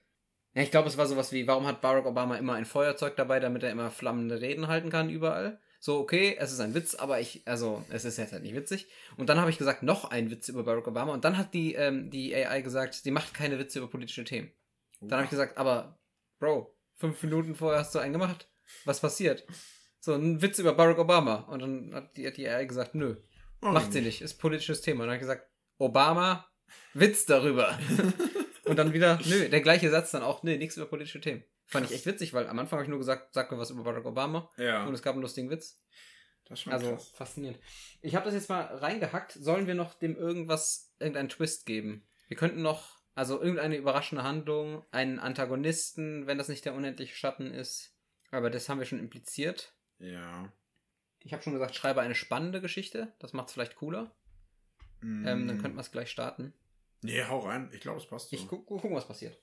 Ja, 0.53 0.61
ich 0.61 0.71
glaube, 0.71 0.87
es 0.87 0.97
war 0.97 1.07
sowas 1.07 1.31
wie, 1.31 1.47
warum 1.47 1.65
hat 1.65 1.81
Barack 1.81 2.05
Obama 2.05 2.35
immer 2.35 2.53
ein 2.53 2.65
Feuerzeug 2.65 3.15
dabei, 3.15 3.39
damit 3.39 3.63
er 3.63 3.71
immer 3.71 3.89
flammende 3.89 4.39
Reden 4.39 4.67
halten 4.67 4.89
kann 4.89 5.09
überall? 5.09 5.59
So, 5.79 5.99
okay, 5.99 6.37
es 6.39 6.53
ist 6.53 6.59
ein 6.59 6.75
Witz, 6.75 6.95
aber 6.95 7.19
ich, 7.19 7.41
also, 7.45 7.83
es 7.89 8.05
ist 8.05 8.17
jetzt 8.17 8.31
halt 8.31 8.43
nicht 8.43 8.55
witzig. 8.55 8.87
Und 9.17 9.27
dann 9.27 9.39
habe 9.39 9.49
ich 9.49 9.57
gesagt, 9.57 9.83
noch 9.83 10.05
ein 10.11 10.31
Witz 10.31 10.47
über 10.47 10.63
Barack 10.63 10.87
Obama. 10.87 11.11
Und 11.13 11.25
dann 11.25 11.37
hat 11.37 11.53
die, 11.53 11.73
ähm, 11.73 12.09
die 12.09 12.33
AI 12.33 12.61
gesagt, 12.61 12.93
sie 12.93 13.11
macht 13.11 13.33
keine 13.33 13.59
Witze 13.59 13.79
über 13.79 13.89
politische 13.89 14.23
Themen. 14.23 14.51
Dann 15.01 15.17
habe 15.17 15.23
ich 15.25 15.29
gesagt, 15.29 15.57
aber, 15.57 15.99
Bro, 16.39 16.73
fünf 16.95 17.21
Minuten 17.23 17.55
vorher 17.55 17.79
hast 17.79 17.93
du 17.93 17.99
einen 17.99 18.13
gemacht. 18.13 18.47
Was 18.85 19.01
passiert? 19.01 19.45
So, 19.99 20.13
ein 20.13 20.41
Witz 20.41 20.59
über 20.59 20.73
Barack 20.73 20.99
Obama. 20.99 21.35
Und 21.49 21.61
dann 21.61 21.93
hat 21.93 22.15
die, 22.15 22.31
die 22.31 22.47
AI 22.47 22.65
gesagt, 22.65 22.95
nö, 22.95 23.15
oh, 23.61 23.67
macht 23.67 23.91
sie 23.91 24.01
nicht, 24.01 24.21
ist 24.21 24.35
politisches 24.35 24.81
Thema. 24.81 25.03
Und 25.03 25.07
dann 25.07 25.15
habe 25.15 25.23
ich 25.23 25.29
gesagt, 25.29 25.49
Obama, 25.79 26.47
Witz 26.93 27.25
darüber. 27.25 27.77
und 28.65 28.77
dann 28.77 28.93
wieder, 28.93 29.19
nö, 29.25 29.49
der 29.49 29.61
gleiche 29.61 29.89
Satz 29.89 30.11
dann 30.11 30.23
auch, 30.23 30.43
nö, 30.43 30.57
nichts 30.57 30.77
über 30.77 30.85
politische 30.85 31.21
Themen. 31.21 31.43
Fand 31.65 31.85
ich 31.85 31.95
echt 31.95 32.05
witzig, 32.05 32.33
weil 32.33 32.47
am 32.47 32.59
Anfang 32.59 32.77
habe 32.77 32.83
ich 32.83 32.89
nur 32.89 32.99
gesagt, 32.99 33.33
sag 33.33 33.51
mir 33.51 33.57
was 33.57 33.71
über 33.71 33.83
Barack 33.83 34.05
Obama. 34.05 34.49
Ja. 34.57 34.85
Und 34.85 34.93
es 34.93 35.01
gab 35.01 35.13
einen 35.13 35.21
lustigen 35.21 35.49
Witz. 35.49 35.81
Das 36.45 36.59
ist 36.59 36.63
schon 36.63 36.73
Also 36.73 36.91
krass. 36.91 37.09
faszinierend. 37.15 37.59
Ich 38.01 38.15
habe 38.15 38.25
das 38.25 38.33
jetzt 38.33 38.49
mal 38.49 38.63
reingehackt. 38.63 39.31
Sollen 39.31 39.65
wir 39.65 39.75
noch 39.75 39.93
dem 39.93 40.15
irgendwas, 40.15 40.93
irgendeinen 40.99 41.29
Twist 41.29 41.65
geben? 41.65 42.05
Wir 42.27 42.37
könnten 42.37 42.61
noch, 42.61 42.99
also 43.15 43.41
irgendeine 43.41 43.77
überraschende 43.77 44.23
Handlung, 44.23 44.83
einen 44.91 45.19
Antagonisten, 45.19 46.27
wenn 46.27 46.37
das 46.37 46.49
nicht 46.49 46.65
der 46.65 46.73
unendliche 46.73 47.15
Schatten 47.15 47.51
ist. 47.51 47.95
Aber 48.31 48.49
das 48.49 48.67
haben 48.67 48.79
wir 48.79 48.85
schon 48.85 48.99
impliziert. 48.99 49.73
Ja. 49.99 50.51
Ich 51.19 51.31
habe 51.31 51.41
schon 51.43 51.53
gesagt, 51.53 51.75
schreibe 51.75 52.01
eine 52.01 52.15
spannende 52.15 52.59
Geschichte. 52.59 53.13
Das 53.19 53.31
macht 53.31 53.47
es 53.47 53.53
vielleicht 53.53 53.75
cooler. 53.75 54.13
Mm. 55.01 55.25
Ähm, 55.27 55.47
dann 55.47 55.61
könnten 55.61 55.77
wir 55.77 55.81
es 55.81 55.91
gleich 55.91 56.11
starten. 56.11 56.53
Nee, 57.03 57.23
hau 57.25 57.39
rein. 57.39 57.69
Ich 57.73 57.81
glaube, 57.81 57.99
es 57.99 58.07
passt 58.07 58.29
so. 58.29 58.35
Ich 58.35 58.47
gu 58.47 58.63
gu 58.63 58.77
gucken, 58.77 58.95
was 58.95 59.07
passiert. 59.07 59.37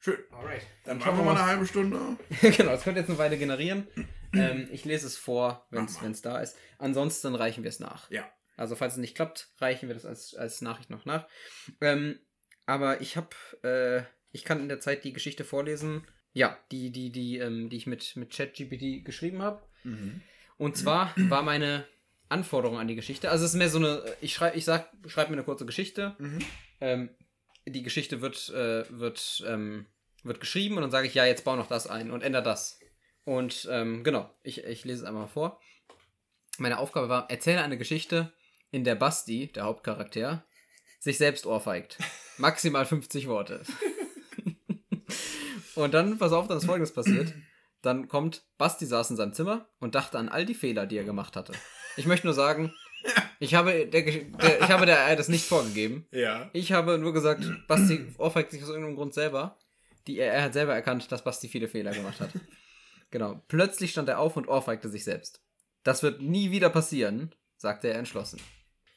Schön. 0.00 0.18
Alright. 0.30 0.62
Dann 0.84 1.00
schauen 1.00 1.16
machen 1.16 1.26
wir 1.26 1.32
mal 1.32 1.36
eine 1.38 1.46
halbe 1.46 1.66
Stunde. 1.66 1.98
genau, 2.40 2.70
das 2.70 2.82
könnte 2.82 3.00
jetzt 3.00 3.08
eine 3.08 3.18
Weile 3.18 3.36
generieren. 3.36 3.88
ähm, 4.32 4.68
ich 4.72 4.84
lese 4.84 5.06
es 5.06 5.16
vor, 5.16 5.66
wenn 5.70 5.84
es 5.84 6.22
da 6.22 6.38
ist. 6.40 6.56
Ansonsten 6.78 7.34
reichen 7.34 7.62
wir 7.62 7.68
es 7.68 7.80
nach. 7.80 8.10
Ja. 8.10 8.30
Also 8.56 8.74
falls 8.74 8.94
es 8.94 8.98
nicht 8.98 9.14
klappt, 9.14 9.52
reichen 9.58 9.88
wir 9.88 9.94
das 9.94 10.04
als, 10.04 10.34
als 10.34 10.60
Nachricht 10.60 10.90
noch 10.90 11.04
nach. 11.04 11.28
Ähm, 11.80 12.18
aber 12.66 13.00
ich 13.00 13.16
habe, 13.16 13.30
äh, 13.62 14.02
ich 14.32 14.44
kann 14.44 14.60
in 14.60 14.68
der 14.68 14.80
Zeit 14.80 15.04
die 15.04 15.12
Geschichte 15.12 15.44
vorlesen. 15.44 16.06
Ja, 16.32 16.58
die, 16.72 16.90
die, 16.90 17.10
die, 17.10 17.38
ähm, 17.38 17.68
die 17.70 17.76
ich 17.76 17.86
mit, 17.86 18.16
mit 18.16 18.32
ChatGPT 18.32 19.04
geschrieben 19.04 19.42
habe. 19.42 19.62
Mhm. 19.84 20.22
Und 20.56 20.76
zwar 20.76 21.12
war 21.16 21.42
meine 21.42 21.86
Anforderung 22.28 22.78
an 22.78 22.88
die 22.88 22.96
Geschichte. 22.96 23.30
Also 23.30 23.44
es 23.44 23.52
ist 23.52 23.58
mehr 23.58 23.70
so 23.70 23.78
eine, 23.78 24.02
ich 24.20 24.34
schreibe, 24.34 24.56
ich 24.56 24.64
sag, 24.64 24.90
schreib 25.06 25.28
mir 25.28 25.36
eine 25.36 25.44
kurze 25.44 25.66
Geschichte. 25.66 26.16
Mhm. 26.18 26.38
Ähm, 26.80 27.10
die 27.66 27.82
Geschichte 27.82 28.20
wird, 28.20 28.48
äh, 28.50 28.84
wird, 28.90 29.42
ähm, 29.46 29.86
wird 30.22 30.40
geschrieben 30.40 30.76
und 30.76 30.82
dann 30.82 30.90
sage 30.90 31.06
ich, 31.06 31.14
ja, 31.14 31.24
jetzt 31.24 31.44
bau 31.44 31.56
noch 31.56 31.68
das 31.68 31.86
ein 31.86 32.10
und 32.10 32.22
ändere 32.22 32.42
das. 32.42 32.80
Und 33.24 33.68
ähm, 33.70 34.04
genau, 34.04 34.30
ich, 34.42 34.64
ich 34.64 34.84
lese 34.84 35.02
es 35.02 35.08
einmal 35.08 35.28
vor. 35.28 35.60
Meine 36.58 36.78
Aufgabe 36.78 37.08
war, 37.08 37.30
erzähle 37.30 37.62
eine 37.62 37.78
Geschichte, 37.78 38.32
in 38.70 38.84
der 38.84 38.94
Basti, 38.94 39.52
der 39.52 39.64
Hauptcharakter, 39.64 40.44
sich 40.98 41.18
selbst 41.18 41.46
ohrfeigt. 41.46 41.98
Maximal 42.38 42.84
50 42.84 43.28
Worte. 43.28 43.62
und 45.74 45.94
dann, 45.94 46.18
pass 46.18 46.32
auf, 46.32 46.48
dann 46.48 46.58
ist 46.58 46.66
folgendes 46.66 46.92
passiert. 46.92 47.34
Dann 47.82 48.08
kommt, 48.08 48.42
Basti 48.58 48.86
saß 48.86 49.10
in 49.10 49.16
seinem 49.16 49.32
Zimmer 49.32 49.68
und 49.78 49.94
dachte 49.94 50.18
an 50.18 50.28
all 50.28 50.44
die 50.44 50.54
Fehler, 50.54 50.86
die 50.86 50.96
er 50.96 51.04
gemacht 51.04 51.36
hatte. 51.36 51.52
Ich 51.98 52.06
möchte 52.06 52.26
nur 52.26 52.34
sagen, 52.34 52.72
ich 53.40 53.54
habe 53.54 53.86
der, 53.86 54.02
der, 54.02 54.60
ich 54.60 54.70
habe 54.70 54.86
der 54.86 55.04
AI 55.04 55.16
das 55.16 55.28
nicht 55.28 55.44
vorgegeben. 55.44 56.06
Ja. 56.12 56.48
Ich 56.52 56.72
habe 56.72 56.96
nur 56.98 57.12
gesagt, 57.12 57.44
Basti 57.66 58.06
ohrfeigt 58.18 58.52
sich 58.52 58.62
aus 58.62 58.68
irgendeinem 58.68 58.96
Grund 58.96 59.14
selber. 59.14 59.58
Die, 60.06 60.18
er 60.18 60.42
hat 60.42 60.52
selber 60.54 60.74
erkannt, 60.74 61.10
dass 61.10 61.24
Basti 61.24 61.48
viele 61.48 61.68
Fehler 61.68 61.92
gemacht 61.92 62.20
hat. 62.20 62.30
Genau. 63.10 63.42
Plötzlich 63.48 63.92
stand 63.92 64.10
er 64.10 64.18
auf 64.18 64.36
und 64.36 64.48
ohrfeigte 64.48 64.90
sich 64.90 65.02
selbst. 65.02 65.40
Das 65.82 66.02
wird 66.02 66.20
nie 66.20 66.50
wieder 66.50 66.68
passieren, 66.68 67.34
sagte 67.56 67.88
er 67.88 67.98
entschlossen. 67.98 68.38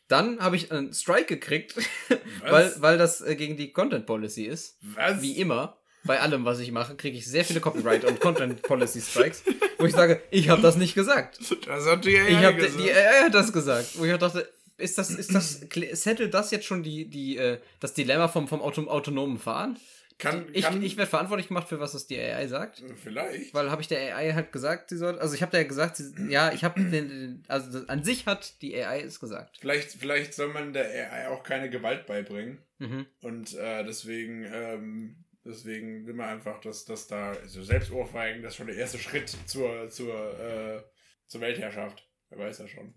Dann 0.10 0.42
habe 0.42 0.58
ich 0.58 0.70
einen 0.70 0.94
Strike 0.94 1.28
gekriegt, 1.28 1.78
weil, 2.50 2.74
weil 2.80 2.98
das 2.98 3.22
äh, 3.22 3.38
gegen 3.38 3.56
die 3.56 3.72
Content 3.72 4.06
Policy 4.06 4.44
ist. 4.44 4.78
Was? 4.82 5.22
Wie 5.22 5.38
immer. 5.38 5.81
Bei 6.04 6.20
allem, 6.20 6.46
was 6.46 6.60
ich 6.60 6.72
mache, 6.72 6.96
kriege 6.96 7.18
ich 7.18 7.28
sehr 7.28 7.46
viele 7.46 7.60
Copyright 7.60 8.04
und 8.06 8.20
Content 8.20 8.62
Policy 8.64 9.02
Strikes, 9.02 9.44
wo 9.78 9.86
ich 9.86 9.94
sage, 9.94 10.22
ich 10.32 10.50
habe 10.50 10.62
das 10.62 10.76
nicht 10.76 10.96
gesagt. 10.96 11.40
Das 11.68 11.86
hat 11.86 12.06
die 12.06 12.18
AI 12.18 12.30
Ich 12.30 12.38
habe 12.38 12.58
gesagt. 12.58 12.80
die 12.80 12.92
AI 12.92 13.24
hat 13.26 13.34
das 13.36 13.54
gesagt, 13.54 14.00
wo 14.00 14.06
ich 14.06 14.14
auch 14.14 14.18
dachte, 14.18 14.50
ist 14.78 14.98
das 14.98 15.12
ist 15.12 15.34
das 15.36 15.62
settelt 15.94 16.34
das 16.34 16.50
jetzt 16.52 16.66
schon 16.66 16.82
die 16.82 17.06
die 17.06 17.38
äh, 17.38 17.60
das 17.80 17.94
Dilemma 17.94 18.28
vom 18.28 18.48
vom 18.48 18.62
Auto, 18.62 18.88
autonomen 18.88 19.38
Fahren? 19.38 19.78
kann, 20.18 20.46
Ich, 20.54 20.64
kann, 20.64 20.82
ich 20.84 20.98
werde 20.98 21.10
verantwortlich 21.10 21.48
gemacht 21.48 21.68
für 21.68 21.80
was 21.80 21.94
das 21.94 22.06
die 22.08 22.20
AI 22.20 22.48
sagt, 22.48 22.84
Vielleicht. 23.04 23.54
weil 23.54 23.72
habe 23.72 23.82
ich 23.82 23.88
der 23.88 24.16
AI 24.16 24.34
halt 24.34 24.52
gesagt, 24.52 24.90
sie 24.90 24.98
soll 24.98 25.18
also 25.20 25.34
ich 25.36 25.42
habe 25.42 25.52
der 25.52 25.66
gesagt, 25.66 25.98
sie, 25.98 26.14
ja, 26.30 26.52
ich 26.52 26.64
habe 26.64 26.80
den, 26.80 26.92
den 26.92 27.44
also 27.48 27.72
das, 27.80 27.90
an 27.90 28.04
sich 28.04 28.26
hat 28.28 28.62
die 28.62 28.76
AI 28.76 29.02
es 29.02 29.20
gesagt. 29.20 29.58
Vielleicht, 29.60 29.92
vielleicht 29.92 30.34
soll 30.34 30.50
man 30.50 30.74
der 30.74 30.86
AI 30.86 31.28
auch 31.30 31.44
keine 31.44 31.70
Gewalt 31.70 32.06
beibringen. 32.06 32.60
Mhm. 32.80 33.06
Und 33.22 33.56
äh, 33.56 33.84
deswegen, 33.84 34.46
ähm, 34.52 35.16
deswegen 35.46 36.06
will 36.06 36.14
man 36.14 36.30
einfach, 36.30 36.60
dass, 36.62 36.86
dass 36.86 37.08
da 37.08 37.32
also 37.32 37.64
Selbstohrfeigen, 37.64 38.42
das 38.42 38.54
ist 38.54 38.58
schon 38.58 38.68
der 38.68 38.78
erste 38.78 39.00
Schritt 39.00 39.30
zur, 39.46 39.90
zur, 39.90 40.40
äh, 40.40 40.84
zur 41.28 41.42
Weltherrschaft. 41.42 42.08
Wer 42.30 42.40
weiß 42.40 42.60
ja 42.60 42.68
schon. 42.68 42.94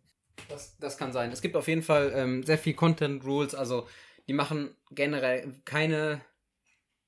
Das, 0.49 0.77
das 0.79 0.99
kann 0.99 1.13
sein. 1.13 1.31
Es 1.33 1.43
gibt 1.43 1.57
auf 1.57 1.69
jeden 1.69 1.83
Fall 1.83 2.13
ähm, 2.15 2.43
sehr 2.43 2.59
viel 2.59 2.75
Content 2.75 3.25
Rules, 3.25 3.55
also 3.55 3.89
die 4.27 4.33
machen 4.33 4.77
generell 4.91 5.55
keine 5.65 6.21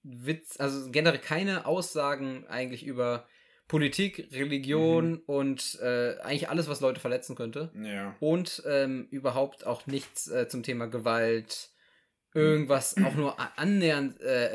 Witz, 0.02 0.60
also 0.60 0.90
generell 0.90 1.18
keine 1.18 1.66
Aussagen 1.66 2.46
eigentlich 2.46 2.84
über 2.84 3.26
Politik, 3.68 4.28
Religion 4.32 5.18
und 5.26 5.80
äh, 5.82 6.18
eigentlich 6.20 6.48
alles, 6.48 6.68
was 6.68 6.80
Leute 6.80 7.00
verletzen 7.00 7.34
könnte. 7.34 7.72
Ja. 7.74 8.14
Und 8.20 8.62
ähm, 8.66 9.08
überhaupt 9.10 9.66
auch 9.66 9.86
nichts 9.86 10.28
äh, 10.28 10.46
zum 10.46 10.62
Thema 10.62 10.86
Gewalt, 10.86 11.70
irgendwas 12.36 12.94
auch 13.04 13.14
nur 13.14 13.36
annähernd 13.58 14.20
äh, 14.20 14.46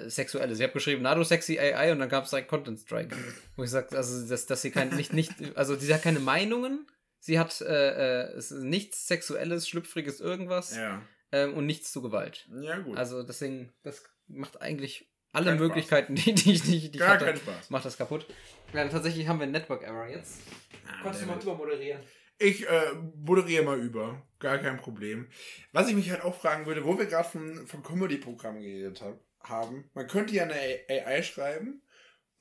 äh, 0.00 0.04
äh, 0.04 0.08
sexuelles. 0.10 0.58
Ich 0.58 0.62
habe 0.62 0.72
geschrieben, 0.72 1.02
Nado 1.02 1.22
sexy 1.24 1.58
AI 1.58 1.92
und 1.92 1.98
dann 2.00 2.08
gab 2.08 2.24
es 2.24 2.30
direkt 2.30 2.48
Content 2.48 2.78
Strike. 2.80 3.16
Wo 3.56 3.64
ich 3.64 3.70
sage, 3.70 3.96
also 3.96 4.26
dass, 4.28 4.46
dass 4.46 4.62
sie 4.62 4.70
kein, 4.70 4.90
nicht, 4.96 5.12
nicht, 5.12 5.32
also 5.56 5.76
sie 5.76 5.92
hat 5.94 6.02
keine 6.02 6.20
Meinungen, 6.20 6.86
sie 7.20 7.38
hat 7.38 7.60
äh, 7.60 8.24
äh, 8.30 8.40
nichts 8.60 9.06
Sexuelles, 9.06 9.68
Schlüpfriges, 9.68 10.20
irgendwas 10.20 10.76
Ja. 10.76 11.02
ähm, 11.32 11.54
und 11.54 11.66
nichts 11.66 11.92
zu 11.92 12.02
Gewalt. 12.02 12.48
Ja, 12.60 12.78
gut. 12.78 12.96
Also 12.96 13.22
deswegen, 13.22 13.72
das 13.82 14.02
macht 14.26 14.60
eigentlich 14.60 15.08
alle 15.32 15.46
Kein 15.46 15.58
Spaß. 15.58 15.68
Möglichkeiten, 15.68 16.14
die, 16.14 16.34
die, 16.34 16.52
ich- 16.52 16.62
die, 16.62 16.76
ich 16.88 16.98
Gar 16.98 17.14
hatte, 17.14 17.24
keinen 17.24 17.38
Spaß. 17.38 17.70
macht 17.70 17.84
das 17.84 17.96
kaputt. 17.96 18.26
Ja, 18.74 18.86
tatsächlich 18.88 19.26
haben 19.28 19.38
wir 19.38 19.44
einen 19.44 19.52
Network 19.52 19.82
Error 19.82 20.06
jetzt. 20.08 20.40
Kannst 21.02 21.22
du 21.22 21.26
mal 21.26 21.38
David. 21.38 21.98
Ich 22.38 22.68
äh, 22.68 22.94
moderiere 23.16 23.64
mal 23.64 23.80
über. 23.80 24.26
Gar 24.38 24.58
kein 24.58 24.76
Problem. 24.78 25.28
Was 25.72 25.88
ich 25.88 25.94
mich 25.94 26.10
halt 26.10 26.22
auch 26.22 26.34
fragen 26.34 26.66
würde, 26.66 26.84
wo 26.84 26.98
wir 26.98 27.06
gerade 27.06 27.28
von, 27.28 27.66
von 27.66 27.82
Comedy-Programmen 27.82 28.60
geredet 28.60 29.00
hab, 29.00 29.20
haben, 29.40 29.90
man 29.94 30.06
könnte 30.06 30.34
ja 30.34 30.44
eine 30.44 30.54
AI 30.88 31.22
schreiben 31.22 31.82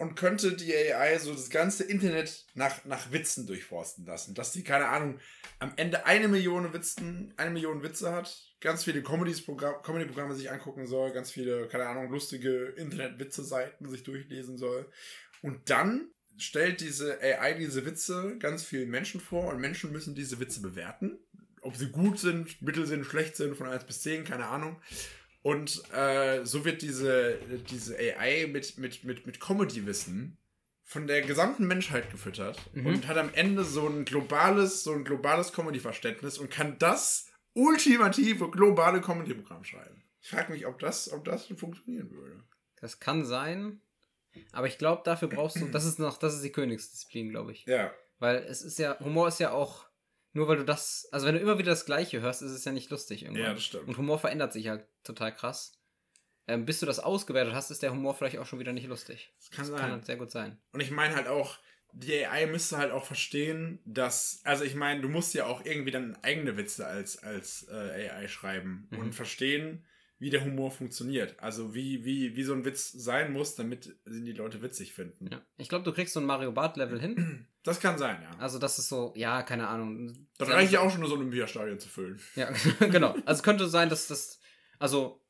und 0.01 0.15
könnte 0.15 0.55
die 0.55 0.73
AI 0.73 1.19
so 1.19 1.31
das 1.31 1.51
ganze 1.51 1.83
Internet 1.83 2.47
nach, 2.55 2.83
nach 2.85 3.11
Witzen 3.11 3.45
durchforsten 3.45 4.03
lassen. 4.03 4.33
Dass 4.33 4.51
die, 4.51 4.63
keine 4.63 4.87
Ahnung, 4.87 5.19
am 5.59 5.73
Ende 5.75 6.07
eine 6.07 6.27
Million 6.27 6.73
Witzen, 6.73 7.35
eine 7.37 7.51
Million 7.51 7.83
Witze 7.83 8.11
hat, 8.11 8.35
ganz 8.61 8.83
viele 8.83 9.01
Comedies-Programm- 9.01 9.83
Comedy-Programme 9.83 10.33
sich 10.33 10.49
angucken 10.49 10.87
soll, 10.87 11.11
ganz 11.11 11.31
viele, 11.31 11.67
keine 11.67 11.85
Ahnung, 11.85 12.09
lustige 12.09 12.73
Internet-Witze-Seiten 12.77 13.87
sich 13.89 14.01
durchlesen 14.01 14.57
soll. 14.57 14.91
Und 15.43 15.69
dann 15.69 16.09
stellt 16.37 16.81
diese 16.81 17.19
AI 17.21 17.53
diese 17.53 17.85
Witze 17.85 18.37
ganz 18.39 18.63
vielen 18.63 18.89
Menschen 18.89 19.19
vor 19.21 19.47
und 19.53 19.59
Menschen 19.59 19.91
müssen 19.91 20.15
diese 20.15 20.39
Witze 20.39 20.61
bewerten. 20.61 21.17
Ob 21.61 21.75
sie 21.75 21.89
gut 21.89 22.19
sind, 22.19 22.61
mittel 22.61 22.85
sind, 22.87 23.05
schlecht 23.05 23.35
sind, 23.35 23.55
von 23.55 23.67
1 23.67 23.83
bis 23.83 24.01
10, 24.01 24.23
keine 24.23 24.47
Ahnung. 24.47 24.81
Und 25.43 25.83
äh, 25.93 26.43
so 26.45 26.65
wird 26.65 26.81
diese, 26.81 27.37
diese 27.69 27.97
AI 27.97 28.47
mit, 28.47 28.77
mit, 28.77 29.03
mit, 29.03 29.25
mit 29.25 29.39
Comedy-Wissen 29.39 30.37
von 30.83 31.07
der 31.07 31.21
gesamten 31.21 31.67
Menschheit 31.67 32.11
gefüttert 32.11 32.59
Mhm. 32.73 32.85
und 32.85 33.07
hat 33.07 33.17
am 33.17 33.33
Ende 33.33 33.63
so 33.63 33.87
ein 33.87 34.05
globales, 34.05 34.83
so 34.83 34.91
ein 34.93 35.03
globales 35.03 35.53
Comedy-Verständnis 35.53 36.37
und 36.37 36.51
kann 36.51 36.77
das 36.79 37.27
ultimative 37.53 38.49
globale 38.49 39.01
Comedy-Programm 39.01 39.63
schreiben. 39.63 40.03
Ich 40.21 40.29
frage 40.29 40.51
mich, 40.51 40.65
ob 40.65 40.79
das, 40.79 41.11
ob 41.11 41.25
das 41.25 41.47
funktionieren 41.47 42.11
würde. 42.11 42.43
Das 42.79 42.99
kann 42.99 43.25
sein. 43.25 43.81
Aber 44.51 44.67
ich 44.67 44.77
glaube, 44.77 45.01
dafür 45.05 45.27
brauchst 45.27 45.57
du, 45.57 45.65
das 45.67 45.85
ist 45.85 45.99
noch, 45.99 46.17
das 46.17 46.35
ist 46.35 46.43
die 46.43 46.51
Königsdisziplin, 46.51 47.29
glaube 47.29 47.51
ich. 47.51 47.65
Ja. 47.65 47.93
Weil 48.19 48.37
es 48.37 48.61
ist 48.61 48.79
ja, 48.79 48.99
Humor 48.99 49.27
ist 49.27 49.39
ja 49.39 49.51
auch, 49.51 49.85
nur 50.33 50.47
weil 50.47 50.57
du 50.57 50.63
das, 50.63 51.07
also 51.11 51.27
wenn 51.27 51.35
du 51.35 51.41
immer 51.41 51.57
wieder 51.57 51.71
das 51.71 51.85
Gleiche 51.85 52.21
hörst, 52.21 52.41
ist 52.41 52.51
es 52.51 52.65
ja 52.65 52.71
nicht 52.71 52.89
lustig 52.89 53.23
irgendwann. 53.23 53.43
Ja, 53.43 53.53
das 53.53 53.63
stimmt. 53.63 53.87
Und 53.87 53.97
Humor 53.97 54.19
verändert 54.19 54.53
sich 54.53 54.67
halt 54.67 54.85
total 55.03 55.33
krass. 55.33 55.73
Ähm, 56.47 56.65
bis 56.65 56.79
du 56.79 56.85
das 56.85 56.99
ausgewertet 56.99 57.53
hast, 57.53 57.71
ist 57.71 57.83
der 57.83 57.91
Humor 57.91 58.13
vielleicht 58.13 58.37
auch 58.37 58.45
schon 58.45 58.59
wieder 58.59 58.73
nicht 58.73 58.87
lustig. 58.87 59.33
Das 59.37 59.51
kann 59.51 59.59
Das 59.59 59.67
sein. 59.69 59.79
kann 59.79 59.91
halt 59.91 60.05
sehr 60.05 60.17
gut 60.17 60.31
sein. 60.31 60.59
Und 60.71 60.79
ich 60.79 60.91
meine 60.91 61.15
halt 61.15 61.27
auch, 61.27 61.57
die 61.93 62.25
AI 62.25 62.45
müsste 62.47 62.77
halt 62.77 62.91
auch 62.91 63.05
verstehen, 63.05 63.79
dass, 63.85 64.41
also 64.43 64.63
ich 64.63 64.75
meine, 64.75 65.01
du 65.01 65.09
musst 65.09 65.33
ja 65.33 65.45
auch 65.45 65.65
irgendwie 65.65 65.91
dann 65.91 66.15
eigene 66.23 66.57
Witze 66.57 66.87
als, 66.87 67.21
als 67.21 67.67
äh, 67.69 68.09
AI 68.09 68.27
schreiben 68.27 68.87
mhm. 68.91 68.99
und 68.99 69.15
verstehen, 69.15 69.85
wie 70.21 70.29
der 70.29 70.45
Humor 70.45 70.69
funktioniert. 70.69 71.35
Also 71.39 71.73
wie, 71.73 72.05
wie, 72.05 72.35
wie 72.35 72.43
so 72.43 72.53
ein 72.53 72.63
Witz 72.63 72.91
sein 72.91 73.33
muss, 73.33 73.55
damit 73.55 73.95
die 74.05 74.33
Leute 74.33 74.61
witzig 74.61 74.93
finden. 74.93 75.27
Ja. 75.31 75.41
Ich 75.57 75.67
glaube, 75.67 75.83
du 75.83 75.91
kriegst 75.91 76.13
so 76.13 76.19
ein 76.19 76.27
Mario 76.27 76.51
Bart-Level 76.51 77.01
hin. 77.01 77.47
Das 77.63 77.79
kann 77.79 77.99
sein, 77.99 78.19
ja. 78.23 78.31
Also 78.39 78.57
das 78.57 78.79
ist 78.79 78.89
so, 78.89 79.13
ja, 79.15 79.43
keine 79.43 79.67
Ahnung. 79.67 80.27
Das 80.39 80.49
reicht 80.49 80.71
ja 80.71 80.79
auch 80.79 80.89
schon, 80.89 81.01
nur 81.01 81.09
so 81.09 81.13
ein 81.13 81.19
Olympiastadion 81.19 81.79
zu 81.79 81.89
füllen. 81.89 82.19
Ja, 82.35 82.49
genau. 82.79 83.15
Also 83.27 83.43
könnte 83.43 83.67
sein, 83.67 83.87
dass 83.87 84.07
das, 84.07 84.39
also 84.79 85.23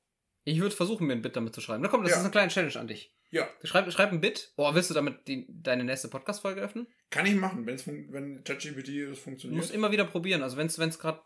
ich 0.45 0.61
würde 0.61 0.73
versuchen, 0.73 1.07
mir 1.07 1.11
ein 1.11 1.21
Bit 1.21 1.35
damit 1.35 1.53
zu 1.53 1.59
schreiben. 1.59 1.83
Na 1.83 1.89
komm, 1.89 2.03
das 2.03 2.11
ja. 2.11 2.17
ist 2.19 2.23
eine 2.23 2.31
kleine 2.31 2.49
Challenge 2.49 2.77
an 2.77 2.87
dich. 2.87 3.13
Ja. 3.31 3.49
Schreib, 3.63 3.91
schreib 3.91 4.13
ein 4.13 4.21
Bit. 4.21 4.53
Oh, 4.55 4.73
willst 4.73 4.89
du 4.89 4.93
damit 4.93 5.27
die, 5.27 5.45
deine 5.49 5.83
nächste 5.83 6.07
Podcast-Folge 6.07 6.61
öffnen? 6.61 6.87
Kann 7.09 7.25
ich 7.25 7.35
machen, 7.35 7.65
wenn's, 7.65 7.85
wenn 7.85 8.45
ChatGPT 8.45 9.09
das 9.09 9.19
funktioniert. 9.19 9.57
Du 9.57 9.65
musst 9.65 9.73
immer 9.73 9.91
wieder 9.91 10.05
probieren. 10.05 10.41
Also 10.41 10.55
wenn 10.55 10.67
es 10.67 10.99
gerade, 10.99 11.21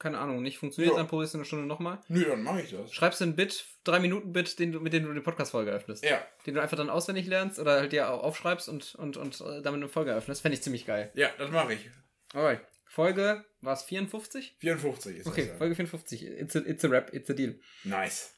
keine 0.00 0.18
Ahnung, 0.18 0.42
nicht 0.42 0.58
funktioniert, 0.58 0.94
ja. 0.94 0.98
dann 0.98 1.06
probierst 1.06 1.34
du 1.34 1.38
eine 1.38 1.44
Stunde 1.44 1.66
nochmal. 1.66 2.00
Nö, 2.08 2.24
dann 2.24 2.42
mache 2.42 2.62
ich 2.62 2.70
das. 2.70 2.92
Schreibst 2.92 3.20
du 3.20 3.26
ein 3.26 3.36
Bit, 3.36 3.66
drei 3.84 4.00
Minuten 4.00 4.32
Bit, 4.32 4.58
den 4.58 4.72
du, 4.72 4.80
mit 4.80 4.92
dem 4.92 5.04
du 5.04 5.12
die 5.12 5.20
Podcast-Folge 5.20 5.70
öffnest. 5.70 6.04
Ja. 6.04 6.26
Den 6.46 6.54
du 6.54 6.62
einfach 6.62 6.76
dann 6.76 6.90
auswendig 6.90 7.26
lernst 7.26 7.58
oder 7.60 7.72
halt 7.72 7.92
dir 7.92 8.10
aufschreibst 8.10 8.68
und, 8.68 8.94
und, 8.96 9.16
und 9.16 9.40
äh, 9.40 9.62
damit 9.62 9.78
eine 9.78 9.88
Folge 9.88 10.12
öffnest. 10.12 10.40
Fände 10.40 10.56
ich 10.56 10.62
ziemlich 10.62 10.86
geil. 10.86 11.12
Ja, 11.14 11.28
das 11.38 11.50
mache 11.50 11.74
ich. 11.74 11.90
Alright. 12.32 12.62
Folge, 12.86 13.44
war 13.60 13.74
es 13.74 13.82
54? 13.84 14.56
54 14.58 15.18
ist 15.18 15.26
Okay, 15.26 15.42
das, 15.42 15.50
ja. 15.50 15.56
Folge 15.58 15.76
54. 15.76 16.24
It's 16.24 16.56
a, 16.56 16.60
it's 16.60 16.84
a 16.84 16.88
rap, 16.88 17.14
it's 17.14 17.30
a 17.30 17.34
deal. 17.34 17.60
Nice. 17.84 18.34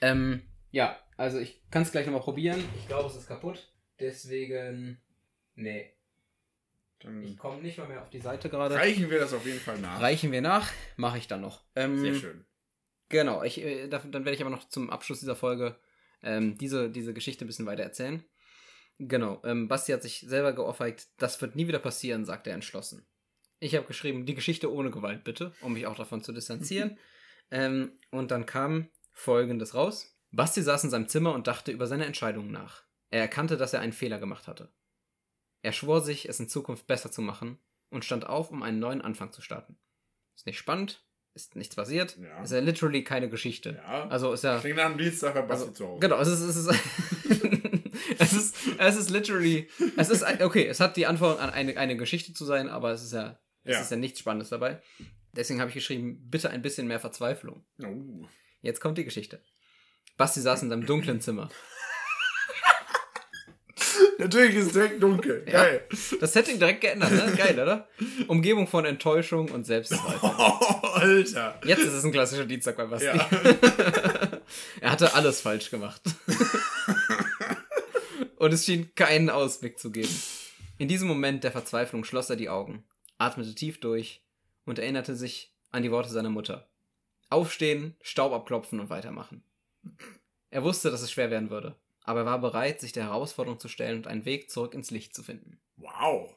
Ähm, 0.00 0.42
ja, 0.70 0.96
also 1.16 1.38
ich 1.38 1.60
kann 1.70 1.82
es 1.82 1.90
gleich 1.90 2.06
nochmal 2.06 2.22
probieren. 2.22 2.62
Ich 2.78 2.86
glaube, 2.86 3.08
es 3.08 3.16
ist 3.16 3.26
kaputt. 3.26 3.72
Deswegen. 3.98 5.00
Nee. 5.54 5.92
Dann 7.00 7.22
Ich 7.22 7.38
komme 7.38 7.60
nicht 7.62 7.78
mal 7.78 7.88
mehr 7.88 8.02
auf 8.02 8.10
die 8.10 8.20
Seite 8.20 8.48
gerade. 8.50 8.74
reichen 8.74 9.10
wir 9.10 9.18
das 9.20 9.32
auf 9.32 9.44
jeden 9.46 9.60
Fall 9.60 9.78
nach. 9.78 10.00
Reichen 10.00 10.32
wir 10.32 10.42
nach. 10.42 10.70
Mache 10.96 11.18
ich 11.18 11.26
dann 11.28 11.40
noch. 11.40 11.64
Ähm, 11.74 11.98
Sehr 11.98 12.14
schön. 12.14 12.44
Genau, 13.08 13.42
ich, 13.42 13.60
äh, 13.60 13.88
da- 13.88 13.98
dann 13.98 14.24
werde 14.24 14.34
ich 14.36 14.40
aber 14.40 14.50
noch 14.50 14.68
zum 14.68 14.90
Abschluss 14.90 15.20
dieser 15.20 15.36
Folge 15.36 15.76
ähm, 16.22 16.58
diese, 16.58 16.90
diese 16.90 17.14
Geschichte 17.14 17.44
ein 17.44 17.48
bisschen 17.48 17.66
weiter 17.66 17.82
erzählen. 17.82 18.22
Genau, 18.98 19.40
ähm, 19.44 19.66
Basti 19.68 19.92
hat 19.92 20.02
sich 20.02 20.20
selber 20.20 20.52
geohrfeigt, 20.52 21.08
das 21.16 21.40
wird 21.40 21.56
nie 21.56 21.66
wieder 21.66 21.78
passieren, 21.78 22.26
sagt 22.26 22.46
er 22.46 22.52
entschlossen. 22.54 23.06
Ich 23.58 23.74
habe 23.74 23.86
geschrieben, 23.86 24.26
die 24.26 24.34
Geschichte 24.34 24.70
ohne 24.72 24.90
Gewalt 24.90 25.24
bitte, 25.24 25.52
um 25.62 25.72
mich 25.72 25.86
auch 25.86 25.96
davon 25.96 26.22
zu 26.22 26.32
distanzieren. 26.32 26.98
ähm, 27.50 27.98
und 28.10 28.30
dann 28.30 28.44
kam 28.46 28.88
Folgendes 29.12 29.74
raus. 29.74 30.14
Basti 30.32 30.62
saß 30.62 30.84
in 30.84 30.90
seinem 30.90 31.08
Zimmer 31.08 31.34
und 31.34 31.46
dachte 31.46 31.72
über 31.72 31.86
seine 31.86 32.04
Entscheidungen 32.04 32.50
nach. 32.52 32.84
Er 33.08 33.22
erkannte, 33.22 33.56
dass 33.56 33.72
er 33.72 33.80
einen 33.80 33.92
Fehler 33.92 34.18
gemacht 34.18 34.46
hatte. 34.46 34.70
Er 35.62 35.72
schwor 35.72 36.00
sich, 36.00 36.28
es 36.28 36.40
in 36.40 36.48
Zukunft 36.48 36.86
besser 36.86 37.10
zu 37.10 37.20
machen 37.22 37.58
und 37.90 38.04
stand 38.04 38.26
auf, 38.26 38.50
um 38.50 38.62
einen 38.62 38.78
neuen 38.78 39.02
Anfang 39.02 39.32
zu 39.32 39.42
starten. 39.42 39.76
Ist 40.34 40.46
nicht 40.46 40.58
spannend, 40.58 41.04
ist 41.34 41.54
nichts 41.56 41.76
passiert, 41.76 42.16
Ja. 42.18 42.42
ist 42.42 42.52
ja 42.52 42.60
literally 42.60 43.04
keine 43.04 43.28
Geschichte. 43.28 43.74
Ja. 43.76 44.08
Also 44.08 44.32
ist 44.32 44.44
ja. 44.44 44.58
Klingt 44.58 44.76
nach 44.76 44.86
einem 44.86 44.98
Dienstag 44.98 45.34
bei 45.34 45.42
Basti 45.42 45.64
Also, 45.68 45.72
zu 45.74 45.86
Hause. 45.88 46.00
genau, 46.00 46.18
es 46.20 46.28
ist, 46.28 46.40
es 46.40 46.56
ist, 46.56 46.68
es 48.18 48.32
ist, 48.32 48.56
es 48.78 48.96
ist 48.96 49.10
literally, 49.10 49.68
es 49.96 50.08
ist, 50.10 50.24
okay, 50.42 50.66
es 50.66 50.80
hat 50.80 50.96
die 50.96 51.06
Antwort 51.06 51.40
an 51.40 51.50
eine, 51.50 51.76
eine 51.76 51.96
Geschichte 51.96 52.32
zu 52.32 52.44
sein, 52.44 52.68
aber 52.68 52.92
es 52.92 53.02
ist 53.02 53.12
ja, 53.12 53.38
es 53.64 53.74
Ja. 53.74 53.80
ist 53.82 53.90
ja 53.90 53.96
nichts 53.96 54.18
Spannendes 54.20 54.48
dabei. 54.48 54.80
Deswegen 55.32 55.60
habe 55.60 55.68
ich 55.68 55.74
geschrieben, 55.74 56.28
bitte 56.28 56.50
ein 56.50 56.62
bisschen 56.62 56.88
mehr 56.88 56.98
Verzweiflung. 57.00 57.64
Oh. 57.84 58.26
Jetzt 58.62 58.80
kommt 58.80 58.98
die 58.98 59.04
Geschichte. 59.04 59.42
Basti 60.16 60.40
saß 60.40 60.62
in 60.64 60.70
seinem 60.70 60.86
dunklen 60.86 61.20
Zimmer. 61.20 61.50
Natürlich 64.18 64.56
ist 64.56 64.66
es 64.66 64.72
direkt 64.72 65.02
dunkel. 65.02 65.44
Ja. 65.46 65.52
Geil. 65.64 65.86
Das 66.20 66.32
Setting 66.32 66.58
direkt 66.58 66.80
geändert, 66.82 67.10
ne? 67.10 67.32
Geil, 67.36 67.58
oder? 67.58 67.88
Umgebung 68.28 68.66
von 68.66 68.84
Enttäuschung 68.84 69.50
und 69.50 69.64
Selbstzweifel. 69.64 70.18
Oh, 70.22 70.86
Alter. 70.94 71.58
Jetzt 71.64 71.82
ist 71.82 71.92
es 71.92 72.04
ein 72.04 72.12
klassischer 72.12 72.44
Dienstag 72.44 72.76
bei 72.76 72.86
Basti. 72.86 73.06
Ja. 73.06 73.28
er 74.80 74.90
hatte 74.90 75.14
alles 75.14 75.40
falsch 75.40 75.70
gemacht. 75.70 76.02
Und 78.36 78.54
es 78.54 78.64
schien 78.64 78.94
keinen 78.94 79.28
Ausweg 79.28 79.78
zu 79.78 79.90
geben. 79.90 80.14
In 80.78 80.88
diesem 80.88 81.08
Moment 81.08 81.44
der 81.44 81.52
Verzweiflung 81.52 82.04
schloss 82.04 82.30
er 82.30 82.36
die 82.36 82.48
Augen, 82.48 82.84
atmete 83.18 83.54
tief 83.54 83.80
durch 83.80 84.24
und 84.64 84.78
erinnerte 84.78 85.14
sich 85.14 85.52
an 85.72 85.82
die 85.82 85.90
Worte 85.90 86.08
seiner 86.08 86.30
Mutter. 86.30 86.66
Aufstehen, 87.28 87.96
Staub 88.00 88.32
abklopfen 88.32 88.80
und 88.80 88.88
weitermachen. 88.88 89.44
Er 90.48 90.64
wusste, 90.64 90.90
dass 90.90 91.02
es 91.02 91.12
schwer 91.12 91.30
werden 91.30 91.50
würde, 91.50 91.76
aber 92.04 92.20
er 92.20 92.26
war 92.26 92.40
bereit, 92.40 92.80
sich 92.80 92.92
der 92.92 93.04
Herausforderung 93.04 93.58
zu 93.60 93.68
stellen 93.68 93.98
und 93.98 94.06
einen 94.06 94.24
Weg 94.24 94.50
zurück 94.50 94.74
ins 94.74 94.90
Licht 94.90 95.14
zu 95.14 95.22
finden. 95.22 95.60
Wow. 95.76 96.34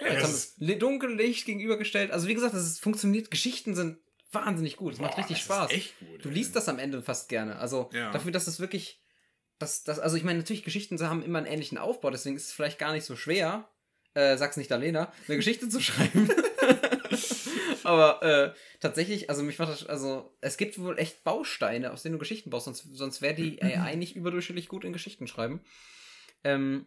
Jetzt 0.00 0.08
Das 0.10 0.22
haben 0.22 0.30
wir 0.32 0.34
ist- 0.34 0.60
das 0.72 0.78
dunkle 0.78 1.14
Licht 1.14 1.46
gegenübergestellt. 1.46 2.10
Also 2.10 2.26
wie 2.28 2.34
gesagt, 2.34 2.54
es 2.54 2.78
funktioniert. 2.78 3.30
Geschichten 3.30 3.74
sind 3.74 3.98
wahnsinnig 4.32 4.76
gut. 4.76 4.94
Es 4.94 4.98
macht 5.00 5.18
richtig 5.18 5.36
das 5.36 5.40
ist 5.40 5.44
Spaß. 5.44 5.70
echt 5.72 5.98
gut, 5.98 6.24
du 6.24 6.30
liest 6.30 6.56
das 6.56 6.68
am 6.68 6.78
Ende 6.78 7.02
fast 7.02 7.28
gerne. 7.28 7.56
Also 7.58 7.90
Ja. 7.92 8.10
dafür, 8.10 8.32
dass 8.32 8.46
es 8.46 8.58
wirklich, 8.60 9.00
das, 9.58 9.84
das, 9.84 9.98
also 9.98 10.16
ich 10.16 10.24
meine, 10.24 10.38
natürlich 10.38 10.64
Geschichten 10.64 10.98
haben 11.06 11.22
immer 11.22 11.38
einen 11.38 11.46
ähnlichen 11.46 11.78
Aufbau. 11.78 12.10
Deswegen 12.10 12.36
ist 12.36 12.46
es 12.46 12.52
vielleicht 12.52 12.78
gar 12.78 12.92
nicht 12.92 13.04
so 13.04 13.14
schwer, 13.14 13.68
äh, 14.14 14.36
sag's 14.38 14.56
nicht 14.56 14.72
Alena, 14.72 15.12
eine 15.28 15.36
Geschichte 15.36 15.68
zu 15.68 15.80
schreiben. 15.82 16.30
Aber 17.84 18.22
äh, 18.22 18.52
tatsächlich, 18.80 19.30
also 19.30 19.42
mich 19.42 19.58
macht 19.58 19.70
das, 19.70 19.86
also 19.86 20.34
es 20.40 20.56
gibt 20.56 20.78
wohl 20.78 20.98
echt 20.98 21.24
Bausteine, 21.24 21.92
aus 21.92 22.02
denen 22.02 22.14
du 22.14 22.18
Geschichten 22.18 22.50
baust, 22.50 22.66
sonst, 22.66 22.86
sonst 22.94 23.22
wäre 23.22 23.34
die 23.34 23.62
AI 23.62 23.94
nicht 23.94 24.16
überdurchschnittlich 24.16 24.68
gut 24.68 24.84
in 24.84 24.92
Geschichten 24.92 25.26
schreiben. 25.26 25.60
Ähm, 26.44 26.86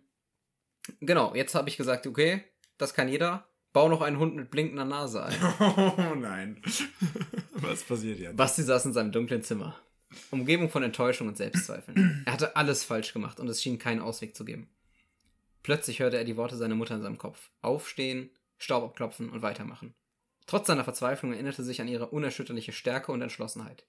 genau, 0.99 1.33
jetzt 1.35 1.55
habe 1.55 1.69
ich 1.69 1.77
gesagt, 1.77 2.07
okay, 2.07 2.43
das 2.77 2.93
kann 2.93 3.07
jeder. 3.07 3.47
Bau 3.73 3.89
noch 3.89 4.01
einen 4.01 4.19
Hund 4.19 4.35
mit 4.35 4.51
blinkender 4.51 4.85
Nase 4.85 5.23
ein. 5.25 5.35
Oh 5.59 6.15
nein. 6.15 6.61
Was 7.51 7.83
passiert 7.83 8.19
jetzt? 8.19 8.37
Basti 8.37 8.63
saß 8.63 8.85
in 8.85 8.93
seinem 8.93 9.11
dunklen 9.11 9.43
Zimmer. 9.43 9.77
Umgebung 10.31 10.69
von 10.69 10.83
Enttäuschung 10.83 11.27
und 11.27 11.35
Selbstzweifeln. 11.35 12.23
Er 12.25 12.33
hatte 12.33 12.55
alles 12.55 12.85
falsch 12.85 13.11
gemacht 13.11 13.39
und 13.39 13.49
es 13.49 13.61
schien 13.61 13.77
keinen 13.77 13.99
Ausweg 14.01 14.35
zu 14.35 14.45
geben. 14.45 14.69
Plötzlich 15.61 15.99
hörte 15.99 16.17
er 16.17 16.23
die 16.23 16.37
Worte 16.37 16.55
seiner 16.55 16.75
Mutter 16.75 16.95
in 16.95 17.01
seinem 17.01 17.17
Kopf. 17.17 17.49
Aufstehen, 17.61 18.29
Staub 18.57 18.83
abklopfen 18.83 19.29
und 19.29 19.41
weitermachen. 19.41 19.93
Trotz 20.47 20.67
seiner 20.67 20.83
Verzweiflung 20.83 21.33
erinnerte 21.33 21.61
er 21.61 21.65
sich 21.65 21.81
an 21.81 21.87
ihre 21.87 22.09
unerschütterliche 22.09 22.71
Stärke 22.71 23.11
und 23.11 23.21
Entschlossenheit. 23.21 23.87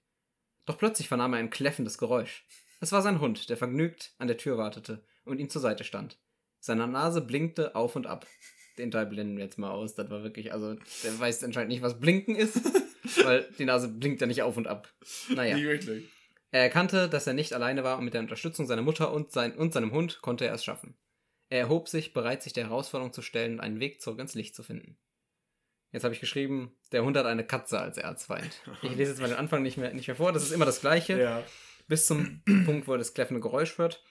Doch 0.65 0.77
plötzlich 0.77 1.07
vernahm 1.07 1.33
er 1.33 1.39
ein 1.39 1.49
kläffendes 1.49 1.97
Geräusch. 1.97 2.45
Es 2.79 2.91
war 2.91 3.01
sein 3.01 3.21
Hund, 3.21 3.49
der 3.49 3.57
vergnügt 3.57 4.13
an 4.17 4.27
der 4.27 4.37
Tür 4.37 4.57
wartete 4.57 5.03
und 5.25 5.39
ihm 5.39 5.49
zur 5.49 5.61
Seite 5.61 5.83
stand. 5.83 6.19
Seine 6.59 6.87
Nase 6.87 7.21
blinkte 7.21 7.75
auf 7.75 7.95
und 7.95 8.07
ab. 8.07 8.27
Den 8.77 8.91
Teil 8.91 9.05
blenden 9.07 9.37
wir 9.37 9.45
jetzt 9.45 9.57
mal 9.57 9.71
aus. 9.71 9.95
Das 9.95 10.09
war 10.09 10.23
wirklich, 10.23 10.53
also, 10.53 10.75
der 11.03 11.19
weiß 11.19 11.43
anscheinend 11.43 11.69
nicht, 11.69 11.81
was 11.81 11.99
Blinken 11.99 12.35
ist, 12.35 12.59
weil 13.23 13.47
die 13.57 13.65
Nase 13.65 13.87
blinkt 13.87 14.21
ja 14.21 14.27
nicht 14.27 14.43
auf 14.43 14.57
und 14.57 14.67
ab. 14.67 14.93
Naja. 15.29 15.55
Nicht 15.55 15.65
wirklich. 15.65 16.09
Er 16.51 16.61
erkannte, 16.61 17.09
dass 17.09 17.27
er 17.27 17.33
nicht 17.33 17.53
alleine 17.53 17.83
war 17.83 17.97
und 17.97 18.05
mit 18.05 18.13
der 18.13 18.21
Unterstützung 18.21 18.67
seiner 18.67 18.81
Mutter 18.81 19.11
und, 19.11 19.31
sein, 19.31 19.55
und 19.55 19.73
seinem 19.73 19.91
Hund 19.91 20.21
konnte 20.21 20.45
er 20.45 20.53
es 20.53 20.63
schaffen. 20.63 20.97
Er 21.49 21.59
erhob 21.59 21.87
sich, 21.87 22.13
bereit, 22.13 22.43
sich 22.43 22.53
der 22.53 22.65
Herausforderung 22.65 23.13
zu 23.13 23.21
stellen 23.21 23.53
und 23.53 23.59
einen 23.61 23.79
Weg 23.79 24.01
zurück 24.01 24.19
ins 24.19 24.35
Licht 24.35 24.55
zu 24.55 24.63
finden. 24.63 24.97
Jetzt 25.91 26.03
habe 26.03 26.13
ich 26.13 26.19
geschrieben, 26.19 26.75
der 26.91 27.03
Hund 27.03 27.15
hat 27.17 27.25
eine 27.25 27.45
Katze 27.45 27.79
als 27.79 27.97
Erzfeind. 27.97 28.61
Ich 28.81 28.95
lese 28.95 29.11
jetzt 29.11 29.21
mal 29.21 29.29
den 29.29 29.37
Anfang 29.37 29.63
nicht 29.63 29.77
mehr, 29.77 29.93
nicht 29.93 30.07
mehr 30.07 30.15
vor, 30.17 30.31
das 30.33 30.43
ist 30.43 30.51
immer 30.51 30.65
das 30.65 30.81
Gleiche, 30.81 31.19
Ja. 31.19 31.43
bis 31.87 32.05
zum 32.05 32.41
Punkt, 32.65 32.87
wo 32.87 32.97
das 32.97 33.13
kläffende 33.13 33.39
Geräusch 33.41 33.77
hört 33.77 34.03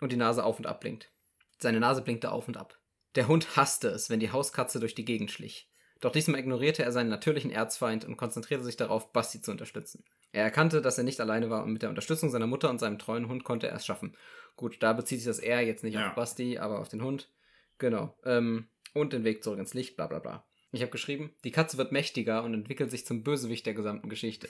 und 0.00 0.12
die 0.12 0.16
Nase 0.16 0.44
auf 0.44 0.58
und 0.58 0.66
ab 0.66 0.80
blinkt. 0.80 1.10
Seine 1.58 1.80
Nase 1.80 2.02
blinkte 2.02 2.30
auf 2.30 2.46
und 2.48 2.56
ab. 2.56 2.78
Der 3.16 3.28
Hund 3.28 3.56
hasste 3.56 3.88
es, 3.88 4.10
wenn 4.10 4.20
die 4.20 4.30
Hauskatze 4.30 4.80
durch 4.80 4.94
die 4.94 5.04
Gegend 5.04 5.30
schlich. 5.30 5.68
Doch 6.00 6.12
diesmal 6.12 6.40
ignorierte 6.40 6.82
er 6.84 6.92
seinen 6.92 7.08
natürlichen 7.08 7.50
Erzfeind 7.50 8.04
und 8.04 8.16
konzentrierte 8.16 8.64
sich 8.64 8.76
darauf, 8.76 9.12
Basti 9.12 9.40
zu 9.40 9.50
unterstützen. 9.52 10.04
Er 10.32 10.42
erkannte, 10.44 10.82
dass 10.82 10.98
er 10.98 11.04
nicht 11.04 11.20
alleine 11.20 11.48
war 11.48 11.62
und 11.64 11.72
mit 11.72 11.82
der 11.82 11.88
Unterstützung 11.90 12.28
seiner 12.30 12.46
Mutter 12.48 12.68
und 12.70 12.78
seinem 12.80 12.98
treuen 12.98 13.28
Hund 13.28 13.44
konnte 13.44 13.68
er 13.68 13.76
es 13.76 13.86
schaffen. 13.86 14.16
Gut, 14.56 14.82
da 14.82 14.92
bezieht 14.92 15.20
sich 15.20 15.26
das 15.26 15.38
er 15.38 15.62
jetzt 15.62 15.82
nicht 15.84 15.94
Ja. 15.94 16.08
auf 16.08 16.14
Basti, 16.14 16.58
aber 16.58 16.80
auf 16.80 16.88
den 16.88 17.02
Hund. 17.02 17.30
Genau. 17.78 18.16
Ähm, 18.24 18.68
und 18.92 19.12
den 19.12 19.24
Weg 19.24 19.42
zurück 19.42 19.58
ins 19.60 19.74
Licht, 19.74 19.96
bla 19.96 20.06
bla 20.08 20.18
bla. 20.18 20.44
Ich 20.74 20.82
habe 20.82 20.90
geschrieben, 20.90 21.32
die 21.44 21.52
Katze 21.52 21.78
wird 21.78 21.92
mächtiger 21.92 22.42
und 22.42 22.52
entwickelt 22.52 22.90
sich 22.90 23.06
zum 23.06 23.22
Bösewicht 23.22 23.64
der 23.64 23.74
gesamten 23.74 24.08
Geschichte. 24.08 24.48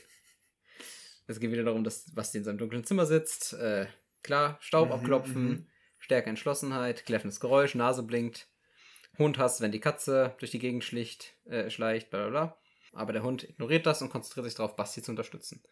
Es 1.26 1.38
geht 1.38 1.52
wieder 1.52 1.64
darum, 1.64 1.84
dass 1.84 2.14
Basti 2.14 2.38
in 2.38 2.44
seinem 2.44 2.56
dunklen 2.56 2.82
Zimmer 2.82 3.04
sitzt. 3.04 3.52
Äh, 3.52 3.88
klar, 4.22 4.56
Staub 4.62 4.88
Mhm, 4.88 4.94
abklopfen, 4.94 5.44
mhm. 5.44 5.66
Stärke 5.98 6.30
Entschlossenheit, 6.30 7.04
kläffendes 7.04 7.40
Geräusch, 7.40 7.74
Nase 7.74 8.02
blinkt. 8.02 8.48
Hund 9.18 9.36
hasst, 9.36 9.60
wenn 9.60 9.70
die 9.70 9.80
Katze 9.80 10.34
durch 10.38 10.50
die 10.50 10.58
Gegend 10.58 10.82
schlicht, 10.82 11.34
äh, 11.44 11.68
schleicht, 11.68 12.08
bla 12.08 12.20
bla 12.20 12.30
bla. 12.30 12.58
Aber 12.94 13.12
der 13.12 13.22
Hund 13.22 13.44
ignoriert 13.44 13.84
das 13.84 14.00
und 14.00 14.08
konzentriert 14.08 14.46
sich 14.46 14.54
darauf, 14.54 14.76
Basti 14.76 15.02
zu 15.02 15.12
unterstützen. 15.12 15.62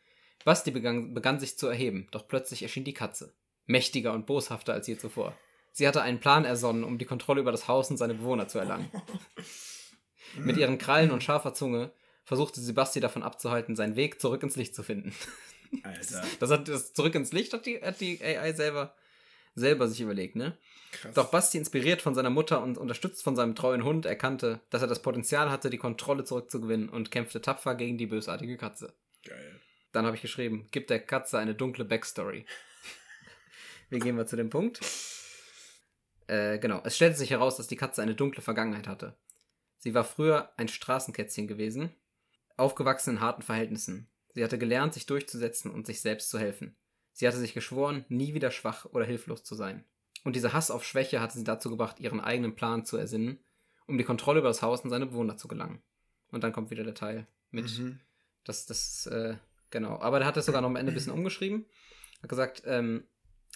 Basti 0.44 0.70
begann, 0.70 1.14
begann 1.14 1.40
sich 1.40 1.56
zu 1.56 1.66
erheben, 1.66 2.08
doch 2.10 2.28
plötzlich 2.28 2.62
erschien 2.62 2.84
die 2.84 2.92
Katze. 2.92 3.32
Mächtiger 3.64 4.12
und 4.12 4.26
boshafter 4.26 4.74
als 4.74 4.86
je 4.86 4.98
zuvor. 4.98 5.34
Sie 5.72 5.88
hatte 5.88 6.02
einen 6.02 6.20
Plan 6.20 6.44
ersonnen, 6.44 6.84
um 6.84 6.98
die 6.98 7.06
Kontrolle 7.06 7.40
über 7.40 7.52
das 7.52 7.68
Haus 7.68 7.90
und 7.90 7.96
seine 7.96 8.12
Bewohner 8.12 8.48
zu 8.48 8.58
erlangen. 8.58 8.90
Mit 10.36 10.56
ihren 10.56 10.78
Krallen 10.78 11.10
und 11.10 11.22
scharfer 11.22 11.54
Zunge 11.54 11.92
versuchte 12.24 12.60
sie 12.60 12.72
Basti 12.72 13.00
davon 13.00 13.22
abzuhalten, 13.22 13.76
seinen 13.76 13.96
Weg 13.96 14.20
zurück 14.20 14.42
ins 14.42 14.56
Licht 14.56 14.74
zu 14.74 14.82
finden. 14.82 15.14
Alter. 15.82 16.24
Das 16.40 16.50
hat 16.50 16.68
das 16.68 16.92
zurück 16.92 17.14
ins 17.14 17.32
Licht 17.32 17.52
hat 17.52 17.66
die, 17.66 17.80
hat 17.80 18.00
die 18.00 18.22
AI 18.22 18.52
selber 18.52 18.94
selber 19.54 19.88
sich 19.88 20.00
überlegt, 20.00 20.36
ne? 20.36 20.56
Krass. 20.92 21.14
Doch 21.14 21.30
Basti, 21.30 21.58
inspiriert 21.58 22.02
von 22.02 22.14
seiner 22.14 22.30
Mutter 22.30 22.62
und 22.62 22.78
unterstützt 22.78 23.22
von 23.22 23.36
seinem 23.36 23.54
treuen 23.54 23.84
Hund, 23.84 24.06
erkannte, 24.06 24.60
dass 24.70 24.82
er 24.82 24.88
das 24.88 25.02
Potenzial 25.02 25.50
hatte, 25.50 25.70
die 25.70 25.78
Kontrolle 25.78 26.24
zurückzugewinnen 26.24 26.88
und 26.88 27.10
kämpfte 27.10 27.40
tapfer 27.40 27.74
gegen 27.74 27.98
die 27.98 28.06
bösartige 28.06 28.56
Katze. 28.56 28.92
Geil. 29.24 29.60
Dann 29.92 30.06
habe 30.06 30.16
ich 30.16 30.22
geschrieben, 30.22 30.68
gib 30.70 30.86
der 30.86 31.00
Katze 31.00 31.38
eine 31.38 31.54
dunkle 31.54 31.84
Backstory. 31.84 32.46
Wie 33.90 33.98
gehen 33.98 34.16
wir 34.16 34.26
zu 34.26 34.36
dem 34.36 34.50
Punkt? 34.50 34.80
Äh, 36.26 36.58
genau, 36.58 36.80
es 36.84 36.96
stellte 36.96 37.18
sich 37.18 37.30
heraus, 37.30 37.56
dass 37.56 37.68
die 37.68 37.76
Katze 37.76 38.02
eine 38.02 38.14
dunkle 38.14 38.42
Vergangenheit 38.42 38.88
hatte. 38.88 39.16
Sie 39.82 39.94
war 39.94 40.04
früher 40.04 40.52
ein 40.56 40.68
Straßenkätzchen 40.68 41.48
gewesen, 41.48 41.90
aufgewachsen 42.56 43.16
in 43.16 43.20
harten 43.20 43.42
Verhältnissen. 43.42 44.08
Sie 44.32 44.44
hatte 44.44 44.56
gelernt, 44.56 44.94
sich 44.94 45.06
durchzusetzen 45.06 45.72
und 45.72 45.86
sich 45.86 46.00
selbst 46.00 46.30
zu 46.30 46.38
helfen. 46.38 46.76
Sie 47.12 47.26
hatte 47.26 47.38
sich 47.38 47.52
geschworen, 47.52 48.04
nie 48.08 48.32
wieder 48.32 48.52
schwach 48.52 48.84
oder 48.86 49.04
hilflos 49.04 49.42
zu 49.42 49.56
sein. 49.56 49.84
Und 50.22 50.36
dieser 50.36 50.52
Hass 50.52 50.70
auf 50.70 50.84
Schwäche 50.84 51.20
hatte 51.20 51.36
sie 51.36 51.42
dazu 51.42 51.68
gebracht, 51.68 51.98
ihren 51.98 52.20
eigenen 52.20 52.54
Plan 52.54 52.84
zu 52.86 52.96
ersinnen, 52.96 53.40
um 53.86 53.98
die 53.98 54.04
Kontrolle 54.04 54.38
über 54.38 54.48
das 54.48 54.62
Haus 54.62 54.82
und 54.82 54.90
seine 54.90 55.06
Bewohner 55.06 55.36
zu 55.36 55.48
gelangen. 55.48 55.82
Und 56.30 56.44
dann 56.44 56.52
kommt 56.52 56.70
wieder 56.70 56.84
der 56.84 56.94
Teil 56.94 57.26
mit, 57.50 57.76
Mhm. 57.76 57.98
das, 58.44 58.66
das, 58.66 59.06
äh, 59.06 59.36
genau. 59.70 59.98
Aber 59.98 60.20
der 60.20 60.28
hat 60.28 60.36
das 60.36 60.46
sogar 60.46 60.60
noch 60.62 60.68
am 60.68 60.76
Ende 60.76 60.92
ein 60.92 60.94
bisschen 60.94 61.12
umgeschrieben. 61.12 61.66
Hat 62.22 62.28
gesagt, 62.28 62.62
ähm, 62.66 63.08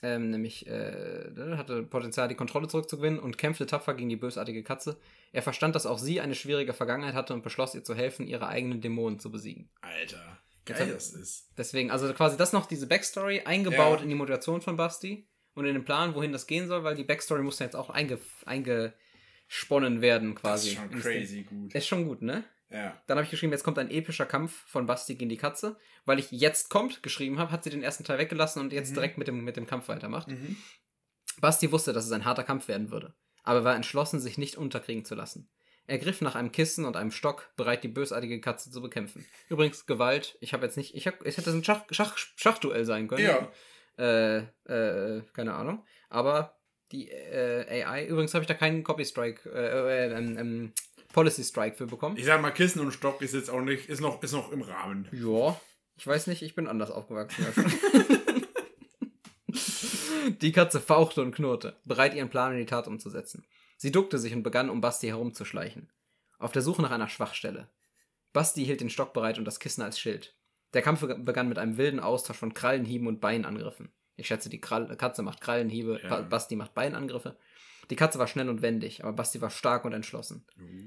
ähm, 0.03 0.31
nämlich, 0.31 0.67
äh, 0.67 1.31
der 1.33 1.57
hatte 1.57 1.83
Potenzial, 1.83 2.29
die 2.29 2.35
Kontrolle 2.35 2.69
zurückzugewinnen 2.69 3.19
und 3.19 3.39
kämpfte 3.39 3.67
tapfer 3.67 3.95
gegen 3.95 4.09
die 4.11 4.17
bösartige 4.17 4.63
Katze. 4.63 4.99
Er 5.33 5.43
verstand, 5.43 5.75
dass 5.75 5.87
auch 5.87 5.99
sie 5.99 6.21
eine 6.21 6.35
schwierige 6.35 6.73
Vergangenheit 6.75 7.15
hatte 7.15 7.33
und 7.35 7.43
beschloss, 7.43 7.75
ihr 7.75 7.83
zu 7.85 7.95
helfen, 7.95 8.27
ihre 8.27 8.47
eigenen 8.49 8.81
Dämonen 8.81 9.19
zu 9.19 9.31
besiegen. 9.31 9.71
Alter. 9.81 10.39
Geil 10.67 10.91
das 10.93 11.13
ist. 11.13 11.53
Deswegen, 11.57 11.91
also 11.93 12.13
quasi 12.13 12.37
das 12.37 12.53
noch, 12.53 12.67
diese 12.67 12.89
Backstory 12.89 13.43
eingebaut 13.45 13.99
Ja. 13.99 14.03
in 14.03 14.09
die 14.09 14.17
Motivation 14.17 14.61
von 14.61 14.77
Basti 14.77 15.29
und 15.55 15.65
in 15.65 15.75
den 15.75 15.85
Plan, 15.85 16.15
wohin 16.17 16.33
das 16.33 16.49
gehen 16.49 16.67
soll, 16.67 16.83
weil 16.83 16.97
die 16.97 17.05
Backstory 17.05 17.43
muss 17.43 17.61
ja 17.61 17.67
jetzt 17.67 17.77
auch 17.77 17.89
einge, 17.89 18.19
eingesponnen 18.45 20.01
werden 20.01 20.35
Das 20.35 20.41
quasi. 20.43 20.69
ist 20.71 20.75
schon 20.77 20.91
crazy 21.01 21.43
gut. 21.45 21.75
Ist 21.75 21.87
schon 21.87 22.05
gut, 22.07 22.23
ne? 22.23 22.45
Ja. 22.71 23.01
Dann 23.07 23.17
habe 23.19 23.25
ich 23.25 23.31
geschrieben, 23.31 23.53
jetzt 23.53 23.63
kommt 23.65 23.79
ein 23.79 23.91
epischer 23.91 24.27
Kampf 24.27 24.65
von 24.67 24.87
Basti 24.87 25.15
gegen 25.15 25.29
die 25.29 25.37
Katze. 25.37 25.77
Weil 26.05 26.19
ich 26.19 26.31
jetzt 26.31 26.69
kommt 26.71 27.03
geschrieben 27.03 27.39
habe, 27.39 27.51
hat 27.53 27.65
sie 27.65 27.71
den 27.71 27.83
ersten 27.83 28.05
Teil 28.05 28.19
weggelassen 28.19 28.61
und 28.61 28.73
jetzt 28.73 28.91
Mhm. 28.91 28.95
direkt 28.95 29.19
mit 29.19 29.29
dem, 29.29 29.45
mit 29.45 29.57
dem 29.57 29.67
Kampf 29.67 29.89
weitermacht. 29.89 30.29
Mhm. 30.29 30.57
Basti 31.41 31.71
wusste, 31.73 31.93
dass 31.93 32.07
es 32.07 32.13
ein 32.13 32.25
harter 32.25 32.45
Kampf 32.45 32.69
werden 32.69 32.91
würde, 32.91 33.15
aber 33.43 33.63
war 33.65 33.75
entschlossen, 33.77 34.21
sich 34.21 34.39
nicht 34.39 34.57
unterkriegen 34.57 35.05
zu 35.05 35.15
lassen. 35.15 35.51
Er 35.89 35.99
griff 35.99 36.21
nach 36.21 36.35
einem 36.35 36.51
Kissen 36.51 36.85
und 36.85 36.97
einem 36.97 37.11
Stock, 37.13 37.51
bereit, 37.57 37.85
die 37.85 37.89
bösartige 37.89 38.41
Katze 38.41 38.71
zu 38.71 38.81
bekämpfen. 38.83 39.25
Übrigens, 39.49 39.87
Gewalt, 39.87 40.37
ich 40.41 40.53
habe 40.53 40.65
jetzt 40.65 40.77
nicht, 40.77 40.95
ich, 40.95 41.07
hab, 41.07 41.25
es 41.25 41.37
hätte 41.37 41.51
ein 41.51 41.63
Schach, 41.63 41.85
Schach, 41.91 42.17
Schachduell 42.17 42.85
sein 42.85 43.07
können. 43.07 43.23
Ja. 43.25 43.53
Äh, 43.99 44.39
äh, 44.65 45.23
keine 45.33 45.55
Ahnung. 45.55 45.85
Aber 46.09 46.57
die 46.93 47.09
äh, 47.11 47.85
AI, 47.85 48.07
übrigens 48.07 48.35
habe 48.35 48.43
ich 48.43 48.49
da 48.49 48.55
keinen 48.55 48.83
Copy 48.83 49.05
Strike, 49.05 49.49
äh, 49.49 50.09
äh, 50.09 50.17
ähm, 50.17 50.39
ähm, 50.39 50.73
Policy 51.17 51.45
Strike 51.45 51.77
für 51.77 51.87
bekommen. 51.87 52.19
Ich 52.19 52.27
sag 52.27 52.43
mal, 52.43 52.51
Kissen 52.51 52.79
und 52.81 52.93
Stock 52.93 53.23
ist 53.23 53.33
jetzt 53.33 53.49
auch 53.49 53.63
nicht, 53.63 53.89
ist 53.89 54.03
noch, 54.03 54.23
ist 54.23 54.33
noch 54.33 54.53
im 54.53 54.61
Rahmen. 54.61 55.09
Ja, 55.13 55.59
ich 55.97 56.07
weiß 56.07 56.27
nicht, 56.27 56.43
ich 56.43 56.55
bin 56.55 56.67
anders 56.67 56.91
aufgewachsen. 56.91 57.47
die 60.43 60.53
Katze 60.53 60.79
fauchte 60.79 61.23
und 61.23 61.35
knurrte, 61.35 61.75
bereit 61.87 62.13
ihren 62.15 62.29
Plan 62.29 62.53
in 62.53 62.59
die 62.59 62.67
Tat 62.67 62.87
umzusetzen. 62.87 63.47
Sie 63.79 63.91
duckte 63.91 64.19
sich 64.19 64.35
und 64.35 64.43
begann, 64.43 64.69
um 64.69 64.83
Basti 64.83 65.07
herumzuschleichen. 65.07 65.89
Auf 66.39 66.53
der 66.53 66.61
Suche 66.61 66.83
nach 66.83 66.91
einer 66.91 67.09
Schwachstelle. 67.09 67.69
Basti 68.35 68.63
hielt 68.67 68.83
den 68.83 68.91
Stock 68.91 69.15
bereit 69.15 69.39
und 69.39 69.47
das 69.47 69.59
Kissen 69.59 69.81
als 69.81 69.99
Schild. 69.99 70.35
Der 70.75 70.83
Kampf 70.83 71.01
begann 71.01 71.49
mit 71.49 71.57
einem 71.57 71.79
wilden 71.79 71.99
Austausch 72.01 72.37
von 72.37 72.53
Krallenhieben 72.53 73.07
und 73.09 73.23
Beinangriffen. 73.23 73.91
Ich 74.17 74.27
schätze, 74.27 74.51
die 74.51 74.61
Krall 74.61 74.95
Katze 74.99 75.23
macht 75.23 75.41
Krallenhiebe, 75.41 75.99
Ja. 76.03 76.09
Ba- 76.11 76.21
Basti 76.21 76.57
macht 76.57 76.75
Beinangriffe. 76.75 77.39
Die 77.91 77.97
Katze 77.97 78.19
war 78.19 78.27
schnell 78.27 78.49
und 78.49 78.63
wendig, 78.63 79.05
aber 79.05 79.13
Basti 79.13 79.41
war 79.41 79.51
stark 79.51 79.85
und 79.85 79.93
entschlossen. 79.93 80.45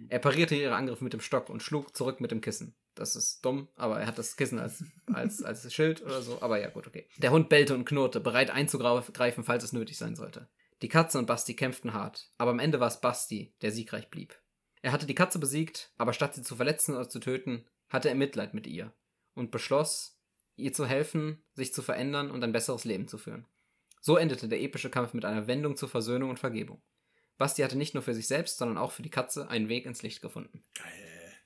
Er 0.09 0.19
parierte 0.19 0.55
ihre 0.55 0.75
Angriffe 0.75 1.03
mit 1.03 1.13
dem 1.13 1.21
Stock 1.21 1.49
und 1.49 1.63
schlug 1.63 1.95
zurück 1.95 2.19
mit 2.19 2.31
dem 2.31 2.41
Kissen. 2.41 2.75
Das 2.95 3.15
ist 3.15 3.45
dumm, 3.45 3.69
aber 3.75 3.99
er 4.01 4.07
hat 4.07 4.17
das 4.17 4.35
Kissen 4.35 4.59
als, 4.59 4.83
als, 5.13 5.41
als 5.41 5.73
Schild 5.73 6.01
oder 6.01 6.21
so. 6.21 6.41
Aber 6.41 6.59
ja, 6.59 6.69
gut, 6.69 6.87
okay. 6.87 7.07
Der 7.17 7.31
Hund 7.31 7.49
bellte 7.49 7.73
und 7.73 7.85
knurrte, 7.85 8.19
bereit 8.19 8.49
einzugreifen, 8.49 9.43
falls 9.43 9.63
es 9.63 9.73
nötig 9.73 9.97
sein 9.97 10.15
sollte. 10.15 10.49
Die 10.81 10.89
Katze 10.89 11.17
und 11.19 11.25
Basti 11.25 11.55
kämpften 11.55 11.93
hart, 11.93 12.31
aber 12.37 12.51
am 12.51 12.59
Ende 12.59 12.79
war 12.79 12.87
es 12.87 13.01
Basti, 13.01 13.53
der 13.61 13.71
siegreich 13.71 14.09
blieb. 14.09 14.39
Er 14.81 14.91
hatte 14.91 15.05
die 15.05 15.15
Katze 15.15 15.39
besiegt, 15.39 15.91
aber 15.97 16.13
statt 16.13 16.35
sie 16.35 16.41
zu 16.41 16.55
verletzen 16.55 16.95
oder 16.95 17.09
zu 17.09 17.19
töten, 17.19 17.65
hatte 17.89 18.09
er 18.09 18.15
Mitleid 18.15 18.53
mit 18.53 18.65
ihr 18.65 18.93
und 19.33 19.51
beschloss, 19.51 20.17
ihr 20.55 20.73
zu 20.73 20.85
helfen, 20.85 21.43
sich 21.53 21.73
zu 21.73 21.81
verändern 21.81 22.31
und 22.31 22.43
ein 22.43 22.51
besseres 22.51 22.85
Leben 22.85 23.07
zu 23.07 23.17
führen. 23.17 23.45
So 24.01 24.15
endete 24.17 24.47
der 24.47 24.61
epische 24.61 24.89
Kampf 24.89 25.13
mit 25.13 25.25
einer 25.25 25.47
Wendung 25.47 25.75
zur 25.75 25.89
Versöhnung 25.89 26.29
und 26.29 26.39
Vergebung. 26.39 26.81
Basti 27.39 27.63
hatte 27.63 27.77
nicht 27.77 27.95
nur 27.95 28.03
für 28.03 28.13
sich 28.13 28.27
selbst, 28.27 28.57
sondern 28.59 28.77
auch 28.77 28.91
für 28.91 29.01
die 29.01 29.09
Katze 29.09 29.49
einen 29.49 29.69
Weg 29.69 29.85
ins 29.85 30.03
Licht 30.03 30.21
gefunden. 30.21 30.61
Geil. 30.77 30.93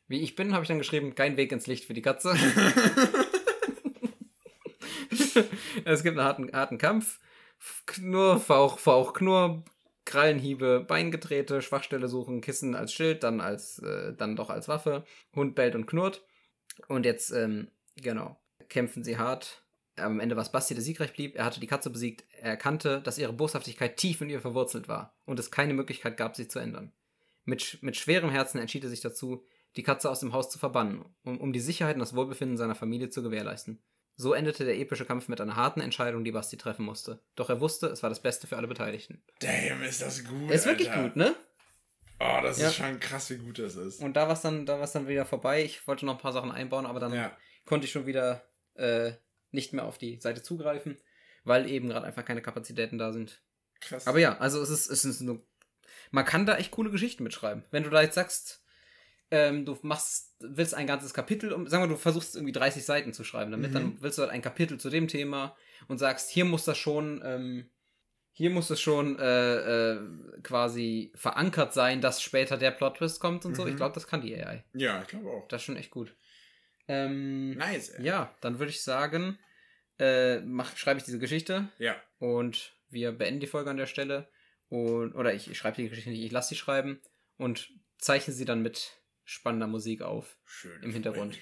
Wie 0.07 0.21
ich 0.21 0.35
bin, 0.35 0.51
habe 0.53 0.63
ich 0.63 0.67
dann 0.67 0.79
geschrieben, 0.79 1.15
kein 1.15 1.37
Weg 1.37 1.51
ins 1.53 1.67
Licht 1.67 1.85
für 1.85 1.93
die 1.93 2.01
Katze. 2.01 2.35
es 5.85 6.03
gibt 6.03 6.17
einen 6.17 6.27
harten, 6.27 6.51
harten 6.51 6.77
Kampf. 6.77 7.19
Knurr, 7.85 8.39
Fauch, 8.39 8.79
Fauch, 8.79 9.13
Knurr, 9.13 9.63
Krallenhiebe, 10.03 10.81
Beingetrete, 10.81 11.61
Schwachstelle 11.61 12.07
suchen, 12.09 12.41
Kissen 12.41 12.75
als 12.75 12.91
Schild, 12.91 13.23
dann 13.23 13.39
als, 13.39 13.79
äh, 13.79 14.13
dann 14.13 14.35
doch 14.35 14.49
als 14.49 14.67
Waffe. 14.67 15.05
Hund 15.35 15.55
bellt 15.55 15.75
und 15.75 15.85
knurrt. 15.85 16.25
Und 16.87 17.05
jetzt, 17.05 17.31
ähm, 17.31 17.69
genau, 17.95 18.37
kämpfen 18.67 19.03
sie 19.03 19.17
hart. 19.17 19.62
Am 19.97 20.19
Ende 20.19 20.35
war 20.35 20.43
es 20.43 20.51
Basti, 20.51 20.73
der 20.73 20.83
siegreich 20.83 21.13
blieb. 21.13 21.35
Er 21.35 21.45
hatte 21.45 21.59
die 21.59 21.67
Katze 21.67 21.89
besiegt. 21.89 22.25
Er 22.31 22.51
erkannte, 22.51 23.01
dass 23.01 23.17
ihre 23.19 23.33
Boshaftigkeit 23.33 23.97
tief 23.97 24.21
in 24.21 24.29
ihr 24.29 24.41
verwurzelt 24.41 24.87
war 24.87 25.15
und 25.25 25.39
es 25.39 25.51
keine 25.51 25.73
Möglichkeit 25.73 26.17
gab, 26.17 26.35
sie 26.35 26.47
zu 26.47 26.59
ändern. 26.59 26.91
Mit, 27.45 27.79
mit 27.81 27.95
schwerem 27.95 28.29
Herzen 28.29 28.57
entschied 28.59 28.83
er 28.83 28.89
sich 28.89 29.01
dazu, 29.01 29.45
die 29.75 29.83
Katze 29.83 30.09
aus 30.09 30.19
dem 30.19 30.33
Haus 30.33 30.49
zu 30.49 30.57
verbannen, 30.59 31.03
um, 31.23 31.39
um 31.39 31.53
die 31.53 31.59
Sicherheit 31.59 31.95
und 31.95 31.99
das 31.99 32.15
Wohlbefinden 32.15 32.57
seiner 32.57 32.75
Familie 32.75 33.09
zu 33.09 33.21
gewährleisten. 33.21 33.83
So 34.15 34.33
endete 34.33 34.63
der 34.65 34.77
epische 34.79 35.05
Kampf 35.05 35.27
mit 35.27 35.41
einer 35.41 35.55
harten 35.55 35.81
Entscheidung, 35.81 36.23
die 36.23 36.31
Basti 36.31 36.57
treffen 36.57 36.85
musste. 36.85 37.21
Doch 37.35 37.49
er 37.49 37.59
wusste, 37.59 37.87
es 37.87 38.03
war 38.03 38.09
das 38.09 38.21
Beste 38.21 38.45
für 38.47 38.57
alle 38.57 38.67
Beteiligten. 38.67 39.23
Damn, 39.39 39.81
ist 39.83 40.01
das 40.01 40.23
gut. 40.23 40.51
ist 40.51 40.65
wirklich 40.67 40.91
Alter. 40.91 41.03
gut, 41.03 41.15
ne? 41.15 41.35
Oh, 42.19 42.39
das 42.43 42.59
Ja. 42.59 42.67
ist 42.67 42.75
schon 42.75 42.99
krass, 42.99 43.29
wie 43.31 43.37
gut 43.37 43.57
das 43.59 43.75
ist. 43.75 44.01
Und 44.01 44.13
da 44.13 44.27
war 44.27 44.33
es 44.33 44.41
dann, 44.41 44.65
da 44.67 44.79
war's 44.79 44.91
dann 44.93 45.07
wieder 45.07 45.25
vorbei. 45.25 45.63
Ich 45.63 45.85
wollte 45.87 46.05
noch 46.05 46.13
ein 46.13 46.21
paar 46.21 46.31
Sachen 46.33 46.51
einbauen, 46.51 46.85
aber 46.85 46.99
dann 46.99 47.13
ja. 47.13 47.35
konnte 47.65 47.85
ich 47.85 47.91
schon 47.91 48.05
wieder 48.05 48.43
äh, 48.75 49.13
nicht 49.53 49.73
mehr 49.73 49.85
auf 49.85 49.97
die 49.97 50.19
Seite 50.19 50.41
zugreifen, 50.41 50.97
weil 51.43 51.69
eben 51.69 51.89
gerade 51.89 52.05
einfach 52.05 52.25
keine 52.25 52.41
Kapazitäten 52.41 52.97
da 52.97 53.11
sind. 53.13 53.41
Krass. 53.81 54.07
Aber 54.07 54.19
ja, 54.19 54.37
also 54.37 54.61
es 54.61 54.69
ist, 54.69 54.89
es 54.89 55.05
ist 55.05 55.21
nur, 55.21 55.45
man 56.11 56.25
kann 56.25 56.45
da 56.45 56.57
echt 56.57 56.71
coole 56.71 56.89
Geschichten 56.91 57.23
mitschreiben. 57.23 57.63
Wenn 57.71 57.83
du 57.83 57.89
da 57.89 58.01
jetzt 58.01 58.15
sagst, 58.15 58.63
ähm, 59.31 59.65
du 59.65 59.77
machst, 59.81 60.35
willst 60.39 60.73
ein 60.73 60.87
ganzes 60.87 61.13
Kapitel, 61.13 61.51
um, 61.53 61.67
sagen 61.67 61.83
wir, 61.83 61.87
du 61.87 61.97
versuchst 61.97 62.35
irgendwie 62.35 62.51
30 62.51 62.85
Seiten 62.85 63.13
zu 63.13 63.23
schreiben, 63.23 63.51
damit 63.51 63.71
Mhm. 63.71 63.73
dann 63.73 63.97
willst 64.01 64.17
du 64.17 64.21
halt 64.21 64.31
ein 64.31 64.41
Kapitel 64.41 64.79
zu 64.79 64.89
dem 64.89 65.07
Thema 65.07 65.55
und 65.87 65.97
sagst, 65.97 66.29
hier 66.29 66.45
muss 66.45 66.65
das 66.65 66.77
schon, 66.77 67.21
ähm, 67.25 67.69
hier 68.31 68.49
muss 68.51 68.69
es 68.69 68.79
schon 68.81 69.17
äh, 69.19 69.91
äh, 69.93 69.99
quasi 70.43 71.11
verankert 71.15 71.73
sein, 71.73 72.01
dass 72.01 72.21
später 72.21 72.57
der 72.57 72.71
Plot-Twist 72.71 73.19
kommt 73.19 73.45
und 73.45 73.55
so. 73.55 73.63
Mhm. 73.63 73.69
Ich 73.69 73.75
glaube, 73.75 73.93
das 73.95 74.07
kann 74.07 74.21
die 74.21 74.35
AI. 74.35 74.63
ja, 74.73 75.01
ich 75.01 75.07
glaube 75.07 75.29
auch. 75.29 75.47
Das 75.49 75.61
ist 75.61 75.65
schon 75.65 75.77
echt 75.77 75.91
gut. 75.91 76.15
Ähm, 76.93 77.51
Nice, 77.57 77.89
ey. 77.89 78.05
ja, 78.05 78.35
dann 78.41 78.59
würde 78.59 78.71
ich 78.71 78.81
sagen, 78.83 79.37
äh, 79.99 80.39
mach, 80.41 80.75
schreibe 80.77 80.99
ich 80.99 81.05
diese 81.05 81.19
Geschichte 81.19 81.69
Ja. 81.79 81.95
und 82.19 82.75
wir 82.89 83.11
beenden 83.11 83.39
die 83.39 83.47
Folge 83.47 83.69
an 83.69 83.77
der 83.77 83.85
Stelle. 83.87 84.29
Und, 84.69 85.13
oder 85.15 85.33
ich, 85.33 85.49
ich 85.49 85.57
schreibe 85.57 85.75
die 85.77 85.89
Geschichte 85.89 86.09
nicht, 86.09 86.23
ich 86.23 86.31
lasse 86.31 86.49
sie 86.49 86.55
schreiben 86.55 86.99
und 87.37 87.69
zeichne 87.99 88.33
sie 88.33 88.45
dann 88.45 88.61
mit 88.61 88.91
spannender 89.23 89.67
Musik 89.67 90.01
auf. 90.01 90.37
Schön. 90.45 90.81
Im 90.83 90.91
Hintergrund. 90.93 91.39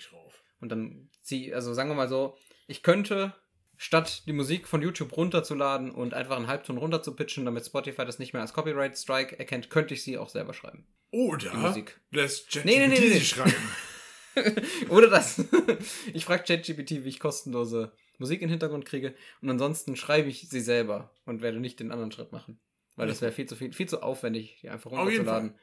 Und 0.60 0.70
dann 0.70 1.10
zieh, 1.22 1.54
also 1.54 1.74
sagen 1.74 1.89
wir 1.89 1.95
mal 1.95 2.10
so, 2.10 2.38
ich 2.68 2.84
könnte, 2.84 3.34
statt 3.78 4.24
die 4.28 4.34
Musik 4.34 4.68
von 4.68 4.82
YouTube 4.82 5.16
runterzuladen 5.18 5.91
und 5.91 6.14
einfach 6.14 6.36
einen 6.38 6.47
Halbton 6.47 6.78
runterzupitchen, 6.78 7.45
damit 7.45 7.66
Spotify 7.66 8.06
das 8.06 8.20
nicht 8.20 8.34
mehr 8.34 8.41
als 8.41 8.54
Copyright 8.54 8.97
Strike 8.97 9.39
erkennt, 9.39 9.70
könnte 9.70 9.93
ich 9.93 10.04
sie 10.04 10.18
auch 10.18 10.30
selber 10.30 10.54
schreiben. 10.54 10.86
Oder 11.10 11.52
Die 11.52 11.58
Musik. 11.58 11.99
lässt 12.12 12.52
ChatGPT 12.52 12.66
Nee, 12.66 12.80
nee, 12.80 12.88
nee, 12.88 12.99
nee, 12.99 13.08
nee. 13.10 13.14
sie 13.20 13.26
schreiben. 13.26 13.54
Oder 14.90 15.10
das. 15.10 15.44
ich 16.14 16.26
frage 16.26 16.44
ChatGPT, 16.44 17.04
wie 17.04 17.10
ich 17.10 17.20
kostenlose 17.20 17.92
Musik 18.18 18.42
in 18.42 18.48
den 18.48 18.52
Hintergrund 18.52 18.86
kriege. 18.86 19.16
Und 19.42 19.50
ansonsten 19.50 19.96
schreibe 19.96 20.30
ich 20.30 20.48
sie 20.50 20.62
selber 20.62 21.12
und 21.26 21.42
werde 21.42 21.60
nicht 21.60 21.80
den 21.80 21.92
anderen 21.92 22.12
Schritt 22.12 22.32
machen. 22.32 22.60
Weil 22.96 23.08
das 23.08 23.22
wäre 23.22 23.32
viel 23.32 23.48
zu 23.48 23.56
viel, 23.56 23.74
viel 23.74 23.88
zu 23.88 24.04
aufwendig, 24.04 24.60
die 24.62 24.70
einfach 24.70 24.92
runterzuladen, 24.92 25.56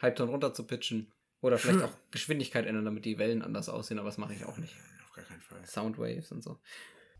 Halbton 0.00 0.28
runterzupitchen. 0.28 1.12
Oder 1.42 1.58
vielleicht 1.58 1.84
auch 1.84 1.92
Geschwindigkeit 2.10 2.66
ändern, 2.66 2.86
damit 2.86 3.04
die 3.04 3.18
Wellen 3.18 3.42
anders 3.42 3.68
aussehen, 3.68 3.98
aber 3.98 4.08
das 4.08 4.18
mache 4.18 4.32
ich 4.32 4.44
auch 4.44 4.56
nicht. 4.56 4.74
Auf 5.04 5.12
gar 5.12 5.24
keinen 5.24 5.42
Fall. 5.42 5.64
Soundwaves 5.66 6.32
und 6.32 6.42
so. 6.42 6.58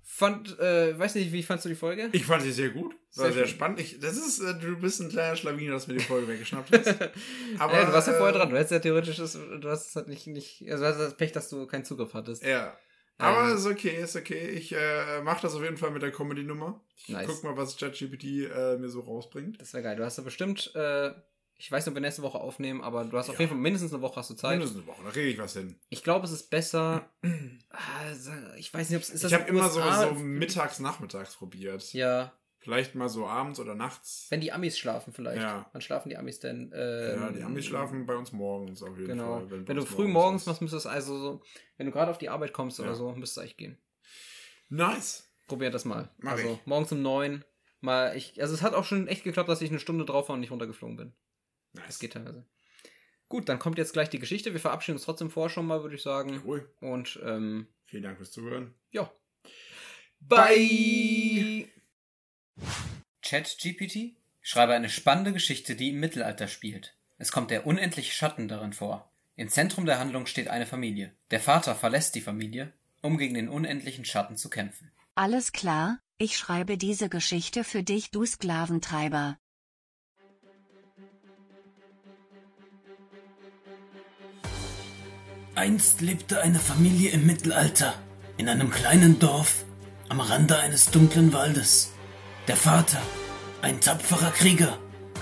Fand, 0.08 0.56
äh, 0.60 0.96
weiß 0.96 1.16
nicht, 1.16 1.32
wie 1.32 1.42
fandst 1.42 1.64
du 1.64 1.68
die 1.68 1.74
Folge? 1.74 2.08
Ich 2.12 2.24
fand 2.24 2.40
sie 2.40 2.52
sehr 2.52 2.70
gut. 2.70 2.94
War 3.16 3.24
Sehr 3.24 3.32
sehr, 3.32 3.46
spannend. 3.48 3.80
Ich, 3.80 3.98
das 3.98 4.16
ist, 4.16 4.38
äh, 4.38 4.54
du 4.56 4.78
bist 4.78 5.00
ein 5.00 5.08
kleiner 5.08 5.34
Schlawiner, 5.34 5.72
dass 5.72 5.88
mir 5.88 5.94
die 5.94 6.04
Folge 6.04 6.28
weggeschnappt 6.28 6.70
hast. 6.70 6.86
Aber, 7.58 7.74
ja, 7.74 7.84
du 7.86 7.92
warst 7.92 8.06
ja 8.06 8.14
vorher 8.14 8.34
äh, 8.34 8.38
dran. 8.38 8.50
Du 8.50 8.56
hättest 8.56 8.70
ja 8.70 8.78
theoretisch, 8.78 9.16
das, 9.16 9.32
du 9.32 9.68
hast 9.68 9.88
es 9.88 9.96
halt 9.96 10.06
nicht, 10.06 10.28
nicht, 10.28 10.62
also 10.70 10.84
du 10.84 10.88
hast 10.90 10.98
das 11.00 11.16
Pech, 11.16 11.32
dass 11.32 11.48
du 11.48 11.66
keinen 11.66 11.84
Zugriff 11.84 12.14
hattest. 12.14 12.44
Ja. 12.44 12.76
Aber 13.18 13.50
Ähm, 13.50 13.56
ist 13.56 13.66
okay, 13.66 14.00
ist 14.00 14.14
okay. 14.14 14.48
Ich 14.50 14.72
äh, 14.72 15.22
mache 15.22 15.42
das 15.42 15.54
auf 15.56 15.62
jeden 15.62 15.76
Fall 15.76 15.90
mit 15.90 16.02
der 16.02 16.12
Comedy-Nummer. 16.12 16.84
Ich 16.98 17.08
Nice. 17.08 17.26
guck 17.26 17.42
mal, 17.42 17.56
was 17.56 17.76
ChatGPT 17.76 18.48
äh, 18.54 18.76
mir 18.78 18.88
so 18.88 19.00
rausbringt. 19.00 19.60
Das 19.60 19.72
wäre 19.74 19.82
geil. 19.82 19.96
Du 19.96 20.04
hast 20.04 20.18
ja 20.18 20.22
bestimmt, 20.22 20.70
äh, 20.76 21.10
ich 21.58 21.70
weiß 21.72 21.84
nicht, 21.84 21.88
ob 21.90 21.94
wir 21.94 22.00
nächste 22.02 22.22
Woche 22.22 22.38
aufnehmen, 22.38 22.82
aber 22.82 23.04
du 23.04 23.16
hast 23.16 23.28
auf 23.28 23.34
Ja. 23.36 23.40
jeden 23.40 23.50
Fall 23.52 23.58
mindestens 23.60 23.92
eine 23.92 24.02
Woche 24.02 24.16
hast 24.16 24.30
du 24.30 24.34
Zeit. 24.34 24.58
Mindestens 24.58 24.82
eine 24.82 24.86
Woche, 24.88 25.02
da 25.04 25.10
kriege 25.10 25.28
ich 25.28 25.38
was 25.38 25.54
hin. 25.54 25.78
Ich 25.88 26.02
glaube, 26.04 26.24
es 26.26 26.32
ist 26.32 26.50
besser. 26.50 27.10
Ah, 27.70 28.56
ich 28.56 28.72
weiß 28.72 28.88
nicht, 28.88 28.96
ob 28.96 29.02
es 29.02 29.10
ist 29.10 29.24
ich 29.24 29.34
habe 29.34 29.44
immer 29.48 29.68
so, 29.68 29.80
so 29.82 30.14
mittags, 30.14 30.78
nachmittags 30.80 31.36
probiert. 31.36 31.92
Ja, 31.92 32.32
Vielleicht 32.58 32.94
mal 32.96 33.08
so 33.08 33.26
abends 33.26 33.60
oder 33.60 33.74
nachts. 33.76 34.26
wenn 34.30 34.40
die 34.40 34.50
Amis 34.50 34.76
schlafen 34.78 35.12
vielleicht. 35.12 35.40
Ja. 35.42 35.68
Wann 35.72 35.80
schlafen 35.82 36.08
die 36.08 36.16
Amis 36.16 36.40
denn? 36.40 36.72
Ähm, 36.74 37.20
ja, 37.20 37.30
die 37.30 37.42
Amis 37.42 37.66
schlafen 37.66 38.06
bei 38.06 38.16
uns 38.16 38.32
morgens 38.32 38.82
auf 38.82 38.96
jeden 38.96 39.06
Genau. 39.08 39.38
Fall. 39.40 39.50
Wenn, 39.50 39.64
bei 39.66 39.74
du 39.74 39.84
früh 39.86 40.08
morgens 40.08 40.46
machst, 40.46 40.62
müsste 40.62 40.76
es 40.78 40.86
also 40.86 41.16
so, 41.18 41.42
wenn 41.76 41.86
du 41.86 41.92
gerade 41.92 42.10
auf 42.10 42.18
die 42.18 42.28
Arbeit 42.28 42.52
kommst 42.52 42.80
oder 42.80 42.88
Ja. 42.90 42.94
so, 42.96 43.12
müsste 43.12 43.38
es 43.40 43.44
eigentlich 43.44 43.56
gehen. 43.56 43.78
Nice. 44.68 45.30
Probier 45.46 45.70
das 45.70 45.84
mal. 45.84 46.08
Mach 46.18 46.32
also 46.32 46.54
ich. 46.60 46.66
morgens 46.66 46.90
um 46.92 47.02
neun 47.02 47.44
mal 47.80 48.16
ich 48.16 48.40
also 48.40 48.52
es 48.54 48.62
hat 48.62 48.74
auch 48.74 48.84
schon 48.84 49.06
echt 49.06 49.22
geklappt, 49.22 49.48
dass 49.48 49.60
ich 49.62 49.70
eine 49.70 49.78
Stunde 49.78 50.04
drauf 50.04 50.28
war 50.28 50.34
und 50.34 50.40
nicht 50.40 50.50
runtergeflogen 50.50 50.96
bin. 50.96 51.12
Nice. 51.76 51.86
Das 51.86 51.98
geht 51.98 52.12
teilweise. 52.14 52.44
Gut, 53.28 53.48
dann 53.48 53.58
kommt 53.58 53.78
jetzt 53.78 53.92
gleich 53.92 54.08
die 54.10 54.18
Geschichte. 54.18 54.52
Wir 54.52 54.60
verabschieden 54.60 54.96
uns 54.96 55.04
trotzdem 55.04 55.30
vorher 55.30 55.50
schon 55.50 55.66
mal, 55.66 55.82
würde 55.82 55.96
ich 55.96 56.02
sagen. 56.02 56.42
Cool. 56.44 56.70
Und 56.80 57.18
ähm, 57.24 57.66
Vielen 57.86 58.02
Dank 58.02 58.16
fürs 58.16 58.32
Zuhören. 58.32 58.74
ja. 58.90 59.10
Bye. 60.20 61.68
ChatGPT? 63.22 64.16
Schreibe 64.40 64.74
eine 64.74 64.88
spannende 64.88 65.32
Geschichte, 65.32 65.76
die 65.76 65.90
im 65.90 66.00
Mittelalter 66.00 66.48
spielt. 66.48 66.96
Es 67.18 67.32
kommt 67.32 67.50
der 67.50 67.66
unendliche 67.66 68.12
Schatten 68.12 68.48
darin 68.48 68.72
vor. 68.72 69.10
Im 69.36 69.48
Zentrum 69.48 69.84
der 69.86 69.98
Handlung 69.98 70.26
steht 70.26 70.48
eine 70.48 70.66
Familie. 70.66 71.12
Der 71.30 71.40
Vater 71.40 71.74
verlässt 71.74 72.14
die 72.14 72.20
Familie, 72.20 72.72
um 73.02 73.18
gegen 73.18 73.34
den 73.34 73.48
unendlichen 73.48 74.04
Schatten 74.04 74.36
zu 74.36 74.48
kämpfen. 74.48 74.90
Alles 75.14 75.52
klar, 75.52 75.98
ich 76.18 76.36
schreibe 76.36 76.78
diese 76.78 77.08
Geschichte 77.08 77.64
für 77.64 77.82
dich, 77.82 78.10
du 78.10 78.24
Sklaventreiber. 78.24 79.38
Einst 85.56 86.02
lebte 86.02 86.42
eine 86.42 86.58
Familie 86.58 87.12
im 87.12 87.24
Mittelalter 87.24 87.94
in 88.36 88.50
einem 88.50 88.70
kleinen 88.70 89.18
Dorf 89.18 89.64
am 90.10 90.20
Rande 90.20 90.58
eines 90.58 90.90
dunklen 90.90 91.32
Waldes. 91.32 91.92
Der 92.46 92.58
Vater, 92.58 93.00
ein 93.62 93.80
tapferer 93.80 94.32
Krieger, 94.32 94.76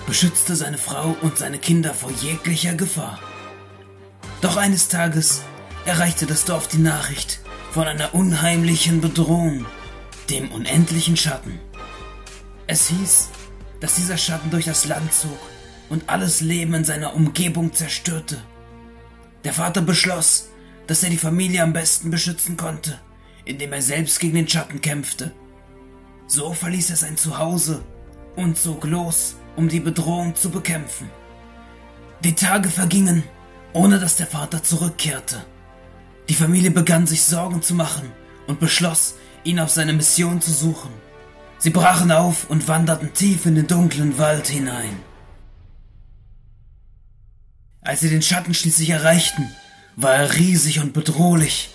beschützte 0.05 0.57
seine 0.57 0.77
Frau 0.77 1.15
und 1.21 1.37
seine 1.37 1.57
Kinder 1.57 1.93
vor 1.93 2.11
jeglicher 2.11 2.73
Gefahr. 2.73 3.17
Doch 4.41 4.57
eines 4.57 4.89
Tages 4.89 5.41
erreichte 5.85 6.25
das 6.25 6.43
Dorf 6.43 6.67
die 6.67 6.79
Nachricht 6.79 7.39
von 7.71 7.87
einer 7.87 8.13
unheimlichen 8.13 8.99
Bedrohung, 8.99 9.65
dem 10.29 10.51
unendlichen 10.51 11.15
Schatten. 11.15 11.61
Es 12.67 12.89
hieß, 12.89 13.29
dass 13.79 13.95
dieser 13.95 14.17
Schatten 14.17 14.51
durch 14.51 14.65
das 14.65 14.85
Land 14.85 15.13
zog 15.13 15.39
und 15.87 16.09
alles 16.09 16.41
Leben 16.41 16.73
in 16.73 16.83
seiner 16.83 17.15
Umgebung 17.15 17.71
zerstörte. 17.71 18.43
Der 19.45 19.53
Vater 19.53 19.81
beschloss, 19.81 20.49
dass 20.87 21.03
er 21.03 21.11
die 21.11 21.17
Familie 21.17 21.61
am 21.61 21.71
besten 21.71 22.09
beschützen 22.09 22.57
konnte, 22.57 22.99
indem 23.45 23.73
er 23.73 23.81
selbst 23.81 24.19
gegen 24.19 24.35
den 24.35 24.47
Schatten 24.47 24.81
kämpfte. 24.81 25.31
So 26.27 26.51
verließ 26.53 26.89
er 26.89 26.95
sein 26.95 27.15
Zuhause 27.15 27.83
und 28.35 28.57
zog 28.57 28.83
los, 28.85 29.35
um 29.55 29.69
die 29.69 29.79
Bedrohung 29.79 30.35
zu 30.35 30.49
bekämpfen. 30.49 31.11
Die 32.23 32.33
Tage 32.33 32.69
vergingen, 32.69 33.23
ohne 33.71 33.99
dass 33.99 34.15
der 34.15 34.25
Vater 34.25 34.63
zurückkehrte. 34.63 35.45
Die 36.27 36.33
Familie 36.33 36.71
begann 36.71 37.05
sich 37.05 37.21
Sorgen 37.21 37.61
zu 37.61 37.75
machen 37.75 38.11
und 38.47 38.59
beschloss, 38.59 39.13
ihn 39.43 39.59
auf 39.59 39.69
seine 39.69 39.93
Mission 39.93 40.41
zu 40.41 40.51
suchen. 40.51 40.89
Sie 41.59 41.69
brachen 41.69 42.11
auf 42.11 42.49
und 42.49 42.67
wanderten 42.67 43.13
tief 43.13 43.45
in 43.45 43.53
den 43.53 43.67
dunklen 43.67 44.17
Wald 44.17 44.47
hinein. 44.47 44.97
Als 47.85 47.99
sie 47.99 48.09
den 48.09 48.23
Schatten 48.23 48.55
schließlich 48.55 48.89
erreichten, 48.89 49.47
war 49.95 50.15
er 50.15 50.33
riesig 50.33 50.79
und 50.79 50.93
bedrohlich. 50.93 51.69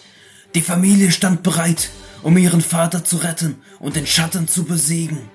Die 0.57 0.61
Familie 0.61 1.13
stand 1.13 1.45
bereit, 1.45 1.91
um 2.23 2.37
ihren 2.37 2.63
Vater 2.63 3.05
zu 3.05 3.19
retten 3.19 3.63
und 3.79 3.95
den 3.95 4.09
Schatten 4.09 4.49
zu 4.49 4.65
besiegen. 4.65 5.31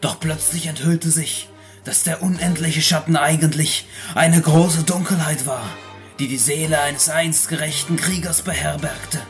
Doch 0.00 0.18
plötzlich 0.18 0.66
enthüllte 0.66 1.12
sich, 1.12 1.48
dass 1.84 2.02
der 2.02 2.24
unendliche 2.24 2.82
Schatten 2.82 3.16
eigentlich 3.16 3.86
eine 4.16 4.40
große 4.40 4.82
Dunkelheit 4.82 5.46
war, 5.46 5.64
die 6.18 6.26
die 6.26 6.38
Seele 6.38 6.80
eines 6.80 7.08
einst 7.08 7.48
gerechten 7.48 7.96
Kriegers 7.96 8.42
beherbergte, 8.42 9.20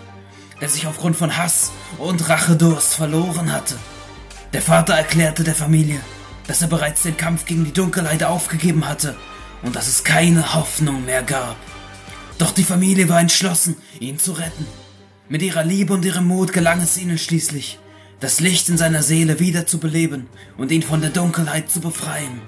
der 0.63 0.71
sich 0.71 0.87
aufgrund 0.87 1.17
von 1.17 1.37
Hass 1.37 1.73
und 1.99 2.27
Rachedurst 2.27 2.95
verloren 2.95 3.53
hatte. 3.53 3.77
Der 4.55 4.63
Vater 4.63 4.95
erklärte 4.95 5.45
der 5.45 5.55
Familie, 5.55 6.01
dass 6.47 6.63
er 6.63 6.69
bereits 6.69 7.03
den 7.03 7.19
Kampf 7.19 7.45
gegen 7.45 7.67
die 7.67 7.75
Dunkelheit 7.75 8.25
aufgegeben 8.25 8.89
hatte 8.89 9.15
und 9.63 9.77
dass 9.77 9.89
es 9.89 10.05
keine 10.05 10.55
Hoffnung 10.55 11.05
mehr 11.05 11.23
gab. 11.23 11.57
Doch 12.39 12.53
die 12.53 12.65
Familie 12.65 13.09
war 13.09 13.21
entschlossen, 13.21 13.77
ihn 13.99 14.19
zu 14.19 14.33
retten. 14.33 14.67
Mit 15.29 15.43
ihrer 15.43 15.65
Liebe 15.65 15.93
und 15.93 16.05
ihrem 16.05 16.27
Mut 16.27 16.53
gelang 16.53 16.81
es 16.81 16.99
ihnen 16.99 17.19
schließlich, 17.19 17.79
das 18.21 18.41
Licht 18.41 18.69
in 18.69 18.79
seiner 18.79 19.03
Seele 19.03 19.41
wieder 19.41 19.67
zu 19.67 19.79
beleben 19.79 20.29
und 20.57 20.71
ihn 20.71 20.83
von 20.83 21.01
der 21.01 21.11
Dunkelheit 21.11 21.71
zu 21.71 21.81
befreien. 21.81 22.43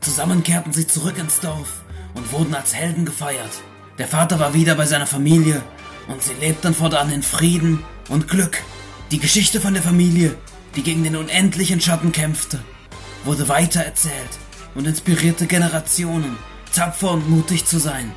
Zusammen 0.00 0.42
kehrten 0.42 0.72
sie 0.72 0.86
zurück 0.86 1.18
ins 1.18 1.40
Dorf 1.40 1.82
und 2.14 2.32
wurden 2.32 2.54
als 2.54 2.74
Helden 2.74 3.04
gefeiert. 3.04 3.62
Der 3.98 4.08
Vater 4.08 4.38
war 4.38 4.54
wieder 4.54 4.74
bei 4.74 4.86
seiner 4.86 5.06
Familie 5.06 5.62
und 6.08 6.22
sie 6.22 6.34
lebten 6.34 6.74
fortan 6.74 7.10
in 7.10 7.22
Frieden 7.22 7.84
und 8.08 8.28
Glück. 8.28 8.62
Die 9.10 9.18
Geschichte 9.18 9.60
von 9.60 9.74
der 9.74 9.82
Familie, 9.82 10.36
die 10.76 10.82
gegen 10.82 11.02
den 11.02 11.16
unendlichen 11.16 11.80
Schatten 11.80 12.12
kämpfte, 12.12 12.60
wurde 13.24 13.48
weiter 13.48 13.80
erzählt 13.80 14.38
und 14.78 14.86
inspirierte 14.86 15.48
Generationen, 15.48 16.38
tapfer 16.72 17.10
und 17.10 17.28
mutig 17.28 17.66
zu 17.66 17.78
sein 17.78 18.12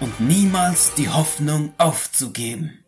und 0.00 0.18
niemals 0.18 0.94
die 0.94 1.10
Hoffnung 1.10 1.74
aufzugeben. 1.76 2.85